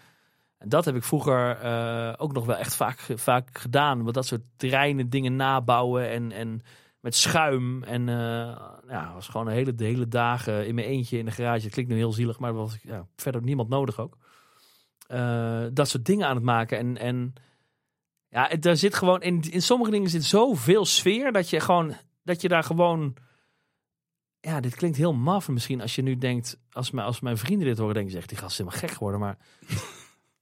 [0.59, 4.03] En dat heb ik vroeger eh, ook nog wel echt vaak, vaak gedaan.
[4.03, 6.61] Want dat soort terreinen, dingen nabouwen en, en
[7.01, 7.83] met schuim.
[7.83, 11.31] En eh ja, was gewoon een hele, de hele dagen in mijn eentje in de
[11.31, 11.69] garage.
[11.69, 14.17] Klinkt nu heel zielig, maar was ja, verder niemand nodig ook.
[15.07, 16.79] Eh, dat soort dingen aan het maken.
[16.79, 17.33] En, en
[18.29, 21.95] ja, daar zit gewoon in, in sommige dingen zit zoveel sfeer dat je gewoon
[22.25, 23.17] dat je daar gewoon.
[24.41, 27.67] Ja, dit klinkt heel maf misschien als je nu denkt, als mijn, als mijn vrienden
[27.67, 29.21] dit horen, denken ze echt, die gast is helemaal gek geworden.
[29.21, 29.39] Maar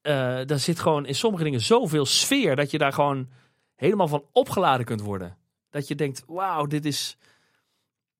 [0.04, 3.28] eh daar zit gewoon in sommige dingen zoveel sfeer dat je daar gewoon
[3.74, 5.36] helemaal van opgeladen kunt worden.
[5.70, 7.16] Dat je denkt, wauw, dit is,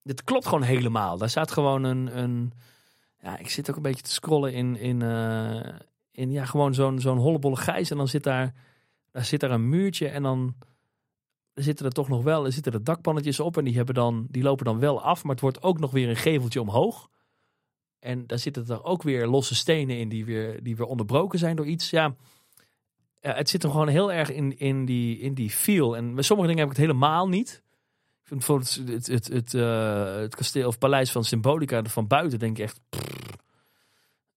[0.03, 1.18] dit klopt gewoon helemaal.
[1.18, 2.53] Daar staat gewoon een, een
[3.18, 5.74] ja, ik zit ook een beetje te scrollen in, in, eh,
[6.11, 7.91] in ja, gewoon zo'n zo'n hollebolle gijs.
[7.91, 8.55] En dan zit daar,
[9.11, 10.55] daar zit daar een muurtje en dan
[11.55, 14.43] zitten er toch nog wel, er zitten er dakpannetjes op en die, hebben dan, die
[14.43, 15.22] lopen dan wel af.
[15.22, 17.09] Maar het wordt ook nog weer een geveltje omhoog.
[18.05, 21.57] En daar zitten er ook weer losse stenen in die weer, die weer onderbroken zijn
[21.57, 21.90] door iets.
[21.90, 22.16] Ja,
[23.20, 25.96] het zit er gewoon heel erg in, in, die, in die feel.
[25.96, 27.62] En met sommige dingen heb ik het helemaal niet.
[28.20, 32.07] Ik vind bijvoorbeeld het, het, het, het, eh, het kasteel of paleis van Symbolica van
[32.07, 32.80] buiten denk ik echt...
[32.88, 33.36] pff,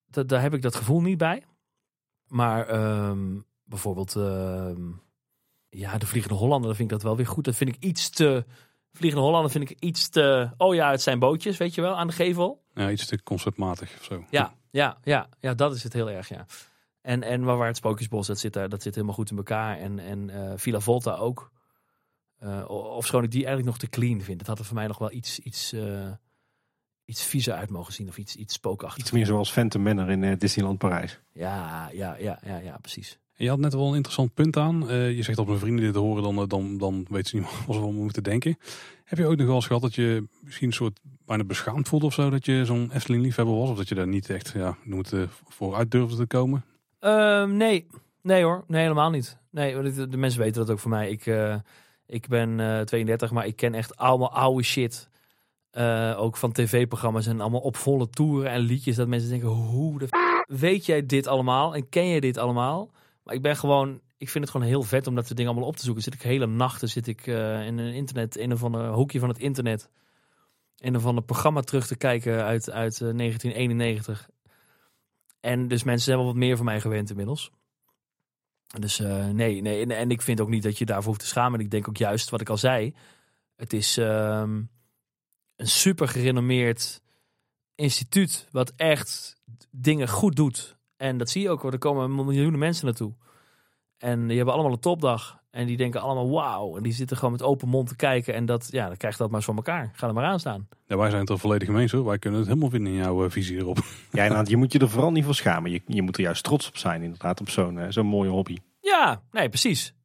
[0.06, 1.44] da- daar heb ik dat gevoel niet bij.
[2.28, 4.16] Maar ehm, bijvoorbeeld...
[4.16, 4.82] ehm,
[5.70, 7.46] ja, de Vliegende Hollander, dan vind ik dat wel weer goed.
[7.46, 8.46] Dat vind ik iets te...
[8.94, 10.50] Vliegende Hollander vind ik iets te...
[10.58, 12.64] Oh ja, het zijn bootjes, weet je wel, aan de gevel.
[12.74, 14.26] Ja, iets te conceptmatig of zo.
[14.30, 16.46] Ja, ja, ja, ja, dat is het heel erg, ja.
[17.02, 19.78] En, en waar, waar het Spookjesbos, dat zit, daar, dat zit helemaal goed in elkaar.
[19.78, 21.52] En, en eh, Villa Volta ook.
[22.40, 24.40] Eh of schoon ik die eigenlijk nog te clean vind.
[24.40, 26.12] Het had er voor mij nog wel iets, iets, eh,
[27.06, 28.08] iets viezer uit mogen zien.
[28.08, 29.04] Of iets, iets spookachtigs.
[29.04, 31.20] Iets meer zoals Phantom Manor in Disneyland Parijs.
[31.32, 33.20] Ja, ja, ja, ja, ja, precies.
[33.38, 34.90] Je had net wel een interessant punt aan.
[34.90, 37.46] Eh, je zegt dat mijn vrienden dit horen, dan, eh, dan, dan weten ze niet
[37.68, 38.58] wat ze me moeten denken.
[39.04, 42.06] Heb je ook nog wel eens gehad dat je misschien een soort bijna beschaamd voelde
[42.06, 42.30] of zo?
[42.30, 43.70] Dat je zo'n Efteling liefhebber was?
[43.70, 46.66] Of dat je daar niet echt, ja, noem het, eh, vooruit durfde te komen?
[47.00, 47.88] Ehm, nee,
[48.22, 49.38] nee hoor, nee helemaal niet.
[49.52, 51.10] Nee, de, mensen weten dat ook voor mij.
[51.10, 51.26] Ik,
[52.06, 55.10] ik ben eh 32, maar ik ken echt allemaal oude shit.
[56.16, 58.96] Ook van tv-programma's en allemaal op volle toeren en liedjes.
[58.96, 62.90] Dat mensen denken, hoe de f- weet jij dit allemaal en ken je dit allemaal?
[63.28, 65.70] Maar ik ben gewoon, ik vind het gewoon heel vet om dat soort dingen allemaal
[65.70, 66.04] op te zoeken.
[66.04, 69.20] Zit ik hele nachten zit ik eh, in een internet, in een van de hoekje
[69.20, 69.90] van het internet,
[70.78, 74.30] in een van een programma terug te kijken uit, uit eh, 1991.
[75.40, 77.52] En dus mensen wel wat meer van mij gewend inmiddels.
[78.80, 79.82] Dus eh, nee, nee.
[79.82, 81.60] En, en ik vind ook niet dat je daarvoor hoeft te schamen.
[81.60, 82.96] En ik denk ook juist, wat ik al zei.
[83.56, 84.62] Het is ehm,
[85.56, 87.02] een super gerenommeerd
[87.76, 88.48] instituut.
[88.52, 90.77] Wat echt dingen goed doet.
[90.98, 91.64] En dat zie je ook.
[91.64, 93.14] Er komen miljoenen mensen naartoe.
[93.98, 95.40] En die hebben allemaal een topdag.
[95.52, 96.78] En die denken allemaal wauw.
[96.78, 98.34] En die zitten gewoon met open mond te kijken.
[98.34, 99.92] En dat, ja, dan krijgt dat maar eens van elkaar.
[99.94, 100.68] Ga er maar aan staan.
[100.86, 102.06] Ja, wij zijn het er volledig mee eens hoor.
[102.06, 103.78] Wij kunnen het helemaal vinden in jouw eh, visie erop.
[104.12, 105.72] Ja, inderdaad, je moet je er vooral niet voor schamen.
[105.72, 108.58] Je, je moet er juist trots op zijn, inderdaad, op zo'n eh, zo'n mooie hobby.
[108.80, 109.96] Ja, nee, precies.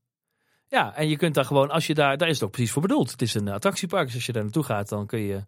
[0.69, 2.83] Ja, en je kunt daar gewoon, als je daar, daar is het ook precies voor
[2.83, 3.11] bedoeld.
[3.11, 4.07] Het is een attractiepark.
[4.07, 5.45] Dus als je daar naartoe gaat, dan kun je,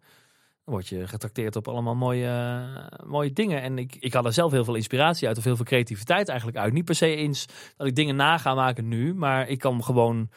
[0.65, 3.61] dan word je getrakteerd op allemaal mooie, eh, mooie dingen.
[3.61, 6.57] En ik, ik had er zelf heel veel inspiratie uit, of heel veel creativiteit eigenlijk
[6.59, 6.73] uit.
[6.73, 7.45] Niet per se eens
[7.77, 10.29] dat ik dingen na ga maken nu, maar ik kan gewoon.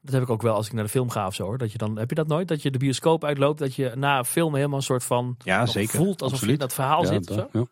[0.00, 1.44] Dat heb ik ook wel als ik naar de film ga of zo.
[1.44, 1.58] Hoor.
[1.58, 2.48] Dat je dan, heb je dat nooit?
[2.48, 5.98] Dat je de bioscoop uitloopt, dat je na filmen helemaal een soort van Ja, zeker.
[5.98, 7.30] voelt alsof je in dat verhaal zit.
[7.30, 7.58] Of dat- zo.
[7.58, 7.66] ja.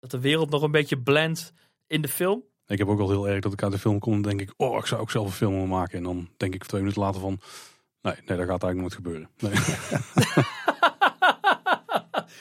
[0.00, 1.52] Dat de wereld nog een beetje blendt
[1.86, 2.42] in de film.
[2.66, 4.54] Ik heb ook wel heel erg dat ik uit de film kom en denk ik,
[4.56, 5.98] oh, ik zou ook zelf een film willen maken.
[5.98, 7.40] En dan denk ik twee minuten later van,
[8.02, 9.28] nee, nee dat gaat eigenlijk nooit gebeuren.
[9.38, 9.52] Nee.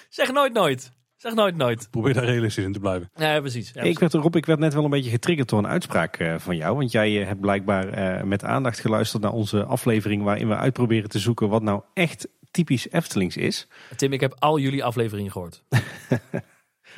[0.09, 0.91] zeg nooit nooit.
[1.21, 1.87] Zeg nooit nooit.
[1.91, 3.09] Probeer daar realistisch in te blijven.
[3.15, 3.71] Ja, precies.
[3.73, 6.35] Ja, Ik werd, Rob, ik werd net wel een beetje getriggerd door een uitspraak eh,
[6.37, 6.77] van jou.
[6.77, 10.23] Want jij eh, hebt blijkbaar eh, met aandacht geluisterd naar onze aflevering...
[10.23, 13.67] waarin we uitproberen te zoeken wat nou echt typisch Eftelings is.
[13.95, 15.63] Tim, ik heb al jullie afleveringen gehoord.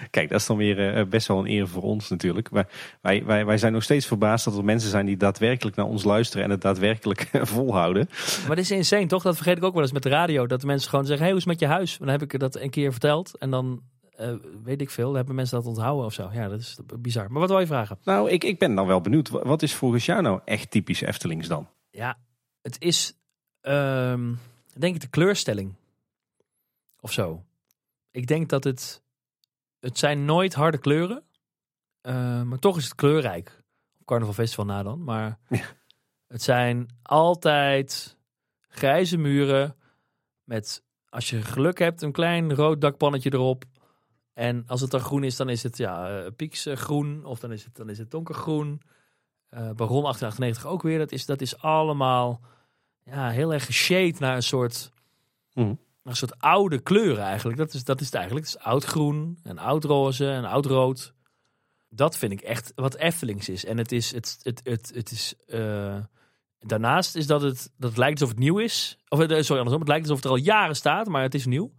[0.10, 2.50] Kijk, dat is dan weer eh, best wel een eer voor ons natuurlijk.
[2.52, 2.68] Maar
[3.02, 6.04] wij, wij, wij zijn nog steeds verbaasd dat er mensen zijn die daadwerkelijk naar ons
[6.04, 6.44] luisteren...
[6.46, 8.08] en het daadwerkelijk volhouden.
[8.48, 9.24] Maar dit is insane, toch?
[9.24, 10.48] Dat vergeet ik ook wel eens met de radio.
[10.48, 11.92] Dat de mensen gewoon zeggen, hey, hoe is het met je huis?
[11.94, 13.38] En dan heb ik dat een keer verteld.
[13.38, 13.82] En dan,
[14.16, 14.34] eh,
[14.64, 16.30] weet ik veel, hebben mensen dat onthouden of zo.
[16.34, 17.32] Ja, dat is bizar.
[17.32, 17.98] Maar wat wil je vragen?
[18.04, 19.30] Nou, ik, ik ben dan wel benieuwd.
[19.30, 21.68] Wa- Wat is volgens jou nou echt typisch Eftelings dan?
[21.90, 22.18] Ja,
[22.62, 23.14] het is,
[23.62, 24.34] ehm,
[24.78, 25.74] denk ik, de kleurstelling.
[27.02, 27.44] Of zo.
[28.12, 29.02] Ik denk dat het,
[29.84, 31.24] het zijn nooit harde kleuren.
[32.02, 33.64] eh, maar toch is het kleurrijk.
[34.00, 35.04] Op Carnaval Festival na dan.
[35.04, 35.64] Maar Ja.
[36.28, 38.18] het zijn altijd
[38.68, 39.76] grijze muren.
[40.44, 43.64] Met, als je geluk hebt, een klein rood dakpannetje erop.
[44.34, 47.26] En als het dan groen is, dan is het ja, uh, pieksgroen.
[47.26, 48.82] Of dan is het, dan is het donkergroen.
[49.50, 50.98] Eh Baron 1898 ook weer.
[50.98, 52.42] Dat is, dat is allemaal
[53.04, 54.92] ja, heel erg geshade naar een soort,
[55.54, 55.74] Mhm.
[56.04, 57.58] Een soort oude kleuren eigenlijk.
[57.58, 58.46] Dat is, dat is het eigenlijk.
[58.46, 61.14] Het is oudgroen en oudroze en oudrood.
[61.90, 63.66] Dat vind ik echt wat Eftelings is.
[63.66, 65.98] En het is, het, het, het, het is eh,
[66.60, 68.98] daarnaast is dat het, dat het lijkt alsof het nieuw is.
[69.08, 69.80] Of eh, sorry, andersom.
[69.80, 71.74] Het lijkt alsof het er al jaren staat, maar het is nieuw.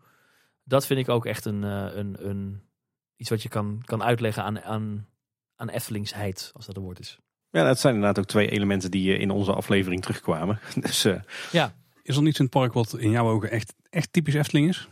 [0.64, 2.62] Dat vind ik ook echt een, eh, een, een,
[3.16, 5.08] iets wat je kan, kan uitleggen aan, aan,
[5.56, 7.18] aan Effelingsheid, als dat een woord is.
[7.50, 10.60] Ja, dat zijn inderdaad ook twee elementen die in onze aflevering terugkwamen.
[10.80, 11.20] Dus eh,
[12.04, 14.88] Is er niets in het park wat in jouw ogen echt, echt typisch Efteling is?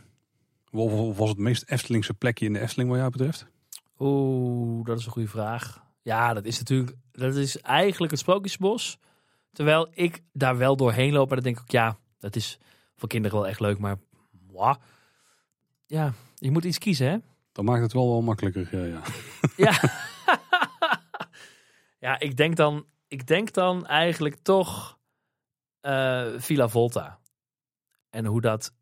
[0.71, 3.47] Of was het meest Eftelingse plekje in de Efteling wat jou betreft?
[3.99, 5.83] Oeh, dat is een goede vraag.
[6.01, 8.97] Ja, dat is natuurlijk, dat is eigenlijk het Sprookjesbos.
[9.51, 12.59] Terwijl ik daar wel doorheen loop, en dan denk ik ja, dat is
[12.95, 13.97] voor kinderen wel echt leuk, maar
[15.93, 17.17] ja, je moet iets kiezen, hè?
[17.51, 18.67] Dan maakt het wel wel makkelijker.
[18.71, 19.01] Ja, ja.
[19.71, 19.79] Ja.
[22.05, 24.97] ja, ik denk dan, ik denk dan eigenlijk toch
[25.83, 27.19] eh, Villa Volta.
[28.09, 28.73] En hoe dat,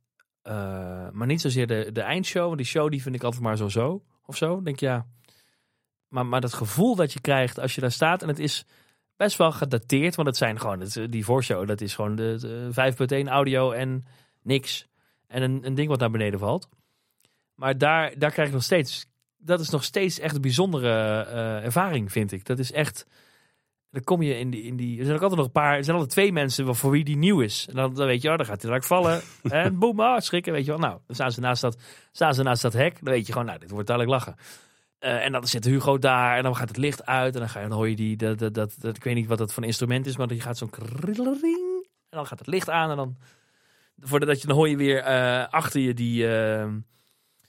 [0.42, 3.58] eh, maar niet zozeer de, de eindshow, want die show die vind ik altijd maar
[3.58, 4.62] zo zo of zo.
[4.62, 5.06] Denk ja,
[6.08, 8.66] maar, maar dat gevoel dat je krijgt als je daar staat en het is
[9.16, 13.30] best wel gedateerd, want het zijn gewoon die voorshow, dat is gewoon de, de 5.1
[13.30, 14.06] audio en
[14.42, 14.88] niks
[15.28, 16.70] en een, een ding wat naar beneden valt.
[17.56, 19.12] Maar daar, daar krijg ik nog steeds
[19.44, 22.46] dat is nog steeds echt een bijzondere eh, ervaring, vind ik.
[22.46, 23.06] Dat is echt.
[23.92, 24.98] Dan kom je in die, in die.
[25.00, 25.78] Er zijn ook altijd nog een paar.
[25.78, 27.66] Er zijn altijd twee mensen voor wie die nieuw is.
[27.70, 29.22] En dan, dan weet je, oh, dan gaat hij direct vallen.
[29.50, 30.54] en boem, ah, schrikken.
[30.54, 30.80] Weet je wel.
[30.80, 31.78] Nou, dan staan ze naast dat,
[32.12, 32.96] staan ze naast dat hek.
[33.04, 34.36] Dan weet je gewoon, nou, dit wordt dadelijk lachen.
[35.00, 36.38] Eh, en dan zit Hugo daar.
[36.38, 37.34] En dan gaat het licht uit.
[37.34, 38.18] En dan, ga je, dan hoor je die.
[38.18, 40.18] Dat, dat, dat, dat- ik weet niet wat dat voor een instrument is.
[40.18, 41.88] Maar je gaat zo'n krillering.
[42.10, 42.90] En dan gaat het licht aan.
[42.90, 43.16] En dan.
[44.00, 46.28] Voordat je dan hoor je weer eh, achter je die.
[46.36, 46.68] eh,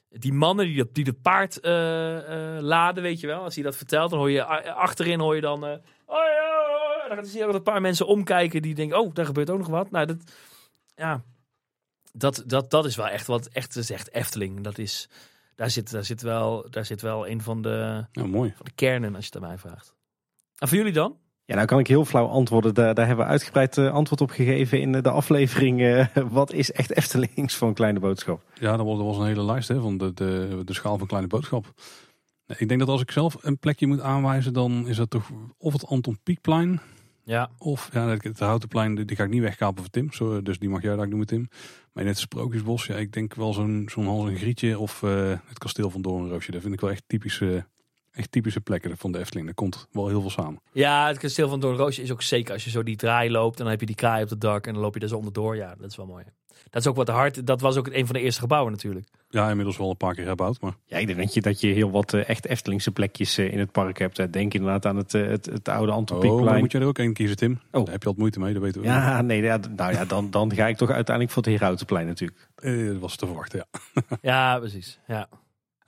[0.09, 1.59] die mannen die dat, die dat paard
[2.63, 3.43] laden, weet je wel.
[3.43, 5.81] Als hij dat vertelt, dan hoor je achterin hoor je dan...
[6.13, 7.15] oh ja, oh ja.
[7.15, 8.99] Dan zie je ook een paar mensen omkijken die denken...
[8.99, 9.91] oh, daar gebeurt ook nog wat.
[9.91, 10.17] Nou, dat,
[10.95, 11.23] ja,
[12.13, 14.61] dat, dat, dat is wel echt wat echt is echt Efteling.
[14.61, 15.09] Dat is,
[15.55, 18.53] daar, zit, daar, zit wel, daar zit wel een van de, ja, mooi.
[18.57, 19.95] van de kernen, als je het aan mij vraagt.
[20.59, 21.17] En voor jullie dan?
[21.45, 22.75] ja, nou kan ik heel flauw antwoorden.
[22.75, 25.81] Daar, daar hebben we uitgebreid eh, antwoord op gegeven in eh, de aflevering.
[25.81, 28.43] eh, wat is echt Eftelings een kleine boodschap?
[28.55, 31.07] Ja, dat was, dat was een hele lijst hè, van de, de, de schaal van
[31.07, 31.73] kleine boodschap.
[32.59, 35.73] Ik denk dat als ik zelf een plekje moet aanwijzen, dan is dat toch of
[35.73, 36.81] het Anton Pieckplein
[37.25, 37.51] Ja.
[37.59, 40.13] Of ja, het, Houtenplein, die die ga ik niet wegkapen voor Tim.
[40.13, 41.49] Zo, dus die mag jij daar doen met Tim.
[41.93, 45.39] Maar in het Sprookjesbos, ja, ik denk wel zo'n zo'n Hans en Grietje of eh,
[45.47, 46.51] het kasteel van Doornroosje.
[46.51, 47.67] Dat vind ik wel echt typische,
[48.13, 49.47] echt typische plekken van de Efteling.
[49.47, 50.61] Daar komt wel heel veel samen.
[50.73, 53.57] Ja, het kasteel van Doornroosje is ook zeker als je zo die draai loopt.
[53.57, 55.17] En dan heb je die kraai op het dak en dan loop je er zo
[55.17, 55.57] onderdoor.
[55.57, 56.25] Ja, dat is wel mooi.
[56.71, 57.47] Dat is ook wat hard.
[57.47, 59.07] Dat was ook een van de eerste gebouwen natuurlijk.
[59.31, 61.67] Ja, inmiddels wel een paar keer herbouwd, maar Ja, ik denk dat je, dat je
[61.67, 64.33] heel wat eh, echt Eftelingse plekjes eh, in het park hebt.
[64.33, 66.59] Denk inderdaad aan het, eh, het, het oude oh, Antropiekplein.
[66.59, 67.53] moet jij er ook één kiezen, Tim.
[67.53, 67.59] Oh.
[67.71, 68.87] Daar heb je altijd moeite mee, dat weten we.
[68.87, 72.49] ja, nee, ja, nou ja, dan, dan ga ik toch uiteindelijk voor het Herautenplein natuurlijk.
[72.55, 74.03] Eh, dat was te verwachten, ja.
[74.23, 74.99] Ja, precies.
[75.07, 75.29] Ja.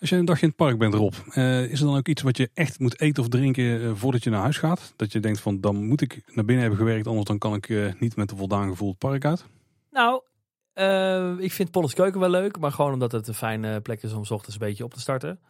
[0.05, 2.23] Als je een dagje in het park bent, Rob, eh, is er dan ook iets
[2.23, 4.93] wat je echt moet eten of drinken eh, voordat je naar huis gaat?
[4.97, 7.69] Dat je denkt van, dan moet ik naar binnen hebben gewerkt, anders dan kan ik
[7.69, 9.45] eh, niet met een voldaan gevoel het park uit.
[9.91, 10.23] Nou,
[11.43, 12.59] ik vind Polles Keuken wel leuk.
[12.59, 15.01] Maar gewoon omdat het een fijne plek is om 's ochtends een beetje op te
[15.01, 15.41] starten.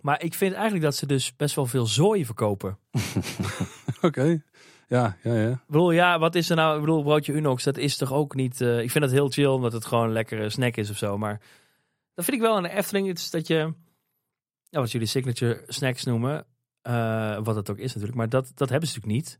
[0.00, 2.78] Maar ik vind eigenlijk dat ze dus best wel veel zooi verkopen.
[4.02, 4.42] Oké,
[4.88, 5.50] ja, ja, ja.
[5.50, 6.74] Ik bedoel, ja, wat is er nou?
[6.74, 8.60] Ik bedoel, broodje Unox, dat is toch ook niet...
[8.60, 11.18] ik vind het heel chill, omdat het gewoon een lekkere snack is of zo.
[11.18, 11.40] Maar
[12.14, 13.06] dat vind ik wel de Efteling.
[13.06, 13.72] Het is dat je...
[14.68, 16.46] Ja, wat jullie signature snacks noemen.
[16.82, 18.14] eh, wat het ook is natuurlijk.
[18.14, 19.38] Maar dat, dat hebben ze natuurlijk niet.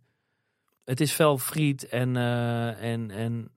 [0.85, 3.49] Het is veel friet en, eh, en, en...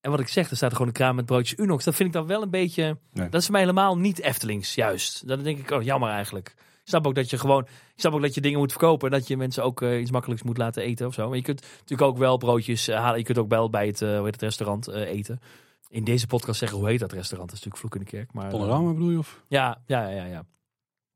[0.00, 1.84] En wat ik zeg, er staat er gewoon een kraam met broodjes Unox.
[1.84, 2.98] Dat vind ik dan wel een beetje...
[3.12, 3.28] Nee.
[3.28, 5.28] Dat is mij helemaal niet Eftelings, juist.
[5.28, 6.48] Dan denk ik, oh, jammer eigenlijk.
[6.58, 7.62] Ik snap ook dat je gewoon...
[7.62, 9.10] Ik snap ook dat je dingen moet verkopen.
[9.10, 11.28] En dat je mensen ook eh, iets makkelijks moet laten eten of zo.
[11.28, 13.18] Maar je kunt natuurlijk ook wel broodjes halen.
[13.18, 15.40] Je kunt ook wel bij het, hoe heet het restaurant eten.
[15.88, 17.50] In deze podcast zeggen, hoe heet dat restaurant?
[17.50, 18.32] Dat is natuurlijk Vloek in de Kerk.
[18.32, 19.18] Maar, eh, Panorama bedoel je?
[19.18, 19.42] Of?
[19.48, 20.44] ja, ja, ja, ja.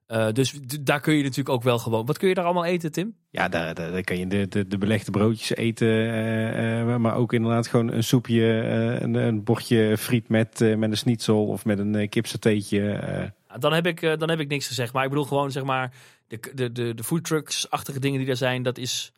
[0.06, 2.06] Eh, dus daar kun je natuurlijk ook wel gewoon...
[2.06, 3.14] Wat kun je daar allemaal eten, Tim?
[3.30, 5.88] Ja, daar, daar, daar kan je de, de, de belegde broodjes eten.
[5.88, 10.76] eh, eh, maar ook inderdaad gewoon een soepje, eh, een, een bordje friet met, eh,
[10.76, 12.92] met een schnitzel of met een uh, kipsateetje.
[12.92, 13.58] eh.
[13.60, 14.92] Dan heb, ik, eh, dan heb ik niks gezegd.
[14.92, 15.92] Maar ik bedoel gewoon, zeg maar...
[16.26, 19.12] De, de, de, de foodtrucks-achtige dingen die er zijn, dat is...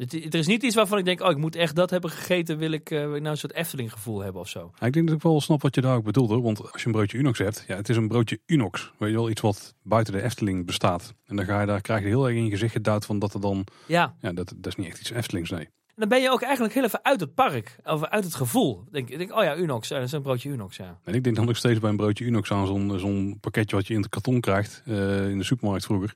[0.00, 2.58] Het, er is niet iets waarvan ik denk, oh, ik moet echt dat hebben gegeten.
[2.58, 4.70] Wil ik, eh, wil ik nou een soort Efteling gevoel hebben of zo.
[4.80, 6.42] Ja, ik denk dat ik wel snap wat je daar ook bedoelt hoor.
[6.42, 8.92] Want als je een broodje Unox hebt, ja, het is een broodje Unox.
[8.98, 11.14] Weet je wel, iets wat buiten de Efteling bestaat.
[11.26, 13.34] En dan ga je daar, krijg je heel erg in je gezicht geduwd van dat
[13.34, 15.60] er dan, Ja, ja, dat, dat is niet echt iets Eftelings, nee.
[15.64, 17.76] en dan ben je ook eigenlijk heel even uit het park.
[17.84, 18.84] Of uit het gevoel.
[18.90, 19.90] Denk, ik denk, oh ja, Unox.
[19.90, 20.98] eh, dat is een broodje Unox, ja.
[21.04, 23.86] En ik denk dan nog steeds bij een broodje Unox aan zo'n zo'n pakketje wat
[23.86, 26.14] je in het karton krijgt eh, in de supermarkt vroeger.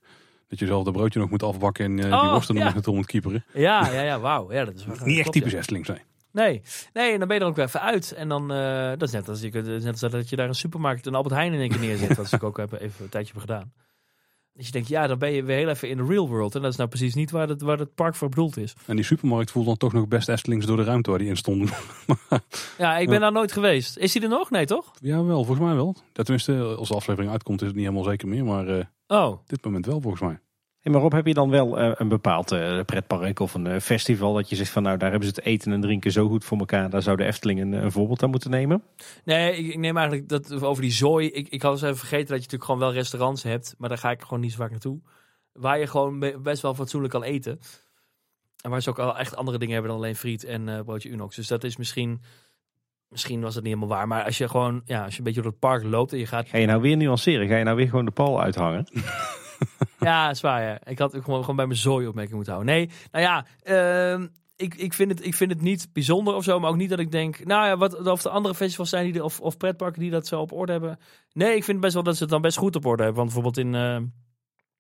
[0.49, 2.65] Dat je zelf dat broodje nog moet afbakken en eh, die Oh, worsten ja.
[2.65, 3.45] nog naartoe moet kieperen.
[3.55, 4.53] Ja, ja, ja, wauw.
[4.53, 5.59] Ja, dat is wel, Niet echt typisch ja.
[5.59, 5.99] Eftelings, nee.
[6.33, 6.63] Nee.
[6.93, 8.13] nee, en dan ben je er ook even uit.
[8.13, 10.55] En dan, eh, dat is net als, je, kunt- net als dat je daar een
[10.55, 12.17] supermarkt, een Albert Heijn in één keer neerzet.
[12.17, 13.73] wat ik ook heb, even een tijdje heb gedaan.
[14.53, 16.55] Dus je denkt, ja, dan ben je weer heel even in de real world.
[16.55, 18.75] En dat is nou precies niet waar het, waar het park voor bedoeld is.
[18.87, 21.37] En die supermarkt voelt dan toch nog best Eftelings door de ruimte waar die in
[21.37, 21.69] stonden.
[22.79, 23.21] Ja, ik ben Ja.
[23.21, 23.97] daar nooit geweest.
[23.97, 24.51] Is die er nog?
[24.51, 24.91] Nee, toch?
[25.01, 25.97] ja, wel, volgens mij wel.
[26.13, 28.45] Ja, tenminste, als de aflevering uitkomt is het niet helemaal zeker meer.
[28.45, 30.39] Maar eh, Oh, dit moment wel, volgens mij.
[30.81, 33.81] Hey, maar Rob, heb je dan wel eh, een bepaald eh, pretpark of een eh,
[33.81, 36.45] festival dat je zegt van nou daar hebben ze het eten en drinken zo goed
[36.45, 36.91] voor elkaar.
[36.91, 38.83] Daar zou de Efteling een, een voorbeeld aan moeten nemen.
[39.25, 41.29] Nee, ik, ik neem eigenlijk dat over die zooi.
[41.29, 43.75] Ik, ik had eens even vergeten dat je natuurlijk gewoon wel restaurants hebt.
[43.79, 45.01] Maar daar ga ik gewoon niet zo vaak naartoe.
[45.53, 47.59] Waar je gewoon be- best wel fatsoenlijk kan eten.
[48.63, 51.11] En waar ze ook al echt andere dingen hebben dan alleen friet en eh, broodje
[51.11, 51.37] Unox.
[51.37, 52.21] Dus dat is misschien...
[53.09, 54.09] Misschien was het niet helemaal waar.
[54.09, 56.27] Maar als je gewoon, ja, als je een beetje door het park loopt en je
[56.27, 56.49] gaat...
[56.49, 57.49] Ga je nou weer nuanceren?
[57.49, 58.87] Ga je nou weer gewoon de pal uithangen?
[60.01, 60.79] Ja, is waar, ja.
[60.85, 62.75] Ik had gewoon, gewoon bij mijn zooi opmerking moeten houden.
[62.75, 64.27] Nee, nou ja, ehm,
[64.57, 66.61] ik, ik, vind het, ik vind het niet bijzonder of zo.
[66.61, 69.25] Maar ook niet dat ik denk, nou ja, wat, of de andere festivals zijn die,
[69.25, 70.99] of, of pretparken die dat zo op orde hebben.
[71.33, 73.25] Nee, ik vind best wel dat ze het dan best goed op orde hebben.
[73.25, 73.97] Want bijvoorbeeld in eh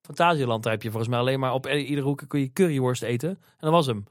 [0.04, 3.28] Fantasieland daar heb je volgens mij alleen maar op iedere hoek kun je curryworst eten.
[3.28, 4.04] En dat was hem.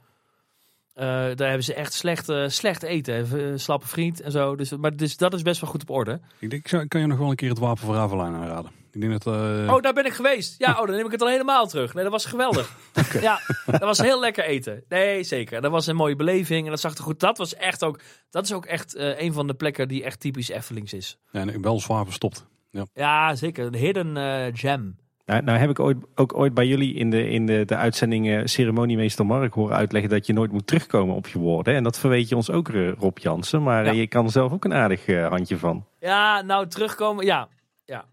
[0.93, 3.15] Eh, daar hebben ze echt slecht, eh, slecht eten.
[3.15, 4.55] Eh, slappe friet en zo.
[4.55, 6.19] Dus, maar dus dat is best wel goed op orde.
[6.39, 8.33] Ik denk, ik zou- ik kan je nog wel een keer het Wapen voor Ravelijn
[8.33, 8.71] aanraden.
[8.91, 9.35] Ik denk dat...
[9.69, 10.55] Oh, daar ben ik geweest.
[10.57, 11.93] Ja, oh, dan neem ik het al helemaal terug.
[11.93, 12.75] Nee, dat was geweldig.
[13.21, 14.83] Ja, dat was heel lekker eten.
[14.89, 15.61] Nee, zeker.
[15.61, 17.19] Dat was een mooie beleving en dat zag er goed.
[17.19, 20.49] Dat was echt ook, dat is ook echt een van de plekken die echt typisch
[20.49, 21.17] Eftelings is.
[21.31, 22.45] ja, en wel zwaar verstopt.
[22.93, 23.65] Ja, zeker.
[23.65, 24.17] Een hidden
[24.57, 24.95] gem.
[25.25, 28.29] Nou, nou heb ik ooit, ook ooit bij jullie in de, in de, de uitzending
[28.29, 31.75] eh, ceremoniemeester Mark horen uitleggen dat je nooit moet terugkomen op je woorden.
[31.75, 33.63] En dat verweet je ons ook, eh, Rob Jansen.
[33.63, 33.99] Maar eh, Ja.
[33.99, 35.85] je kan er zelf ook een aardig handje van.
[35.99, 37.25] Ja, nou terugkomen.
[37.25, 37.47] Ja,
[37.85, 38.05] ja.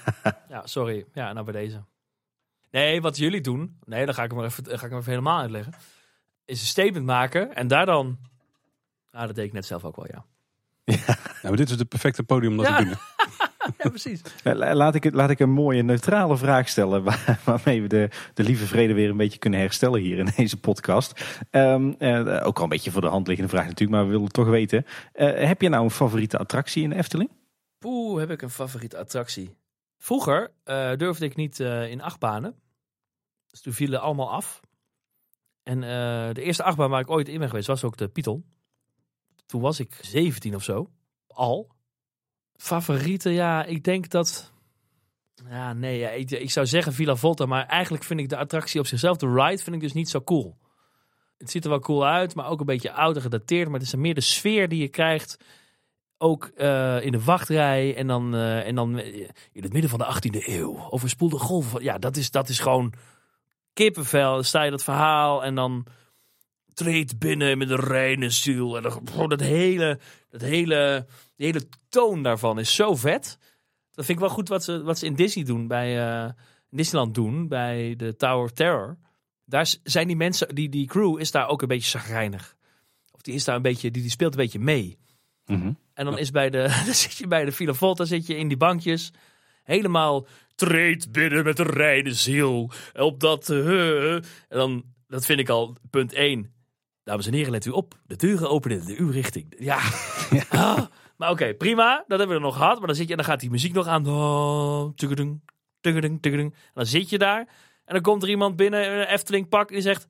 [0.48, 1.04] ja, sorry.
[1.12, 1.82] Ja, nou bij deze.
[2.70, 3.76] Nee, wat jullie doen.
[3.84, 5.72] Nee, dan ga ik hem maar even, ga ik hem even helemaal uitleggen.
[6.44, 8.18] Is een statement maken en daar dan.
[9.12, 10.24] Ah, dat deed ik net zelf ook wel, ja.
[10.84, 11.16] Ja,
[11.48, 12.76] maar dit is het perfecte podium om dat Ja.
[12.76, 12.94] te doen.
[13.78, 14.20] Ja, precies.
[14.44, 17.88] Eh, la- Laat ik, het- laat ik een mooie neutrale vraag stellen waar- waarmee we
[17.88, 21.24] de, de lieve vrede weer een beetje kunnen herstellen hier in deze podcast.
[21.50, 24.24] Ehm, eh, ook al een beetje voor de hand liggende vraag natuurlijk, maar we willen
[24.24, 24.86] het toch weten.
[25.12, 27.30] Eh, heb je nou een favoriete attractie in de Efteling?
[27.78, 29.56] Poeh, heb ik een favoriete attractie?
[29.98, 32.54] Vroeger eh, durfde ik niet eh, in achtbanen.
[33.50, 34.60] Dus toen vielen allemaal af.
[35.62, 38.44] En eh, de eerste achtbaan waar ik ooit in ben geweest was ook de Python.
[39.46, 40.90] Toen was ik 17 of zo.
[41.26, 41.76] Al.
[42.58, 44.52] Favorieten, ja, ik denk dat...
[45.48, 48.86] Ja, nee, ja, ik, zou zeggen Villa Volta, maar eigenlijk vind ik de attractie op
[48.86, 50.58] zichzelf, de ride, vind ik dus niet zo cool.
[51.36, 53.68] Het ziet er wel cool uit, maar ook een beetje oud en gedateerd.
[53.68, 55.38] Maar het is meer de sfeer die je krijgt,
[56.18, 59.98] ook eh, in de wachtrij en dan, eh, en dan eh, in het midden van
[59.98, 60.90] de 18e eeuw.
[60.90, 61.82] Overspoelde golven.
[61.82, 62.92] Ja, dat is, dat is gewoon
[63.72, 64.34] kippenvel.
[64.34, 65.86] Dan sta je dat verhaal en dan
[66.78, 68.76] treedt binnen met een reine ziel.
[68.76, 69.98] En gewoon dat hele,
[70.30, 71.06] dat hele,
[71.36, 73.38] die hele toon daarvan is zo vet.
[73.92, 76.30] Dat vind ik wel goed wat ze, wat ze in Disney doen, bij eh,
[76.70, 78.98] Disneyland doen, bij de Tower of Terror.
[79.44, 82.56] Daar zijn die mensen, die, die crew is daar ook een beetje chagrijnig.
[83.12, 84.98] Of die is daar een beetje, die, die speelt een beetje mee.
[85.46, 85.72] Mhm.
[85.94, 88.48] En dan is bij de, dan zit je bij de Villa Volta, zit je in
[88.48, 89.12] die bankjes.
[89.62, 92.70] Helemaal treed binnen met een reine ziel.
[92.94, 96.56] Op dat, eh, en dan, dat vind ik al punt 1.
[97.08, 97.94] Dames en heren, let u op.
[98.06, 99.54] De deuren openen in uw richting.
[99.58, 99.78] Ja.
[100.48, 100.86] Ah,
[101.16, 102.04] maar oké, prima.
[102.06, 102.78] Dat hebben we nog gehad.
[102.78, 104.06] Maar dan zit je en dan gaat die muziek nog aan.
[104.06, 104.92] Oh.
[105.00, 105.42] En
[106.74, 107.40] dan zit je daar.
[107.84, 110.06] En dan komt er iemand binnen in een Efteling pak en die zegt...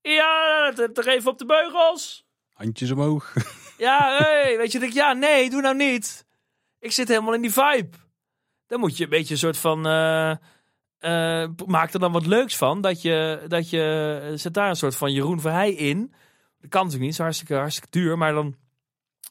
[0.00, 2.26] Ja, toch even op de beugels.
[2.52, 3.34] Handjes omhoog.
[3.78, 6.26] Ja, hey, weet je, denk ik, ja, nee, doe nou niet.
[6.78, 7.96] Ik zit helemaal in die vibe.
[8.66, 9.86] Dan moet je een beetje een soort van.
[9.86, 12.80] eh, maak er dan wat leuks van.
[12.80, 14.32] Dat je, dat je.
[14.34, 16.12] Zet daar een soort van Jeroen Verheij in.
[16.60, 18.18] Dat kan natuurlijk niet, is hartstikke, hartstikke duur.
[18.18, 18.54] Maar dan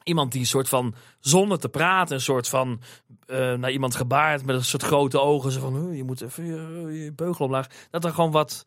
[0.02, 0.94] iemand die een soort van.
[1.20, 2.80] zonder te praten, een soort van.
[3.26, 5.52] eh, naar iemand gebaard met een soort grote ogen.
[5.52, 7.66] Zo van, "Huh, je moet even je, je beugel omlaag.
[7.90, 8.66] Dat er gewoon wat.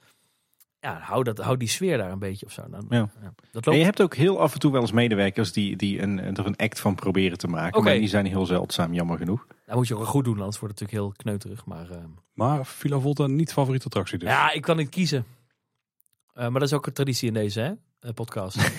[0.80, 2.62] Ja, hou, dat, hou die sfeer daar een beetje of zo.
[2.70, 3.00] Dan, Ja.
[3.00, 6.02] Dat En loopt je hebt ook heel af en toe wel eens medewerkers die, die
[6.02, 7.84] een, er een act van proberen te maken.
[7.84, 9.46] Maar die zijn heel zeldzaam, jammer genoeg.
[9.66, 11.66] Dat moet je ook wel goed doen, anders wordt het natuurlijk heel kneuterig.
[11.66, 11.98] Maar eh,
[12.34, 14.30] Maar Villa Volta niet favoriete attractie dus.
[14.30, 15.26] ja, ik kan niet kiezen.
[16.34, 17.72] Eh, maar dat is ook een traditie in deze hè,
[18.02, 18.57] eh, podcast.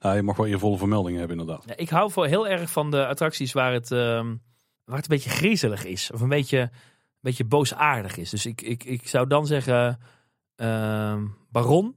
[0.00, 1.64] Nou, je mag wel eervolle vermeldingen hebben inderdaad.
[1.66, 4.36] ja, ik hou voor heel erg van de attracties waar het, ehm,
[4.84, 6.10] waar het een beetje griezelig is.
[6.10, 6.70] Of een beetje, een
[7.20, 8.30] beetje boosaardig is.
[8.30, 10.00] Dus ik, ik, ik zou dan zeggen
[10.56, 11.96] ehm, Baron.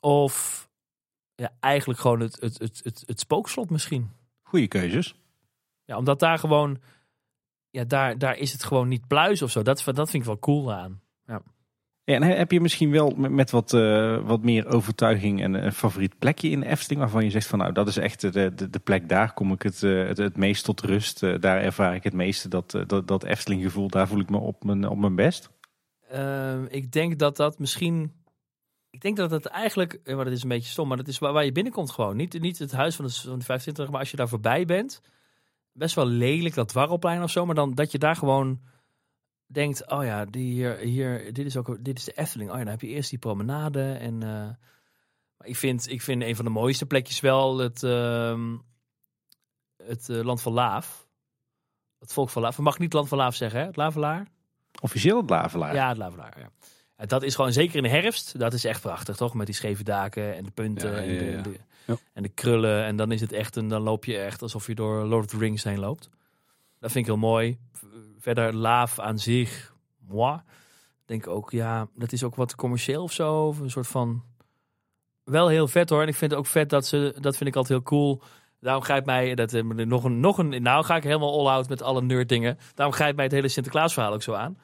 [0.00, 0.68] Of
[1.34, 4.10] ja, eigenlijk gewoon het, het, het, het, het spookslot misschien.
[4.42, 5.14] Goeie keuzes.
[5.84, 6.80] Ja, omdat daar gewoon...
[7.70, 9.62] Ja, daar, daar is het gewoon niet pluis of zo.
[9.62, 11.00] Dat, dat vind ik wel cool aan.
[11.26, 11.42] Ja,
[12.14, 16.50] en heb je misschien wel met, wat, eh, wat meer overtuiging een, een favoriet plekje
[16.50, 19.32] in Efteling waarvan je zegt van nou dat is echt de, de, de plek daar
[19.32, 21.22] kom ik het, eh, het, het meest tot rust.
[21.22, 23.88] Eh, daar ervaar ik het meeste dat, dat, dat Efteling gevoel.
[23.88, 25.50] Daar voel ik me op mijn, op mijn best.
[26.08, 28.12] Ehm, ik denk dat dat misschien.
[28.90, 30.00] Ik denk dat het eigenlijk.
[30.04, 30.88] Maar dat is een beetje stom.
[30.88, 32.16] Maar dat is waar, waar je binnenkomt gewoon.
[32.16, 33.90] Niet, niet het huis van de, van de 25.
[33.90, 35.02] Maar als je daar voorbij bent.
[35.72, 37.46] Best wel lelijk, dat dwarrelplein of zo.
[37.46, 38.60] Maar dan dat je daar gewoon
[39.46, 39.90] denkt.
[39.90, 42.50] Oh ja, die hier, hier, dit, is ook, dit is de Efteling.
[42.50, 43.92] Oh ja, dan heb je eerst die promenade.
[43.92, 44.48] En, eh,
[45.48, 48.56] ik, vind, ik vind een van de mooiste plekjes wel het, ehm,
[49.76, 51.08] het eh, Land van Laaf.
[51.98, 52.56] Het volk van Laaf.
[52.56, 53.66] We mag niet Land van Laaf zeggen, hè?
[53.66, 54.26] Het Lavelaar.
[54.80, 55.74] Officieel het Lavelaar.
[55.74, 56.38] Ja, het Lavelaar.
[56.38, 56.50] Ja.
[56.96, 58.38] En dat is gewoon zeker in de herfst.
[58.38, 59.34] Dat is echt prachtig, toch?
[59.34, 61.58] Met die scheve daken en de punten Ja, ja, en, de,
[62.12, 62.84] en de krullen.
[62.84, 65.30] En dan is het echt en dan loop je echt alsof je door Lord of
[65.30, 66.10] the Rings heen loopt.
[66.78, 67.58] Dat vind ik heel mooi.
[68.26, 69.74] Verder Laaf aan zich,
[70.08, 70.40] moi.
[71.04, 73.54] Denk ook, ja, dat is ook wat commercieel of zo.
[73.62, 74.22] Een soort van.
[75.24, 76.02] Wel heel vet hoor.
[76.02, 77.14] En ik vind het ook vet dat ze.
[77.20, 78.22] Dat vind ik altijd heel cool.
[78.60, 79.34] Daarom grijpt mij.
[79.34, 82.58] Dat, eh, nog een, nog een, nou ga ik helemaal all-out met alle nerd dingen.
[82.74, 84.58] Daarom grijpt mij het hele Sinterklaas verhaal ook zo aan.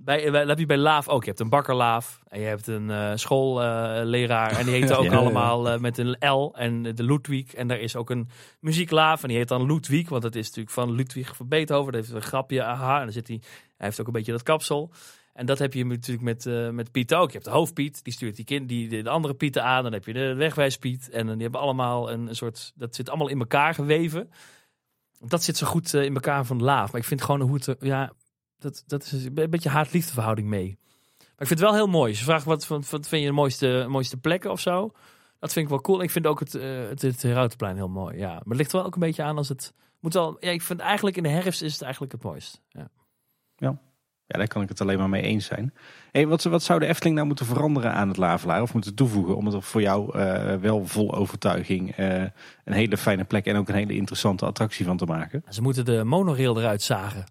[0.00, 1.22] Bij, bij, dat heb je bij Laaf ook.
[1.22, 2.20] Je hebt een bakkerlaaf.
[2.28, 4.50] En je hebt een eh, schoolleraar.
[4.50, 5.18] en die heet ook Ja, ja, ja.
[5.18, 6.54] allemaal eh, met een L.
[6.54, 7.54] En de Ludwig.
[7.54, 8.28] En daar is ook een
[8.60, 9.22] muzieklaaf.
[9.22, 10.08] En die heet dan Ludwig.
[10.08, 11.92] Want het is natuurlijk van Ludwig van Beethoven.
[11.92, 12.62] Dat heeft een grapje.
[12.62, 12.96] Aha.
[12.96, 13.40] En dan zit hij.
[13.76, 14.92] Hij heeft ook een beetje dat kapsel.
[15.38, 17.26] En dat heb je natuurlijk met, eh, met Piet ook.
[17.26, 19.82] Je hebt de hoofdpiet, die stuurt die kind, die, de, de andere Pieten aan.
[19.82, 21.10] Dan heb je de wegwijspiet.
[21.10, 22.72] En die hebben allemaal een, een soort.
[22.74, 24.30] Dat zit allemaal in elkaar geweven.
[25.20, 26.92] Dat zit zo goed eh, in elkaar van laaf.
[26.92, 27.76] Maar ik vind gewoon hoe het.
[27.80, 28.12] Ja,
[28.58, 30.78] dat, dat is een beetje haat-liefde verhouding mee.
[31.18, 32.12] Maar ik vind het wel heel mooi.
[32.12, 34.92] Je vraagt wat, wat, wat vind je de mooiste, mooiste plekken of zo.
[35.38, 36.02] Dat vind ik wel cool.
[36.02, 38.18] Ik vind ook het, eh het, het Herautenplein heel mooi.
[38.18, 39.74] Ja, maar het ligt wel ook een beetje aan als het.
[40.00, 42.62] Moet wel, ja, ik vind eigenlijk in de herfst is het eigenlijk het mooist.
[42.68, 42.90] Ja.
[44.28, 45.74] Ja, daar kan ik het alleen maar mee eens zijn.
[46.12, 48.62] Hey, wat, wat zou de Efteling nou moeten veranderen aan het Lavelaar?
[48.62, 52.22] Of moeten toevoegen om het er voor jou eh, wel vol overtuiging eh,
[52.64, 55.42] een hele fijne plek en ook een hele interessante attractie van te maken?
[55.48, 57.24] Ze moeten de monorail eruit zagen.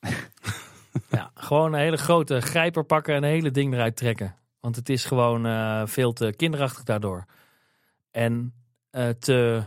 [1.10, 4.36] ja, gewoon een hele grote grijper pakken en een hele ding eruit trekken.
[4.60, 7.24] Want het is gewoon eh, veel te kinderachtig daardoor.
[8.10, 8.54] En
[8.90, 9.62] eh, te,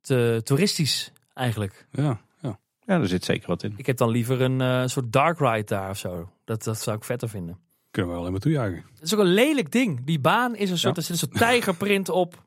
[0.00, 1.86] te toeristisch eigenlijk.
[1.90, 2.58] Ja, ja.
[2.84, 3.74] Ja, er zit zeker wat in.
[3.76, 6.30] Ik heb dan liever een eh, soort dark ride daar of zo.
[6.44, 7.58] Dat, dat zou ik vetter vinden.
[7.90, 8.84] Kunnen we wel even toejuichen.
[8.94, 10.04] Het is ook een lelijk ding.
[10.04, 12.46] Die baan is een soort, er zit een soort tijgerprint op.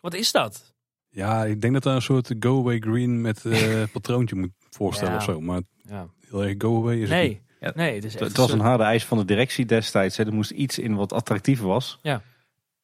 [0.00, 0.74] Wat is dat?
[1.18, 5.12] Ja, ik denk dat daar een soort go away green met eh, patroontje moet voorstellen
[5.12, 5.18] Ja.
[5.18, 5.40] of zo.
[5.40, 6.06] Maar Ja.
[6.28, 7.28] heel erg go away is het niet.
[7.28, 10.16] Nee, Ja, nee, het is echt Het was een harde eis van de directie destijds.
[10.16, 10.26] Hè.
[10.26, 11.98] Er moest iets in wat attractiever was.
[12.02, 12.22] Ja.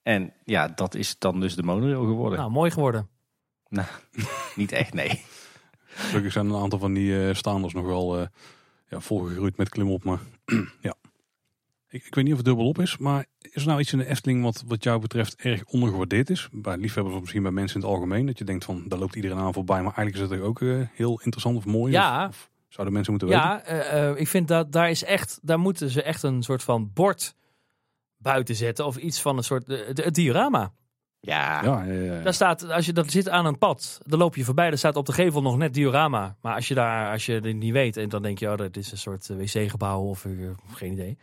[0.03, 2.39] En ja, dat is dan dus de monorail geworden.
[2.39, 3.09] Nou, mooi geworden.
[4.57, 5.23] Niet echt, nee.
[5.87, 8.27] Gelukkig zijn een aantal van die eh, staanders nog wel eh,
[8.89, 10.05] ja, volgegroeid met klimop.
[10.05, 10.19] Maar
[10.81, 10.95] ja,
[11.95, 12.97] ik, ik weet niet of het dubbelop is.
[12.97, 16.49] Maar is er nou iets in de Efteling wat, wat jou betreft erg ondergewaardeerd is?
[16.53, 18.27] Bij liefhebbers of misschien bij mensen in het algemeen.
[18.27, 19.83] Dat je denkt van, daar loopt iedereen aan voorbij.
[19.83, 21.93] Maar eigenlijk is het ook eh, heel interessant of mooi?
[21.93, 22.27] Ja.
[22.27, 23.45] Of, of zouden mensen moeten weten?
[23.45, 26.63] Ja, eh, eh, ik vind dat daar is echt, daar moeten ze echt een soort
[26.63, 27.35] van bord
[28.17, 28.87] buiten zetten.
[28.87, 30.73] Of iets van een soort, het diorama.
[31.21, 32.23] Ja, Ja, ja, ja, ja.
[32.23, 34.69] Daar staat, als je dat zit aan een pad, dan loop je voorbij.
[34.69, 36.37] Daar staat op de gevel nog net diorama.
[36.41, 38.77] Maar als je daar, als je het niet weet, en dan denk je, oh, dat
[38.77, 40.27] is een soort wc-gebouw of
[40.73, 41.19] geen idee.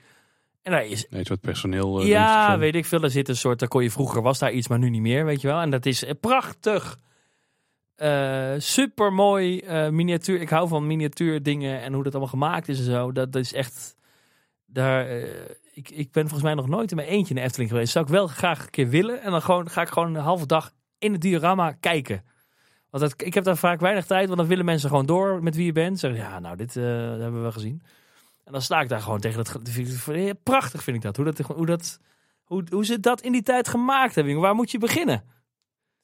[0.61, 2.01] En daar is, Nee, personeel.
[2.01, 2.99] eh, ja, weet ik veel.
[2.99, 5.25] Daar zit een soort, daar kon je vroeger was daar iets, maar nu niet meer,
[5.25, 5.59] weet je wel.
[5.61, 6.97] En dat is eh, prachtig.
[8.57, 10.41] super mooi miniatuur.
[10.41, 13.11] Ik hou van miniatuur dingen en hoe dat allemaal gemaakt is en zo.
[13.11, 13.95] Dat, dat is echt.
[14.73, 15.27] Daar, eh,
[15.73, 17.91] ik, ik ben volgens mij nog nooit in mijn eentje in de Efteling geweest.
[17.91, 19.21] Zou ik wel graag een keer willen.
[19.21, 22.23] En dan gewoon, ga ik gewoon een halve dag in het diorama kijken.
[22.89, 25.55] Want dat, ik heb daar vaak weinig tijd, want dan willen mensen gewoon door met
[25.55, 25.99] wie je bent.
[25.99, 27.81] Zeggen, ja, nou, dit eh, hebben we gezien.
[28.43, 30.43] En dan sta ik daar gewoon tegen dat.
[30.43, 31.15] Prachtig vind ik dat.
[31.15, 31.99] Hoe, dat, hoe, dat,
[32.43, 34.39] hoe, hoe ze dat in die tijd gemaakt hebben.
[34.39, 35.23] Waar moet je beginnen?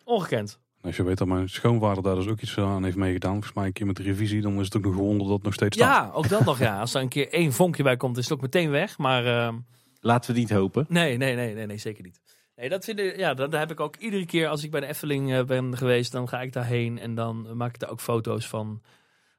[0.04, 0.60] Ongekend.
[0.82, 3.32] Als je weet dat mijn schoonvader daar dus ook iets aan heeft meegedaan.
[3.32, 4.42] Volgens mij een keer met de revisie.
[4.42, 6.06] Dan is het ook nog gewonder dat het nog steeds staat.
[6.06, 6.60] Ja, ook dat nog.
[6.60, 6.80] Ja.
[6.82, 8.98] Als er een keer één vonkje bij komt, is het ook meteen weg.
[8.98, 9.56] Maar ehm,
[10.00, 10.86] laten we niet hopen.
[10.90, 12.22] nee, nee, nee, nee, nee, zeker niet.
[12.56, 14.80] Nee, dat vind ik, ja, dat, dat heb ik ook iedere keer als ik bij
[14.80, 16.12] de Efteling eh, ben geweest.
[16.12, 18.82] Dan ga ik daarheen en dan maak ik daar ook foto's van.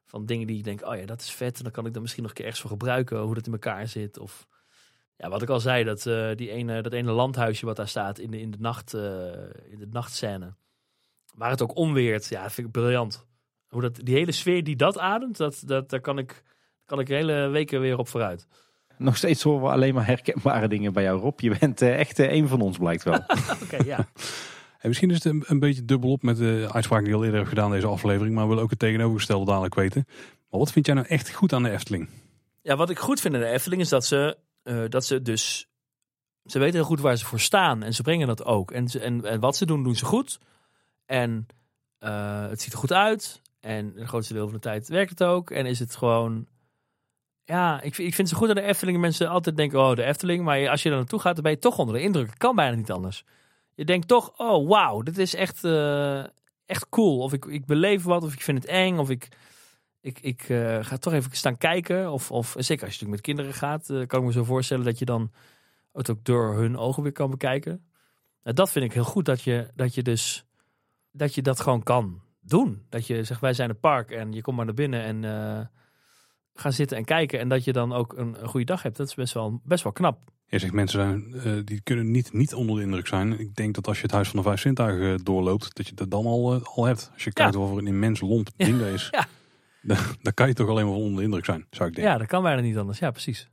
[0.09, 1.57] Van dingen die ik denk, oh ja, dat is vet.
[1.57, 3.19] En dan kan ik dat misschien nog een keer ergens voor gebruiken.
[3.19, 4.19] Hoe dat in elkaar zit.
[4.19, 4.49] Of
[5.17, 8.19] ja, wat ik al zei, dat, eh, die ene, dat ene landhuisje wat daar staat
[8.19, 9.03] in de, in de, nacht, eh,
[9.71, 10.55] in de nachtscène.
[11.35, 12.29] Waar het ook onweert.
[12.29, 13.27] Ja, dat vind ik briljant.
[13.69, 16.43] Hoe dat, die hele sfeer die dat ademt, dat, dat, daar kan ik,
[16.85, 18.47] kan ik hele weken weer op vooruit.
[18.97, 21.41] Nog steeds horen we alleen maar herkenbare dingen bij jou, Rob.
[21.41, 23.25] Je bent eh, echt een van ons, blijkt wel.
[23.63, 23.99] Oké, ja.
[24.79, 27.39] En misschien is het een, een beetje dubbelop met de uitspraak die je al eerder
[27.39, 28.35] hebt gedaan deze aflevering.
[28.35, 30.05] Maar we willen ook het tegenovergestelde dadelijk weten.
[30.51, 32.09] Maar wat vind jij nou echt goed aan de Efteling?
[32.63, 35.69] Ja, wat ik goed vind in de Efteling is dat ze, eh, dat ze dus...
[36.45, 38.71] Ze weten heel goed waar ze voor staan en ze brengen dat ook.
[38.71, 40.39] En, ze, en, en wat ze doen, doen ze goed.
[41.07, 41.47] En
[41.99, 43.43] eh, het ziet er goed uit.
[43.61, 45.51] En het grootste deel van de tijd werkt het ook.
[45.51, 46.47] En is het gewoon...
[47.45, 48.99] Ja, ik, ik vind zo goed aan de Efteling.
[48.99, 50.45] Mensen altijd denken, oh, de Efteling.
[50.45, 52.31] Maar als je er naartoe gaat, dan ben je toch onder de indruk.
[52.37, 53.25] Kan bijna niet anders.
[53.79, 56.25] Je denkt toch, oh, wauw, dit is echt, eh,
[56.67, 57.19] echt cool.
[57.19, 59.29] Of ik, ik beleef wat, of ik vind het eng, of ik...
[60.01, 62.13] Ik, ik eh, ga toch even staan kijken.
[62.13, 64.85] Of, of zeker als je natuurlijk met kinderen gaat, eh, kan ik me zo voorstellen
[64.85, 65.33] dat je dan
[65.93, 67.85] het ook door hun ogen weer kan bekijken.
[68.43, 70.47] Nou, dat vind ik heel goed dat je, dat je dus
[71.11, 72.87] dat je dat gewoon kan doen.
[72.89, 75.67] Dat je zegt, wij zijn het park en je komt maar naar binnen en eh
[76.55, 77.39] ga zitten en kijken.
[77.39, 78.97] En dat je dan ook een goede dag hebt.
[78.97, 80.19] Dat is best wel, best wel knap.
[80.51, 83.41] Je zegt mensen zijn, eh, die kunnen niet, niet onder de indruk zijn.
[83.41, 85.95] Ik denk dat als je het Huis van de Vijf Zintuigen eh, doorloopt, dat je
[85.95, 87.11] dat dan al, eh, al hebt.
[87.15, 88.67] Als je kijkt wat voor een immens lomp Ja.
[88.67, 89.09] ding dat is.
[89.11, 89.27] Ja.
[89.83, 92.13] Dan, dan kan je toch alleen maar onder de indruk zijn, zou ik denken.
[92.13, 92.99] Ja, dat kan bijna niet anders.
[92.99, 93.49] Ja, precies.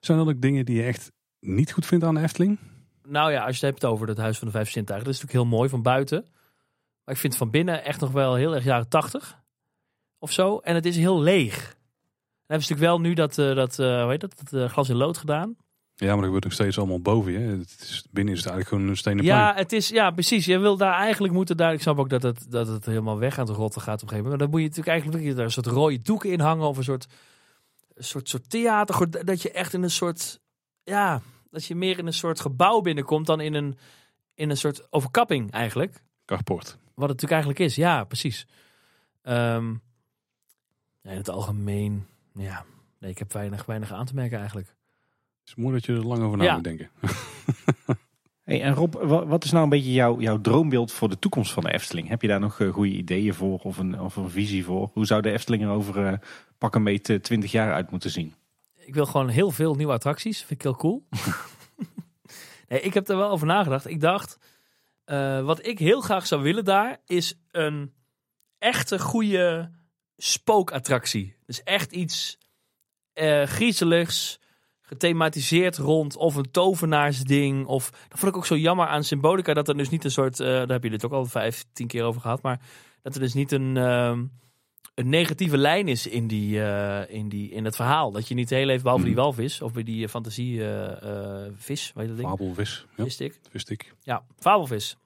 [0.00, 2.58] Zijn er ook dingen die je echt niet goed vindt aan de Efteling?
[3.06, 5.06] Nou ja, als je het hebt over het Huis van de Vijf Zintuigen.
[5.06, 6.26] Dat is natuurlijk heel mooi van buiten.
[7.04, 9.38] Maar ik vind van binnen echt nog wel heel erg jaren tachtig.
[10.18, 10.58] Of zo.
[10.58, 11.56] En het is heel leeg.
[11.56, 14.96] Dan hebben ze natuurlijk wel nu dat, eh, dat, hoe heet dat, dat glas in
[14.96, 15.56] lood gedaan.
[16.00, 17.38] Ja, maar dat gebeurt nog steeds allemaal boven je.
[17.38, 19.56] Het is, binnen is het eigenlijk gewoon een stenen Ja, plein.
[19.56, 20.44] het is, ja, precies.
[20.44, 21.72] Je wil daar eigenlijk moeten daar.
[21.72, 24.08] Ik snap ook dat het, dat het helemaal weg aan het rotten gaat op een
[24.08, 24.38] gegeven moment.
[24.38, 26.66] Maar dan moet je natuurlijk eigenlijk daar een soort rode doeken in hangen.
[26.66, 27.06] Of een soort,
[27.94, 29.24] een soort, soort theater.
[29.24, 30.40] Dat je echt in een soort.
[30.84, 31.20] Ja,
[31.50, 33.78] dat je meer in een soort gebouw binnenkomt dan in een,
[34.34, 36.02] in een soort overkapping eigenlijk.
[36.24, 36.66] Carport.
[36.66, 37.74] Wat het natuurlijk eigenlijk is.
[37.74, 38.46] Ja, precies.
[39.22, 39.70] Ehm,
[41.00, 42.06] ja, in het algemeen.
[42.34, 42.64] Ja,
[42.98, 44.76] nee, ik heb weinig, weinig aan te merken eigenlijk.
[45.48, 46.54] Het is mooi dat je er lang over na Ja.
[46.54, 46.90] moet denken.
[48.42, 51.52] Hey, en Rob, wa- wat is nou een beetje jouw, jouw droombeeld voor de toekomst
[51.52, 52.08] van de Efteling?
[52.08, 54.90] Heb je daar nog eh, goede ideeën voor of een, of een visie voor?
[54.92, 56.18] Hoe zou de Efteling er over eh,
[56.58, 58.34] pak een beetje 20 jaar uit moeten zien?
[58.74, 60.38] Ik wil gewoon heel veel nieuwe attracties.
[60.38, 61.06] Vind ik heel cool.
[62.68, 63.86] nee, ik heb er wel over nagedacht.
[63.86, 64.38] Ik dacht,
[65.04, 67.92] eh, wat ik heel graag zou willen daar, is een
[68.58, 69.70] echte goede
[70.16, 71.36] spookattractie.
[71.46, 72.38] Dus echt iets
[73.12, 74.40] eh griezeligs,
[74.88, 77.66] gethematiseerd rond of een tovenaarsding.
[77.66, 80.40] Of, dat vond ik ook zo jammer aan Symbolica, dat er dus niet een soort,
[80.40, 82.60] eh, daar heb je dit ook al vijf, tien keer over gehad, maar
[83.02, 84.24] dat er dus niet een, ehm,
[84.94, 88.10] een negatieve lijn is in, die, eh, in, die, in het verhaal.
[88.12, 89.22] Dat je niet heel even, behalve die Mhm.
[89.22, 92.28] walvis, of bij die eh, fantasie eh, eh, vis, weet je dat ding?
[92.28, 92.86] Fabelvis.
[92.96, 93.40] Ja, Visstick.
[93.52, 93.94] wist ik.
[94.02, 94.96] Ja, fabelvis.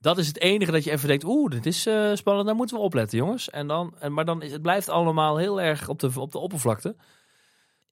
[0.00, 1.80] Dat is het enige dat je even denkt, oeh, dit is
[2.12, 3.50] spannend, daar moeten we opletten, jongens.
[3.50, 6.38] En dan, en, maar dan is het blijft allemaal heel erg op de, op de
[6.38, 6.96] oppervlakte.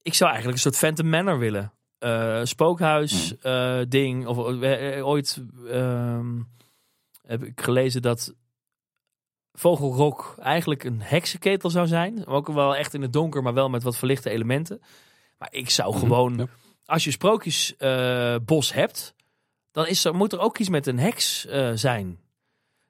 [0.06, 1.72] Ik zou eigenlijk een soort Phantom Manor willen.
[1.98, 4.26] Eh, spookhuis eh, ding.
[4.26, 6.40] Of eh, ooit ehm,
[7.22, 8.34] heb ik gelezen dat
[9.52, 12.26] Vogelrok eigenlijk een heksenketel zou zijn.
[12.26, 14.82] Ook wel echt in het donker, maar wel met wat verlichte elementen.
[15.38, 16.48] Maar ik zou Mhm, gewoon,
[16.84, 19.14] als je sprookjesbos hebt,
[19.70, 21.40] dan is er, moet er ook iets met een heks
[21.74, 22.18] zijn.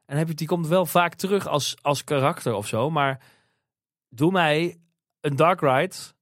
[0.07, 2.91] En heb je, die komt wel vaak terug als, als karakter of zo.
[2.91, 3.21] Maar
[4.09, 4.79] doe mij
[5.21, 6.15] een Dark Ride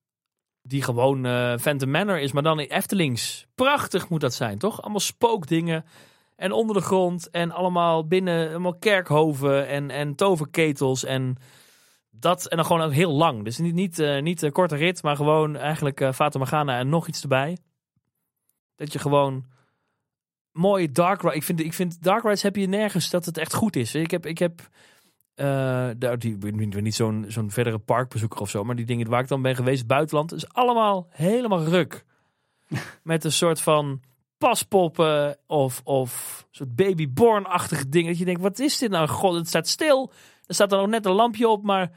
[0.66, 3.47] die gewoon eh Phantom Manor is, maar dan in Eftelings.
[3.55, 4.82] Prachtig moet dat zijn, toch?
[4.82, 5.85] Allemaal spookdingen.
[6.36, 7.31] En onder de grond.
[7.31, 11.05] En allemaal binnen, allemaal kerkhoven en, en toverketels.
[11.05, 11.36] En
[12.11, 13.45] dat, en dan gewoon ook heel lang.
[13.45, 16.89] Dus niet, niet, eh, niet een korte rit, maar gewoon eigenlijk eh Fata Morgana en
[16.89, 17.59] nog iets erbij.
[18.77, 19.45] Dat je gewoon
[20.53, 21.35] mooie dark ride.
[21.35, 23.95] Ik vind, ik vind dark rides heb je nergens dat het echt goed is.
[23.95, 24.69] Ik heb, ik heb
[25.35, 29.28] eh, daar, die, niet zo'n zo'n verdere parkbezoeker of zo, maar die dingen waar ik
[29.28, 32.05] dan ben geweest, buitenland, is allemaal helemaal ruk.
[33.02, 34.01] Met een soort van
[34.39, 38.09] paspoppen of, of soort babyborn-achtige dingen.
[38.09, 39.09] Dat je denkt, wat is dit nou?
[39.09, 40.12] God, het staat stil.
[40.47, 41.90] Er staat er nog net een lampje op, maar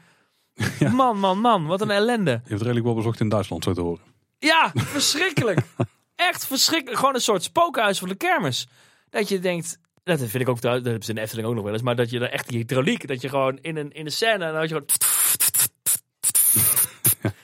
[0.78, 0.90] Ja.
[0.90, 2.30] man, man, man, wat een ellende.
[2.30, 4.04] Je hebt redelijk wel bezocht in Duitsland, zo te horen.
[4.38, 5.60] Ja, verschrikkelijk.
[6.16, 6.98] Echt verschrikkelijk.
[6.98, 8.68] Gewoon een soort spookhuis van de kermis.
[9.10, 9.78] Dat je denkt,
[10.16, 11.82] dat vind ik ook, trouwens, dat hebben ze in de Efteling ook nog wel eens,
[11.82, 14.44] maar dat je er echt die hydrauliek, dat je gewoon in een, in een scène,
[14.44, 14.86] en dan had je gewoon...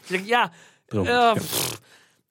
[0.06, 0.52] Je denkt, ja,
[0.86, 1.82] pff.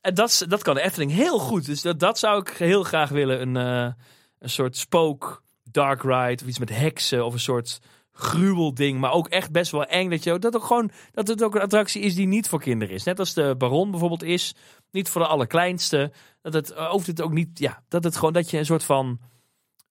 [0.03, 1.65] En dat, dat kan de Efteling heel goed.
[1.65, 3.41] Dus dat, dat zou ik heel graag willen.
[3.41, 3.93] Een, eh,
[4.39, 7.79] een soort spook, dark ride of iets met heksen of een soort
[8.11, 8.99] gruwelding.
[8.99, 10.09] Maar ook echt best wel eng.
[10.09, 12.93] Dat, je, dat, ook gewoon, dat het ook een attractie is die niet voor kinderen
[12.93, 13.03] is.
[13.03, 14.55] Net als de Baron bijvoorbeeld is.
[14.91, 16.11] Niet voor de allerkleinste.
[16.41, 17.59] Dat het eh, hoeft het ook niet.
[17.59, 19.19] Ja, dat het gewoon dat je een soort van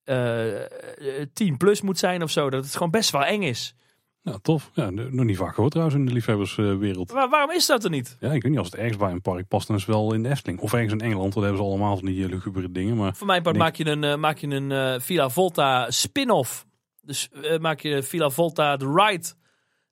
[0.04, 2.50] 10 plus moet zijn of zo.
[2.50, 3.74] Dat het gewoon best wel eng is.
[4.22, 4.70] Ja, tof.
[4.74, 7.12] Ja, nog niet vaak gehoord trouwens in de liefhebberswereld.
[7.12, 8.16] Maar waarom is dat er niet?
[8.20, 10.14] Ja, ik weet niet als het ergens bij een park past, dan is het wel
[10.14, 10.60] in de Efteling.
[10.60, 12.96] Of ergens in Engeland, want hebben ze allemaal van die eh, lugubere dingen.
[12.96, 16.66] Maar Voor mijn part maak je een, eh, maak je een eh, Villa Volta spin-off.
[17.00, 19.28] Dus eh, maak je Villa Volta The Ride.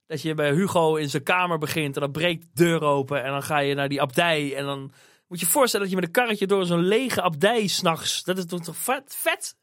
[0.07, 3.23] Dat je bij Hugo in zijn kamer begint en dan breekt de deur open.
[3.23, 4.55] En dan ga je naar die abdij.
[4.55, 4.79] En dan
[5.27, 8.23] moet je je voorstellen dat je met een karretje door zo'n lege abdij s'nachts.
[8.23, 9.15] Dat is toch toch vet?
[9.17, 9.55] vet?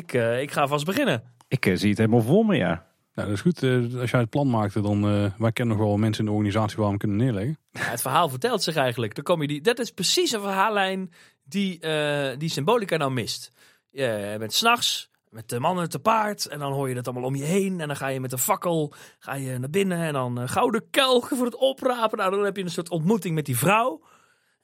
[0.00, 1.22] Ik, eh, ik ga vast beginnen.
[1.48, 2.86] Ik eh, zie het helemaal voor me, ja.
[3.12, 3.62] ja, dat is goed.
[3.62, 5.08] Eh, als jij het plan maakte, dan...
[5.08, 7.58] eh wij kennen nog wel mensen in de organisatie waar we hem kunnen neerleggen.
[7.70, 9.14] Ja, het verhaal vertelt zich eigenlijk.
[9.14, 11.12] Dan kom je die, dat is precies een verhaallijn
[11.42, 13.52] die, eh, die Symbolica nou mist.
[13.90, 17.36] Je bent s'nachts met de mannen te paard en dan hoor je dat allemaal om
[17.36, 17.80] je heen.
[17.80, 21.36] En dan ga je met een fakkel ga je naar binnen en dan gouden kelken
[21.36, 22.18] voor het oprapen.
[22.18, 24.00] Nou, dan heb je een soort ontmoeting met die vrouw.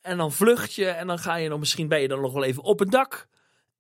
[0.01, 2.45] En dan vlucht je en dan ga je dan misschien ben je dan nog wel
[2.45, 3.29] even op het dak.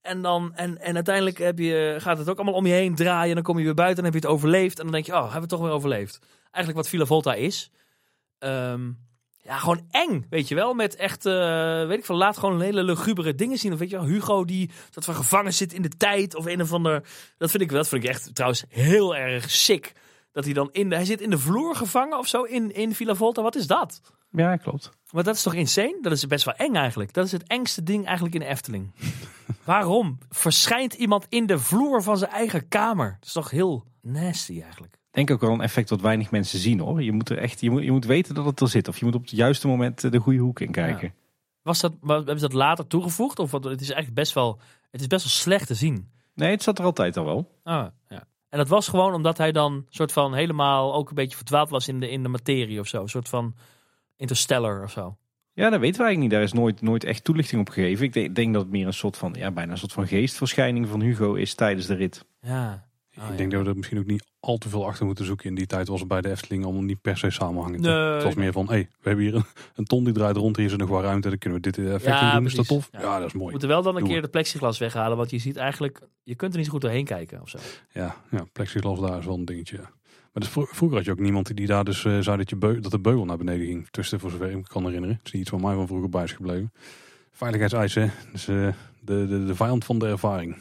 [0.06, 3.28] En, dan, en, en uiteindelijk heb je, gaat het ook allemaal om je heen draaien.
[3.28, 4.78] En dan kom je weer buiten en heb je het overleefd.
[4.78, 6.18] En dan denk je, oh, hebben we toch weer overleefd.
[6.50, 7.70] Eigenlijk wat Villa Volta is.
[8.38, 8.90] Ehm,
[9.42, 10.74] ja, gewoon eng, weet je wel.
[10.74, 13.72] Met echt, eh, weet ik veel, laat gewoon hele lugubere dingen zien.
[13.72, 16.34] Of weet je wel, Hugo die dat van gevangen zit in de tijd.
[16.34, 17.02] Of een of ander.
[17.38, 19.92] Dat vind ik dat vind ik echt trouwens heel erg sick.
[20.32, 22.94] Dat hij dan in de, hij zit in de vloer gevangen of zo in, in
[22.94, 23.42] Villa Volta.
[23.42, 24.00] Wat is dat?
[24.36, 24.90] Ja, klopt.
[25.10, 25.98] Maar dat is toch insane?
[26.00, 27.12] Dat is best wel eng eigenlijk.
[27.12, 28.90] Dat is het engste ding eigenlijk in de Efteling.
[29.64, 33.16] Waarom verschijnt iemand in de vloer van zijn eigen kamer?
[33.18, 34.98] Dat is toch heel nasty eigenlijk.
[35.10, 37.02] Denk ook wel een effect wat weinig mensen zien hoor.
[37.02, 38.88] Je moet er echt, je moet, je moet weten dat het er zit.
[38.88, 41.14] Of je moet op het juiste moment eh, de goede hoek in kijken.
[41.62, 43.38] Was dat, hebben ze dat later toegevoegd?
[43.38, 44.60] Of wat, het is eigenlijk best wel,
[44.90, 46.10] het is best wel slecht te zien.
[46.34, 47.48] Nee, het zat er altijd al wel.
[47.62, 48.26] Ah, ja.
[48.48, 51.88] En dat was gewoon omdat hij dan soort van helemaal ook een beetje verdwaald was
[51.88, 53.02] in de, in de materie of zo.
[53.02, 53.54] Een soort van
[54.16, 55.16] interstellar of zo.
[55.52, 56.30] Ja, dat weten wij eigenlijk niet.
[56.30, 58.04] Daar is nooit, nooit echt toelichting op gegeven.
[58.04, 60.88] Ik denk, denk dat het meer een soort van, ja, bijna een soort van geestverschijning
[60.88, 62.24] van Hugo is tijdens de rit.
[62.40, 62.86] Ja.
[63.18, 63.36] Oh, ik ja.
[63.36, 65.48] denk dat we er misschien ook niet al te veel achter moeten zoeken.
[65.48, 67.80] In die tijd was het bij de Efteling allemaal niet per se samenhangend.
[67.80, 69.44] Nee, het was meer van, hé, hey, we hebben hier een,
[69.74, 70.56] een ton die draait rond.
[70.56, 71.28] Hier is er nog wat ruimte.
[71.28, 72.46] Dan kunnen we dit effect Ja, in doen.
[72.46, 72.88] Is dat tof?
[72.92, 73.00] Ja.
[73.00, 73.50] Ja, dat is We mooi.
[73.50, 75.16] moeten wel dan een Doe keer de plexiglas weghalen.
[75.16, 77.58] Want je ziet eigenlijk, je kunt er niet zo goed doorheen kijken of zo.
[77.92, 79.80] Ja, ja, plexiglas daar is wel een dingetje.
[80.36, 80.42] Ja.
[80.42, 82.56] Maar dus vro- vroeger had je ook niemand die daar dus eh, zei dat, je
[82.56, 83.88] beu- dat de beugel naar beneden ging.
[83.90, 85.16] Tussen, voor zover ik me kan herinneren.
[85.16, 86.72] Het is niet iets van mij van vroeger bij is gebleven.
[87.32, 88.10] Veiligheidseisen.
[88.32, 88.68] Dus eh,
[89.00, 90.56] de, de, de vijand van de ervaring.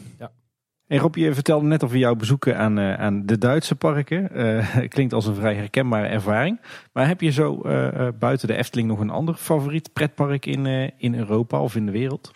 [0.87, 4.31] En Rob, je vertelde net over jouw bezoeken aan, eh, aan de Duitse parken.
[4.31, 6.61] Eh, klinkt als een vrij herkenbare ervaring.
[6.93, 10.65] Maar heb je zo eh, eh, buiten de Efteling nog een ander favoriet pretpark in,
[10.65, 12.31] eh, in Europa of in de wereld?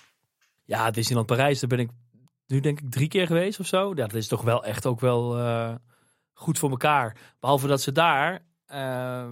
[0.66, 1.90] Ja, Disneyland Parijs, daar ben ik
[2.48, 3.88] nu denk ik drie keer geweest of zo.
[3.90, 5.74] Ja, dat is toch wel echt ook wel eh,
[6.40, 7.18] goed voor elkaar.
[7.40, 9.30] Behalve dat ze daar eh,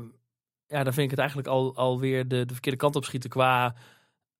[0.68, 3.76] ja, dan vind ik het eigenlijk al, alweer de, de verkeerde kant op schieten qua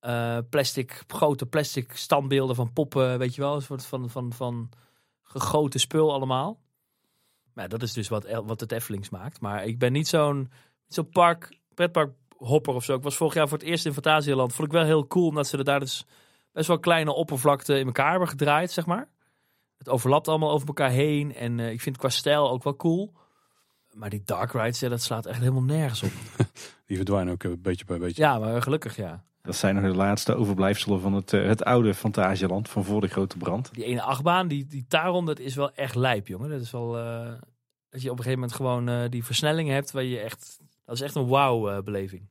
[0.00, 4.68] eh, plastic, grote plastic standbeelden van poppen, weet je wel, een soort van, van, van
[5.22, 6.60] gegoten spul allemaal.
[7.54, 9.40] Maar dat is dus wat, wat het Eftelings maakt.
[9.40, 10.50] Maar ik ben niet zo'n
[10.86, 12.94] zo'n park, pretpark hopper of zo.
[12.94, 14.52] Ik was vorig jaar voor het eerst in Fantasieland.
[14.52, 16.06] Vond ik wel heel cool, omdat ze er daar dus
[16.52, 19.08] best wel kleine oppervlakte in elkaar hebben gedraaid, zeg maar.
[19.78, 21.34] Het overlapt allemaal over elkaar heen.
[21.34, 23.12] En eh, ik vind het qua stijl ook wel cool.
[23.92, 26.10] Maar die dark rides, ja, dat slaat echt helemaal nergens op.
[26.86, 28.22] Die verdwijnen ook een beetje bij beetje.
[28.22, 29.24] Ja, maar gelukkig ja.
[29.42, 33.06] Dat zijn nog de laatste overblijfselen van het, eh, het oude Fantasieland van voor de
[33.08, 33.74] grote brand.
[33.74, 36.50] Die ene achtbaan, die, die Taron, dat is wel echt lijp, jongen.
[36.50, 36.98] Dat is wel...
[36.98, 37.32] eh,
[37.90, 40.60] dat je op een gegeven moment gewoon eh, die versnelling hebt waar je echt...
[40.84, 42.28] Dat is echt een wauw-beleving.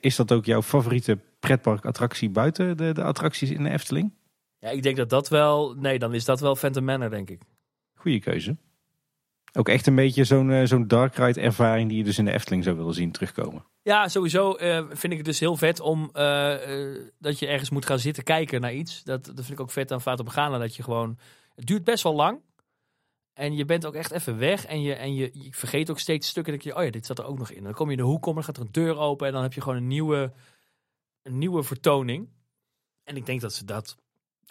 [0.00, 4.12] Is dat ook jouw favoriete pretparkattractie buiten de, de attracties in de Efteling?
[4.60, 5.74] Ja, ik denk dat dat wel...
[5.74, 7.40] Nee, dan is dat wel Phantom Manor, denk ik.
[7.94, 8.56] Goeie keuze.
[9.52, 12.32] Ook echt een beetje zo'n eh, zo'n dark ride ervaring die je dus in de
[12.32, 13.64] Efteling zou willen zien terugkomen.
[13.82, 16.56] Ja, sowieso eh, vind ik het dus heel vet om eh,
[17.18, 19.02] dat je ergens moet gaan zitten kijken naar iets.
[19.02, 20.58] Dat, dat vind ik ook vet aan Fata Begana.
[20.58, 21.18] Dat je gewoon.
[21.54, 22.40] Het duurt best wel lang.
[23.32, 24.66] En je bent ook echt even weg.
[24.66, 26.52] En je, en je, je vergeet ook steeds stukken.
[26.52, 27.62] Dat je, oh ja, dit zat er ook nog in.
[27.62, 29.26] Dan kom je in de hoek, om, dan gaat er een deur open.
[29.26, 30.32] En dan heb je gewoon een nieuwe,
[31.22, 32.28] een nieuwe vertoning.
[33.04, 33.96] En ik denk dat ze dat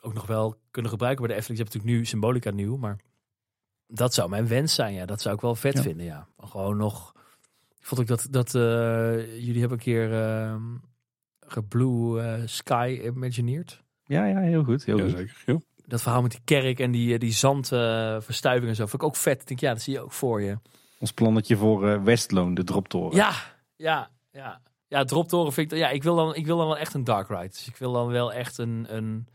[0.02, 1.60] ook nog wel kunnen gebruiken bij de Efteling.
[1.60, 2.78] Ze hebben natuurlijk nu Symbolica nieuw.
[2.78, 2.98] Maar
[3.88, 4.94] dat zou mijn wens zijn.
[4.94, 5.82] Ja, dat zou ik wel vet Ja.
[5.82, 6.06] vinden.
[6.06, 7.14] Ja, gewoon nog.
[7.80, 8.62] Vond ik dat, dat eh,
[9.46, 10.62] jullie hebben een keer ehm
[11.52, 13.84] geblue eh, sky imagineerd.
[14.06, 14.86] Ja, ja, heel goed.
[14.86, 15.08] Heel.
[15.46, 15.60] Ja.
[15.86, 18.86] Dat verhaal met die kerk en die, eh, die zandverstuiving en zo.
[18.86, 19.42] Vond ik ook vet.
[19.42, 20.58] Ik denk, ja, dat zie je ook voor je.
[21.00, 23.16] Ons plannetje voor Westloon, de droptoren.
[23.16, 23.32] Ja,
[23.76, 24.62] ja, ja.
[24.88, 25.78] Ja, droptoren vind ik...
[25.78, 27.48] Ja, ik wil, dan, ik wil dan wel echt een dark ride.
[27.48, 28.86] Dus ik wil dan wel echt een...
[28.96, 29.28] een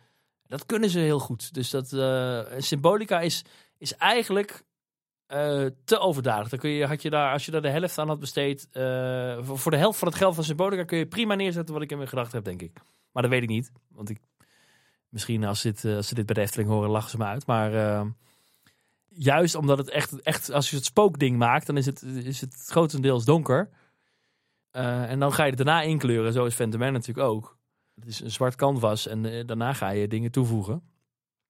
[0.46, 1.54] dat kunnen ze heel goed.
[1.54, 1.92] Dus dat...
[1.92, 3.44] eh, Symbolica is,
[3.78, 4.64] is eigenlijk
[5.26, 6.48] eh, te overdadig.
[6.48, 8.68] Dan kun je, had je daar, als je daar de helft aan had besteed...
[8.72, 11.90] eh, voor, de helft van het geld van Symbolica kun je prima neerzetten wat ik
[11.90, 12.80] in mijn gedachten heb, denk ik.
[13.12, 13.72] Maar dat weet ik niet.
[13.88, 14.20] Want ik...
[15.08, 17.46] Misschien als, dit, als ze dit bij de Efteling horen, lachen ze me uit.
[17.46, 18.06] Maar...
[19.16, 22.64] Juist omdat het echt, echt, als je het spookding maakt, dan is het, is het
[22.68, 23.70] grotendeels donker.
[24.70, 26.32] En dan ga je het daarna inkleuren.
[26.32, 27.58] Zo is Phantom Man natuurlijk ook.
[27.94, 30.82] Het is een zwart canvas en eh, daarna ga je dingen toevoegen.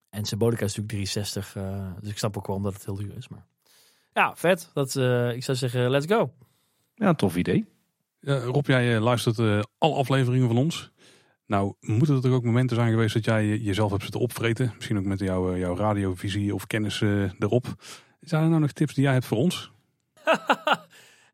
[0.09, 3.16] En Symbolica is natuurlijk 360, eh, dus ik snap ook wel omdat het heel duur
[3.16, 3.29] is.
[3.29, 3.47] Maar
[4.12, 4.71] ja, vet.
[4.75, 6.33] Dat, eh, ik zou zeggen, let's go.
[6.95, 7.66] Ja, een tof idee.
[8.21, 10.93] Ja, Rob, jij luistert eh, alle afleveringen van ons.
[11.47, 14.73] Nou, moeten er toch ook momenten zijn geweest dat jij je- jezelf hebt zitten opvreten?
[14.75, 17.01] Misschien ook met jouw, jouw radiovisie of kennis
[17.39, 17.66] erop.
[18.21, 19.73] Zijn er nou nog tips die jij hebt voor ons?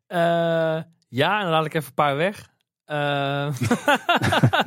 [0.07, 2.49] Eh, ja, en dan laat ik even een paar weg.
[2.91, 3.55] Eh,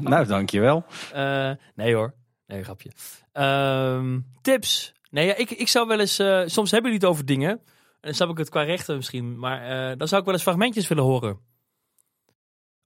[0.10, 0.84] nou, dankjewel.
[1.12, 2.14] Eh, nee hoor.
[2.46, 2.90] Nee, grapje.
[3.32, 4.92] Ehm, tips.
[5.10, 6.18] Nee, ja, ik, ik zou wel eens...
[6.18, 7.50] eh, soms hebben jullie het over dingen.
[7.50, 7.60] En
[8.00, 9.38] dan snap ik het qua rechten misschien.
[9.38, 11.38] Maar dan zou ik wel eens fragmentjes willen horen.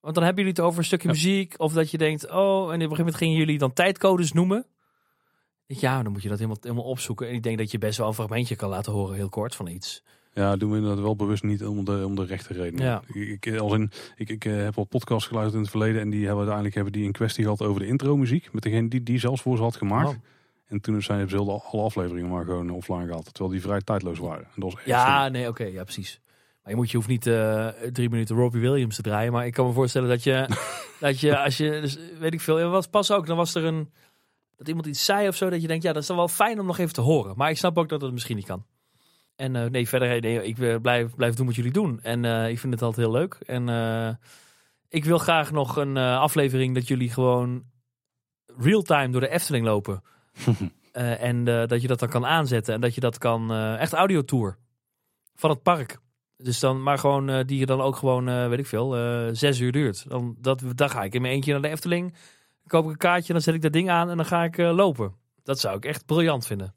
[0.01, 1.15] Want dan hebben jullie het over een stukje Ja.
[1.15, 1.55] muziek.
[1.56, 2.31] Of dat je denkt...
[2.31, 4.66] Oh, en op een gegeven moment gingen jullie dan tijdcodes noemen.
[5.66, 7.28] Ja, dan moet je dat helemaal, helemaal opzoeken.
[7.28, 9.15] En ik denk dat je best wel een fragmentje kan laten horen.
[9.16, 10.02] Heel kort van iets.
[10.39, 12.85] Ja, doen we inderdaad wel bewust niet om de, om de rechte redenen.
[12.85, 13.02] Ja.
[13.12, 16.10] Ik, ik, als in, ik, ik eh, heb al podcasts geluisterd in het verleden en
[16.10, 18.52] die hebben uiteindelijk hebben die een kwestie gehad over de intro-muziek.
[18.52, 20.09] Met degene die die zelfs voor ze had gemaakt.
[20.09, 20.15] Oh.
[20.66, 23.24] En toen zijn ze alle afleveringen maar gewoon offline gehaald.
[23.24, 24.44] Terwijl die vrij tijdloos waren.
[24.44, 26.20] En dat was echt Ja, nee, oké, ja, precies.
[26.62, 29.32] Maar je, moet, je hoeft niet eh, drie minuten Robbie Williams te draaien.
[29.32, 30.48] Maar ik kan me voorstellen dat je,
[31.01, 33.90] dat je als je, dus, weet ik veel, was pas ook, dan was er een,
[34.56, 36.60] dat iemand iets zei of zo, dat je denkt, ja, dat is dan wel fijn
[36.60, 37.36] om nog even te horen.
[37.36, 38.65] Maar ik snap ook dat het misschien niet kan.
[39.39, 42.01] En eh, nee, verder, nee, ik eh, blijf, blijf doen wat jullie doen.
[42.02, 43.35] En eh, ik vind het altijd heel leuk.
[43.35, 44.15] En eh,
[44.89, 47.62] ik wil graag nog een eh, aflevering dat jullie gewoon
[48.59, 50.02] real-time door de Efteling lopen.
[50.93, 52.74] Eh, en eh, dat je dat dan kan aanzetten.
[52.74, 54.59] En dat je dat kan, eh, echt audiotour
[55.35, 55.98] van het park.
[56.36, 59.28] Dus dan, maar gewoon, eh, die je dan ook gewoon, eh, weet ik veel, eh,
[59.32, 60.09] zes uur duurt.
[60.09, 62.10] Dan, dat, dan ga ik in mijn eentje naar de Efteling.
[62.12, 64.59] Dan koop ik een kaartje, dan zet ik dat ding aan en dan ga ik
[64.59, 65.15] eh, lopen.
[65.43, 66.74] Dat zou ik echt briljant vinden.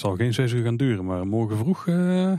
[0.00, 2.32] Het zal geen zes uur gaan duren, maar morgen vroeg eh,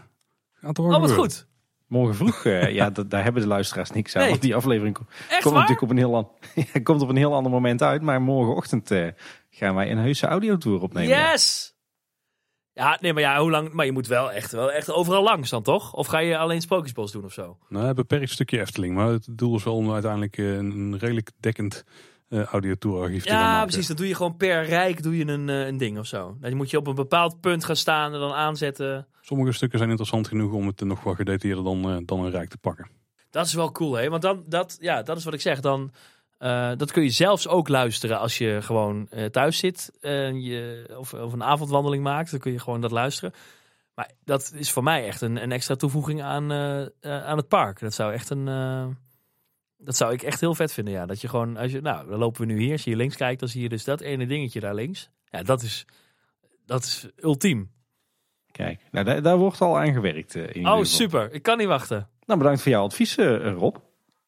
[0.54, 1.48] gaat er wel Oh, wat goed.
[1.88, 4.22] Morgen vroeg, eh, ja, dat, daar hebben de luisteraars niks aan.
[4.22, 4.30] Nee.
[4.30, 5.08] Want die aflevering komt
[5.44, 5.54] waar?
[5.54, 6.32] natuurlijk op een, heel an-
[6.74, 8.02] Ja, komt op een heel ander moment uit.
[8.02, 9.08] Maar morgenochtend eh,
[9.50, 11.18] gaan wij een heuse audiotour opnemen.
[11.18, 11.76] Yes!
[12.74, 13.74] Ja, nee, maar ja, hoe lang?
[13.74, 15.94] Maar je moet wel echt, wel echt overal langs dan, toch?
[15.94, 17.58] Of ga je alleen Sprookjesbos doen of zo?
[17.70, 18.96] Nou, een beperkt stukje Efteling.
[18.96, 21.84] Maar het doel is wel om uiteindelijk een, een redelijk dekkend
[22.32, 23.88] eh audiotourarchief te gaan Ja, precies.
[23.88, 26.38] Dan doe je gewoon per rijk doe je een, eh, een ding of zo.
[26.40, 29.08] Dan moet je op een bepaald punt gaan staan en dan aanzetten.
[29.22, 32.49] Sommige stukken zijn interessant genoeg om het nog wat gedetailleerder dan, eh, dan een rijk
[32.49, 32.90] te pakken.
[33.30, 34.10] Dat is wel cool, hè?
[34.10, 35.60] Want dan, dat, ja, dat is wat ik zeg.
[35.60, 35.91] Dan,
[36.38, 40.86] eh, dat kun je zelfs ook luisteren als je gewoon eh, thuis zit en je,
[40.98, 42.32] of, of een avondwandeling maakt.
[42.32, 43.34] Dan kun je gewoon dat luisteren.
[43.95, 46.90] Maar dat is voor mij echt een, een extra toevoeging aan, eh, eh,
[47.26, 47.80] aan het park.
[47.80, 48.48] Dat zou echt een.
[49.82, 50.94] Eh, dat zou ik echt heel vet vinden.
[50.94, 52.72] Ja, dat je gewoon, als je, nou, dan lopen we nu hier.
[52.72, 55.10] Als je hier links kijkt, dan zie je dus dat ene dingetje daar links.
[55.26, 55.86] Ja, dat is,
[56.66, 57.72] dat is ultiem.
[58.52, 60.36] Kijk, nou, daar, daar wordt al aan gewerkt.
[60.36, 61.34] eh, in Oh, super.
[61.34, 62.10] Ik kan niet wachten.
[62.26, 63.76] Nou, bedankt voor jouw advies, eh, Rob.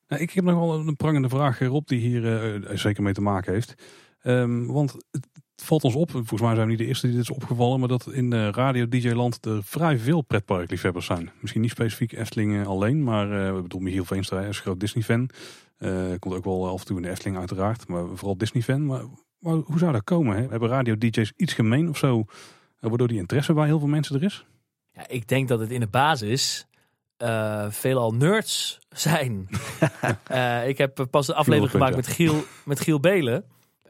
[0.07, 3.13] Nou, ik heb nog wel een prangende vraag, eh, Rob, die hier eh, zeker mee
[3.13, 3.73] te maken heeft.
[4.21, 7.25] Ehm, want het valt ons op, volgens mij zijn we niet de eerste die dit
[7.25, 11.31] is opgevallen, maar dat in eh, Radio DJ Land er vrij veel pretparkliefhebbers zijn.
[11.39, 14.79] Misschien niet specifiek Efteling eh, alleen, maar eh we bedoel Michiel Veenstra is een groot
[14.79, 15.29] Disney-fan.
[15.77, 18.85] Eh, komt ook wel af en toe in de Efteling uiteraard, maar vooral Disney-fan.
[18.85, 19.03] Maar,
[19.39, 20.35] maar hoe zou dat komen?
[20.35, 20.47] Hè?
[20.47, 24.15] Hebben radio DJ's iets gemeen of zo, eh, waardoor die interesse bij heel veel mensen
[24.15, 24.45] er is?
[24.91, 26.67] Ja, ik denk dat het in de basis
[27.17, 29.47] eh, veelal nerds zijn.
[30.27, 33.43] Eh, ik heb pas een aflevering gemaakt met Giel, met Giel Belen.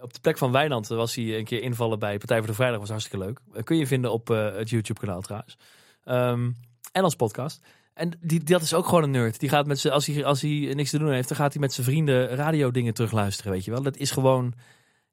[0.03, 2.79] Op de plek van Wijnand was hij een keer invallen bij Partij voor de Vrijdag.
[2.79, 3.39] was hartstikke leuk.
[3.53, 5.57] Eh, kun je vinden op eh, het YouTube kanaal trouwens.
[6.03, 6.51] Ehm,
[6.91, 7.65] en als podcast.
[7.93, 9.39] En die, dat is ook gewoon een nerd.
[9.39, 11.61] Die gaat met z'n, als hij, als hij niks te doen heeft, dan gaat hij
[11.61, 13.51] met zijn vrienden radio dingen terugluisteren.
[13.51, 13.81] Weet je wel.
[13.81, 14.53] Dat is gewoon,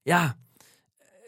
[0.03, 0.37] ja.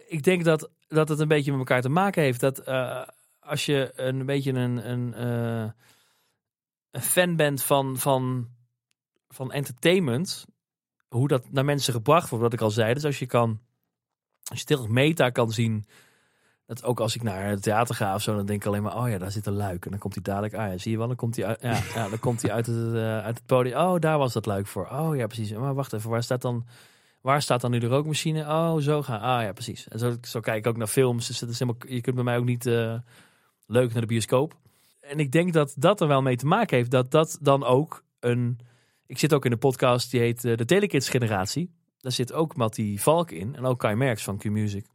[0.08, 2.40] Ik denk dat, dat het een beetje met elkaar te maken heeft.
[2.40, 3.02] Dat eh,
[3.40, 5.20] als je een beetje een, een,
[6.90, 8.48] een fan bent van, van,
[9.28, 10.44] van entertainment,
[11.12, 12.94] hoe dat naar mensen gebracht wordt, wat ik al zei.
[12.94, 13.60] Dus als je kan,
[14.44, 15.84] als je tegen meta kan zien,
[16.66, 18.96] dat ook als ik naar het theater ga of zo, dan denk ik alleen maar,
[18.96, 19.84] oh ja, daar zit een luik.
[19.84, 21.80] En dan komt hij dadelijk, ah ja, zie je wel, dan komt hij uit, ja,
[21.94, 23.78] ja, dan komt hij uit het, eh, uit het podium.
[23.78, 24.88] Oh, daar was dat luik voor.
[24.88, 25.52] Oh ja, precies.
[25.52, 26.66] Maar wacht even, waar staat dan,
[27.20, 28.40] waar staat dan nu de rookmachine?
[28.40, 29.20] Oh, zo gaan.
[29.20, 29.88] Ah ja, precies.
[29.88, 31.26] En zo, zo kijk ik ook naar films.
[31.26, 32.94] Dus dat is helemaal, je kunt bij mij ook niet eh,
[33.66, 34.56] leuk naar de bioscoop.
[35.00, 38.04] En ik denk dat dat er wel mee te maken heeft, dat dat dan ook
[38.20, 38.58] een...
[39.06, 41.70] Ik zit ook in een podcast die heet eh, de Telekids Generatie.
[41.98, 44.86] Daar zit ook Mattie Valk in en ook Kai Merks van Q-Music.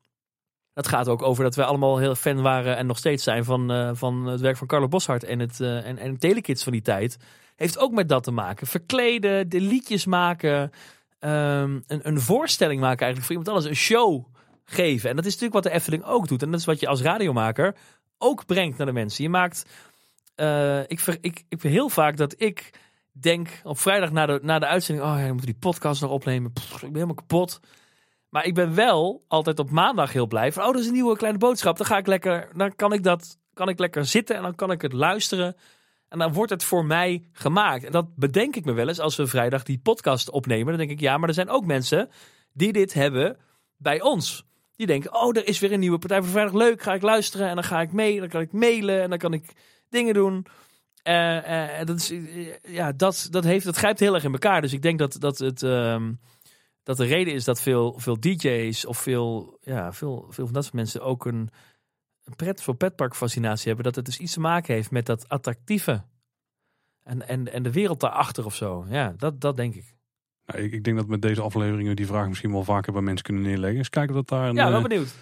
[0.73, 3.71] Dat gaat ook over dat wij allemaal heel fan waren en nog steeds zijn van,
[3.71, 6.81] eh, van het werk van Carlo Boshart en het eh, en, en Telekids van die
[6.81, 7.17] tijd.
[7.55, 8.67] Heeft ook met dat te maken.
[8.67, 10.71] Verkleden, de liedjes maken,
[11.19, 14.25] ehm, een, een voorstelling maken eigenlijk voor iemand anders, een show
[14.65, 15.09] geven.
[15.09, 16.41] En dat is natuurlijk wat de Efteling ook doet.
[16.41, 17.75] En dat is wat je als radiomaker
[18.17, 19.23] ook brengt naar de mensen.
[19.23, 19.65] Je maakt,
[20.87, 22.71] ik, ver, ik, ik heel vaak dat ik
[23.21, 26.11] denk op vrijdag na de, na de uitzending, oh ja, we moeten die podcast nog
[26.11, 26.51] opnemen.
[26.73, 27.59] Ik ben helemaal kapot.
[28.29, 31.17] Maar ik ben wel altijd op maandag heel blij van, oh, dat is een nieuwe
[31.17, 31.77] kleine boodschap.
[31.77, 34.71] Dan ga ik lekker, dan kan ik dat, kan ik lekker zitten en dan kan
[34.71, 35.55] ik het luisteren.
[36.09, 37.83] En dan wordt het voor mij gemaakt.
[37.83, 40.67] En dat bedenk ik me wel eens als we vrijdag die podcast opnemen.
[40.67, 42.09] Dan denk ik, ja, maar er zijn ook mensen
[42.53, 43.37] die dit hebben
[43.77, 44.45] bij ons.
[44.75, 46.53] Die denken, oh, er is weer een nieuwe Partij voor Vrijdag.
[46.53, 48.19] Leuk, ga ik luisteren en dan ga ik mee.
[48.19, 49.53] Dan kan ik mailen en dan kan ik
[49.89, 50.45] dingen doen.
[51.07, 54.61] Eh, dat, is, eh, ja, dat, dat, heeft, dat grijpt heel erg in elkaar.
[54.61, 56.13] Dus ik denk dat, dat, het, ehm,
[56.83, 60.63] dat de reden is dat veel, veel DJ's of veel, ja, veel, veel van dat
[60.63, 61.49] soort mensen ook een,
[62.23, 63.85] een pret voor petparkfascinatie hebben.
[63.85, 66.03] Dat het dus iets te maken heeft met dat attractieve.
[67.03, 68.85] En, en, en de wereld daarachter of zo.
[68.89, 69.95] Ja, dat, dat denk ik.
[70.45, 73.25] Nou, ik, ik denk dat met deze afleveringen die vraag misschien wel vaker bij mensen
[73.25, 73.77] kunnen neerleggen.
[73.77, 75.15] Eens kijken of dat daar een, Ja, wel benieuwd.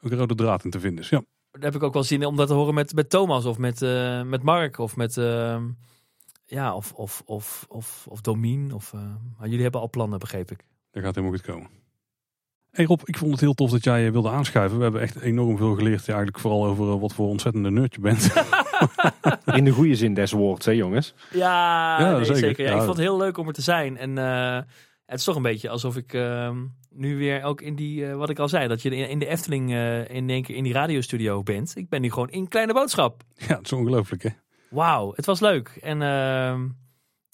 [0.00, 1.10] ook een rode draad in te vinden is.
[1.10, 1.22] Ja.
[1.58, 3.58] Daar heb ik ook wel zin in om dat te horen met, met Thomas of
[3.58, 5.62] met, eh, met Mark of met ehm,
[6.46, 8.72] ja, of, of, of, of, of Domien.
[8.72, 9.00] Of, eh,
[9.38, 10.64] maar jullie hebben al plannen, begreep ik.
[10.90, 11.70] Dat gaat helemaal goed komen.
[12.70, 14.76] Hey Rob, ik vond het heel tof dat jij eh, wilde aanschuiven.
[14.76, 16.00] We hebben echt enorm veel geleerd.
[16.04, 18.32] Ja, eigenlijk vooral over wat voor ontzettende nerd je bent.
[19.58, 21.14] In de goede zin des woords, hè jongens?
[21.32, 22.40] Ja, Ja, nee, zeker.
[22.40, 22.64] zeker.
[22.64, 22.76] Ja, Ja.
[22.76, 23.96] Ik vond het heel leuk om er te zijn.
[23.96, 24.56] En eh,
[25.06, 26.56] het is toch een beetje alsof ik ehm,
[26.94, 29.26] nu weer ook in die, eh, wat ik al zei, dat je in, in de
[29.26, 31.76] Efteling eh, in één keer in die radiostudio bent.
[31.76, 33.22] Ik ben nu gewoon in Kleine Boodschap.
[33.36, 34.30] ja, het is ongelooflijk hè.
[34.70, 35.78] Wauw, het was leuk.
[35.82, 36.68] En ehm,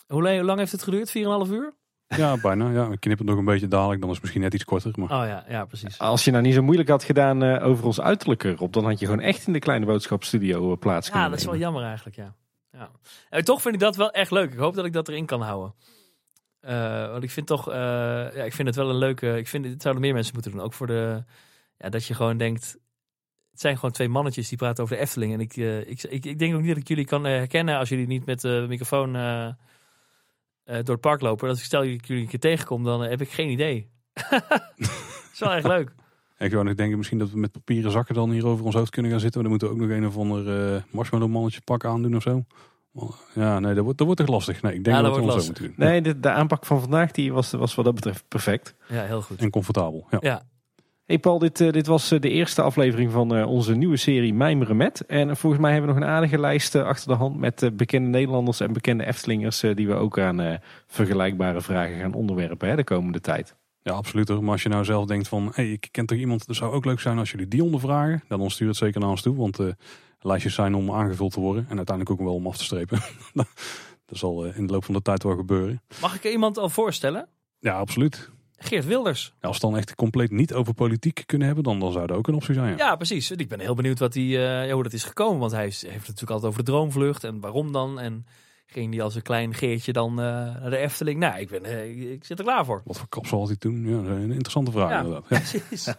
[0.07, 1.13] hoe, hoe lang heeft het geduurd?
[1.47, 1.75] 4,5 uur?
[2.17, 2.71] Ja, bijna.
[2.71, 4.01] Ja, ik knip het nog een beetje dadelijk.
[4.01, 4.93] Dan is het misschien net iets korter.
[4.95, 5.99] Maar Oh ja, ja precies.
[5.99, 8.99] Als je nou niet zo moeilijk had gedaan eh, over ons uiterlijke, Rob, dan had
[8.99, 11.83] je gewoon echt in de kleine boodschapstudio eh, plaats Ja, kunnen dat is wel jammer
[11.83, 12.35] eigenlijk, ja.
[12.71, 12.91] ja.
[13.29, 14.53] En toch vind ik dat wel echt leuk.
[14.53, 15.75] Ik hoop dat ik dat erin kan houden.
[16.61, 17.77] Eh, want ik vind toch, eh,
[18.35, 19.37] ja, ik vind het wel een leuke.
[19.37, 20.61] Ik vind het zouden meer mensen moeten doen.
[20.61, 21.25] Ook voor de,
[21.77, 22.77] ja, dat je gewoon denkt.
[23.51, 25.33] Het zijn gewoon twee mannetjes die praten over de Efteling.
[25.33, 27.89] En ik, eh, ik, ik, ik denk ook niet dat ik jullie kan herkennen als
[27.89, 29.13] jullie niet met de microfoon
[30.65, 31.49] door het park lopen.
[31.49, 33.91] Als ik stel dat ik jullie een keer tegenkom, dan heb ik geen idee.
[35.31, 35.93] Het is wel echt leuk.
[36.39, 38.91] ik zou nog denken misschien dat we met papieren zakken dan hier over ons hoofd
[38.91, 39.43] kunnen gaan zitten.
[39.43, 42.45] Maar dan moeten we ook nog een of ander marshmallow mannetje pak aandoen of zo.
[43.35, 44.63] Ja, nee, dat wordt, dat wordt echt lastig.
[44.63, 45.75] Nee, ik denk Ja, dat, dat we het zo moeten doen.
[45.77, 48.75] Nee, de, de aanpak van vandaag die was, was wat dat betreft perfect.
[48.89, 49.41] Ja, heel goed.
[49.41, 50.07] En comfortabel.
[50.11, 50.19] Ja.
[50.21, 50.43] Ja,
[51.11, 54.35] Hey Paul, dit, eh, dit was eh, de eerste aflevering van eh, onze nieuwe serie
[54.35, 55.07] Mijmeren Met.
[55.07, 58.61] En volgens mij hebben we nog een aardige lijst achter de hand met bekende Nederlanders
[58.61, 59.61] en bekende Eftelingers.
[59.61, 63.55] die we ook aan eh, vergelijkbare vragen gaan onderwerpen hè, de komende tijd.
[63.83, 64.41] Ja, absoluut.
[64.41, 66.85] Maar als je nou zelf denkt van, hey, ik ken toch iemand, dat zou ook
[66.85, 68.23] leuk zijn als jullie die ondervragen.
[68.29, 69.37] Dan stuur het zeker naar ons toe.
[69.37, 69.67] Want eh,
[70.21, 71.67] lijstjes zijn om aangevuld te worden.
[71.69, 73.01] En uiteindelijk ook wel om af te strepen.
[74.07, 75.83] dat zal in de loop van de tijd wel gebeuren.
[76.01, 77.29] Mag ik er iemand al voorstellen?
[77.59, 78.31] Ja, absoluut.
[78.63, 79.35] Geert Wilders.
[79.41, 82.17] Ja, als we dan echt compleet niet over politiek kunnen hebben, dan, dan zou dat
[82.17, 82.77] ook een optie zijn.
[82.77, 83.31] Ja, ja precies.
[83.31, 85.39] Ik ben heel benieuwd wat die, uh, ja, hoe dat is gekomen.
[85.39, 88.01] Want hij heeft, heeft natuurlijk altijd over de droomvlucht en waarom dan.
[88.01, 88.27] En
[88.67, 91.19] ging die als een klein Geertje dan uh, naar de Efteling?
[91.19, 92.83] Nou, ik, ben, uh, ik zit er klaar voor.
[92.85, 93.89] Wat voor kapsel had hij toen?
[93.89, 95.29] Ja, een interessante vraag ja, inderdaad.
[95.29, 95.39] Ja.
[95.69, 95.85] Precies.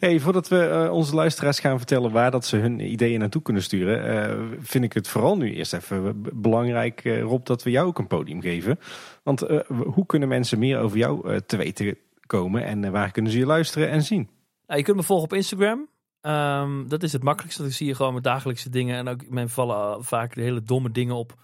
[0.00, 3.62] Hey, voordat we uh, onze luisteraars gaan vertellen waar dat ze hun ideeën naartoe kunnen
[3.62, 7.86] sturen, uh, vind ik het vooral nu eerst even belangrijk, uh, Rob, dat we jou
[7.86, 8.78] ook een podium geven.
[9.22, 11.96] Want hoe kunnen mensen meer over jou te weten
[12.26, 14.28] komen en waar kunnen ze je luisteren en zien?
[14.66, 15.88] Nou, je kunt me volgen op Instagram.
[16.22, 17.64] Um, dat is het makkelijkste.
[17.64, 18.96] Ik zie je gewoon met dagelijkse dingen.
[18.96, 21.34] En ook men vallen vaak de hele domme dingen op.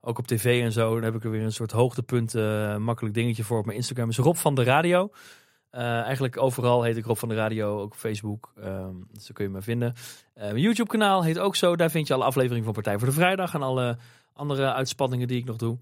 [0.00, 0.94] Ook op tv en zo.
[0.94, 2.34] Dan heb ik er weer een soort hoogtepunt,
[2.78, 4.08] makkelijk dingetje voor op mijn Instagram.
[4.08, 5.10] Is Rob van de Radio.
[5.74, 8.52] Uh, eigenlijk overal heet ik Rob van de Radio, ook op Facebook.
[8.58, 9.94] Um, dus daar kun je me vinden.
[10.36, 11.76] Uh, mijn YouTube kanaal heet ook zo.
[11.76, 13.96] Daar vind je alle afleveringen van Partij voor de Vrijdag en alle
[14.32, 15.78] andere uitspanningen die ik nog doe.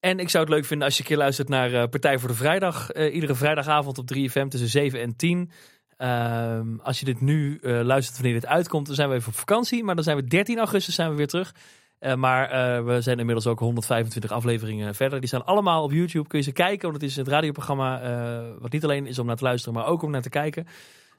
[0.00, 2.28] En ik zou het leuk vinden als je een keer luistert naar uh, Partij voor
[2.28, 2.92] de Vrijdag.
[2.92, 5.50] iedere vrijdagavond op 3FM tussen 7 en 10.
[5.98, 9.84] Um, als je dit nu luistert wanneer dit uitkomt, dan zijn we even op vakantie.
[9.84, 11.54] Maar dan zijn we 13 augustus zijn we weer terug.
[12.02, 15.18] Uh, maar uh, we zijn inmiddels ook 125 afleveringen verder.
[15.18, 16.28] Die staan allemaal op YouTube.
[16.28, 19.26] Kun je ze kijken, want het is het radioprogramma uh, wat niet alleen is om
[19.26, 20.66] naar te luisteren, maar ook om naar te kijken.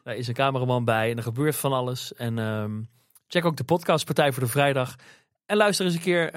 [0.04, 2.14] Daar is een cameraman bij en er gebeurt van alles.
[2.14, 2.88] En um,
[3.28, 4.96] check ook de podcast Partij voor de Vrijdag.
[5.46, 6.32] En luister eens een keer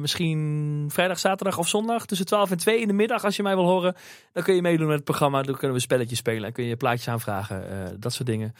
[0.00, 3.54] misschien vrijdag, zaterdag of zondag tussen 12 en 2 in de middag als je mij
[3.54, 3.94] wil horen.
[4.32, 5.42] Dan kun je meedoen met het programma.
[5.42, 7.96] Dan kunnen we spelletjes spelen en kun je plaatjes aanvragen.
[8.00, 8.54] dat soort dingen.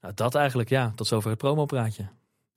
[0.00, 0.92] Nou, dat eigenlijk, ja.
[0.94, 2.08] Tot zover het promopraatje.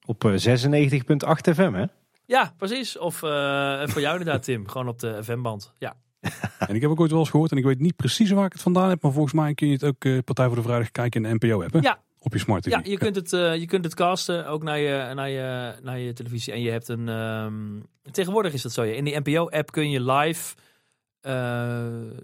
[0.06, 1.86] Op 96.8 FM, hè?
[2.26, 2.98] Ja, precies.
[2.98, 4.68] Of uh, voor jou inderdaad, Tim.
[4.68, 5.74] Gewoon op de FM-band.
[5.78, 5.96] Ja.
[6.68, 8.52] En ik heb ook ooit wel eens gehoord, en ik weet niet precies waar ik
[8.52, 10.92] het vandaan heb, maar volgens mij kun je het ook uh, Partij voor de Vrijdag
[10.92, 11.84] kijken in de NPO-app.
[11.84, 12.02] Ja.
[12.20, 12.72] Op je smart TV.
[12.72, 16.00] Ja, je kunt het, uh, je kunt het casten ook naar je, naar, je, naar
[16.00, 16.54] je televisie.
[16.54, 17.08] En je hebt een.
[17.08, 18.84] Um, tegenwoordig is dat zo.
[18.84, 18.94] Ja.
[18.94, 20.56] In die NPO-app kun je live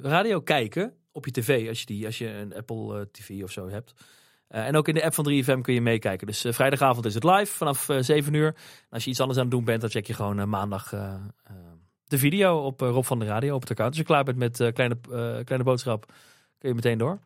[0.01, 1.67] radio kijken op je tv.
[1.67, 3.93] Als je, die, als je een Apple TV of zo hebt.
[4.51, 6.27] Uh, en ook in de app van 3FM kun je meekijken.
[6.27, 8.47] Dus uh, vrijdagavond is het live vanaf uh, 7 uur.
[8.47, 8.55] En
[8.89, 10.89] als je iets anders aan het doen bent, dan check je gewoon maandag
[12.05, 13.89] de video op Rob van de Radio op het account.
[13.89, 14.97] Als je klaar bent met kleine,
[15.43, 16.05] kleine boodschap,
[16.57, 17.19] kun je meteen door.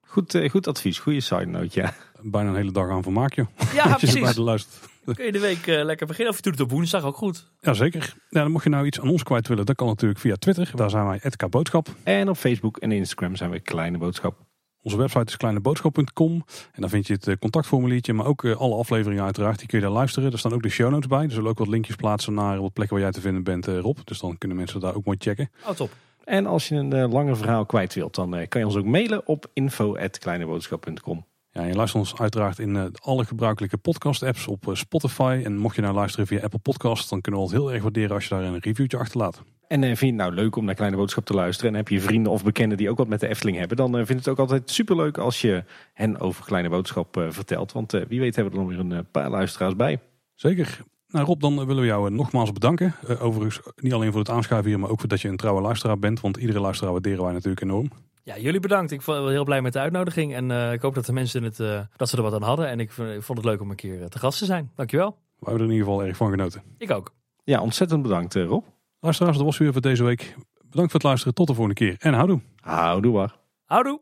[0.00, 1.94] Goed, goed advies, goede side note, ja.
[2.20, 3.46] Bijna een hele dag aan vermaak je.
[3.74, 4.34] Ja, precies.
[4.34, 6.32] Dan kun je de week lekker beginnen.
[6.32, 7.50] Of je doet het op woensdag ook goed.
[7.60, 8.14] Jazeker.
[8.28, 10.70] Ja, dan mocht je nou iets aan ons kwijt willen, dat kan natuurlijk via Twitter.
[10.74, 11.88] Daar zijn wij Boodschap.
[12.02, 14.51] En op Facebook en Instagram zijn we Kleine Boodschap.
[14.82, 16.44] Onze website is kleineboodschap.com.
[16.72, 19.58] En daar vind je het contactformuliertje, maar ook alle afleveringen uiteraard.
[19.58, 20.32] Die kun je daar luisteren.
[20.32, 21.22] Er staan ook de show notes bij.
[21.22, 23.98] Er zullen ook wat linkjes plaatsen naar wat plekken waar jij te vinden bent, Rob.
[24.04, 25.50] Dus dan kunnen mensen daar ook mooi checken.
[25.66, 25.90] Oh, top.
[26.24, 28.84] En als je een uh, langer verhaal kwijt wilt, dan uh, kan je ons ook
[28.84, 31.24] mailen op info.kleineboodschap.com.
[31.50, 35.42] Ja, en je luistert ons uiteraard in uh, alle gebruikelijke podcast-apps op Spotify.
[35.44, 38.14] En mocht je nou luisteren via Apple Podcasts, dan kunnen we het heel erg waarderen
[38.14, 39.42] als je daar een reviewtje achterlaat.
[39.72, 41.88] En uh, vind je het nou leuk om naar Kleine Boodschap te luisteren en heb
[41.88, 44.16] je vrienden of bekenden die ook wat met de Efteling hebben, dan uh, vind ik
[44.16, 47.72] het ook altijd superleuk als je hen over Kleine Boodschap uh, vertelt.
[47.72, 49.98] Want wie weet hebben we er nog weer een paar luisteraars bij.
[50.34, 50.80] Zeker.
[51.08, 52.94] Nou Rob, dan willen we jou nogmaals bedanken.
[53.20, 55.98] overigens niet alleen voor het aanschuiven hier, maar ook voor dat je een trouwe luisteraar
[55.98, 56.20] bent.
[56.20, 57.90] Want iedere luisteraar waarderen wij natuurlijk enorm.
[58.22, 58.92] Ja, jullie bedankt.
[58.92, 60.34] Ik was heel blij met de uitnodiging.
[60.34, 61.56] En ik hoop dat de mensen het,
[61.96, 62.68] dat ze er wat aan hadden.
[62.68, 64.70] En ik, ik, vond het leuk om een keer te gast te zijn.
[64.74, 65.10] Dankjewel.
[65.10, 66.62] We hebben er in ieder geval erg van genoten.
[66.78, 67.12] Ik ook.
[67.44, 68.64] Ja, ontzettend bedankt Rob.
[69.02, 70.34] Luisteraars, dat was weer voor deze week.
[70.58, 71.34] Bedankt voor het luisteren.
[71.34, 71.96] Tot de volgende keer.
[71.98, 72.40] En houdoe.
[72.56, 73.36] Houdoe waar.
[73.64, 74.00] Houdoe.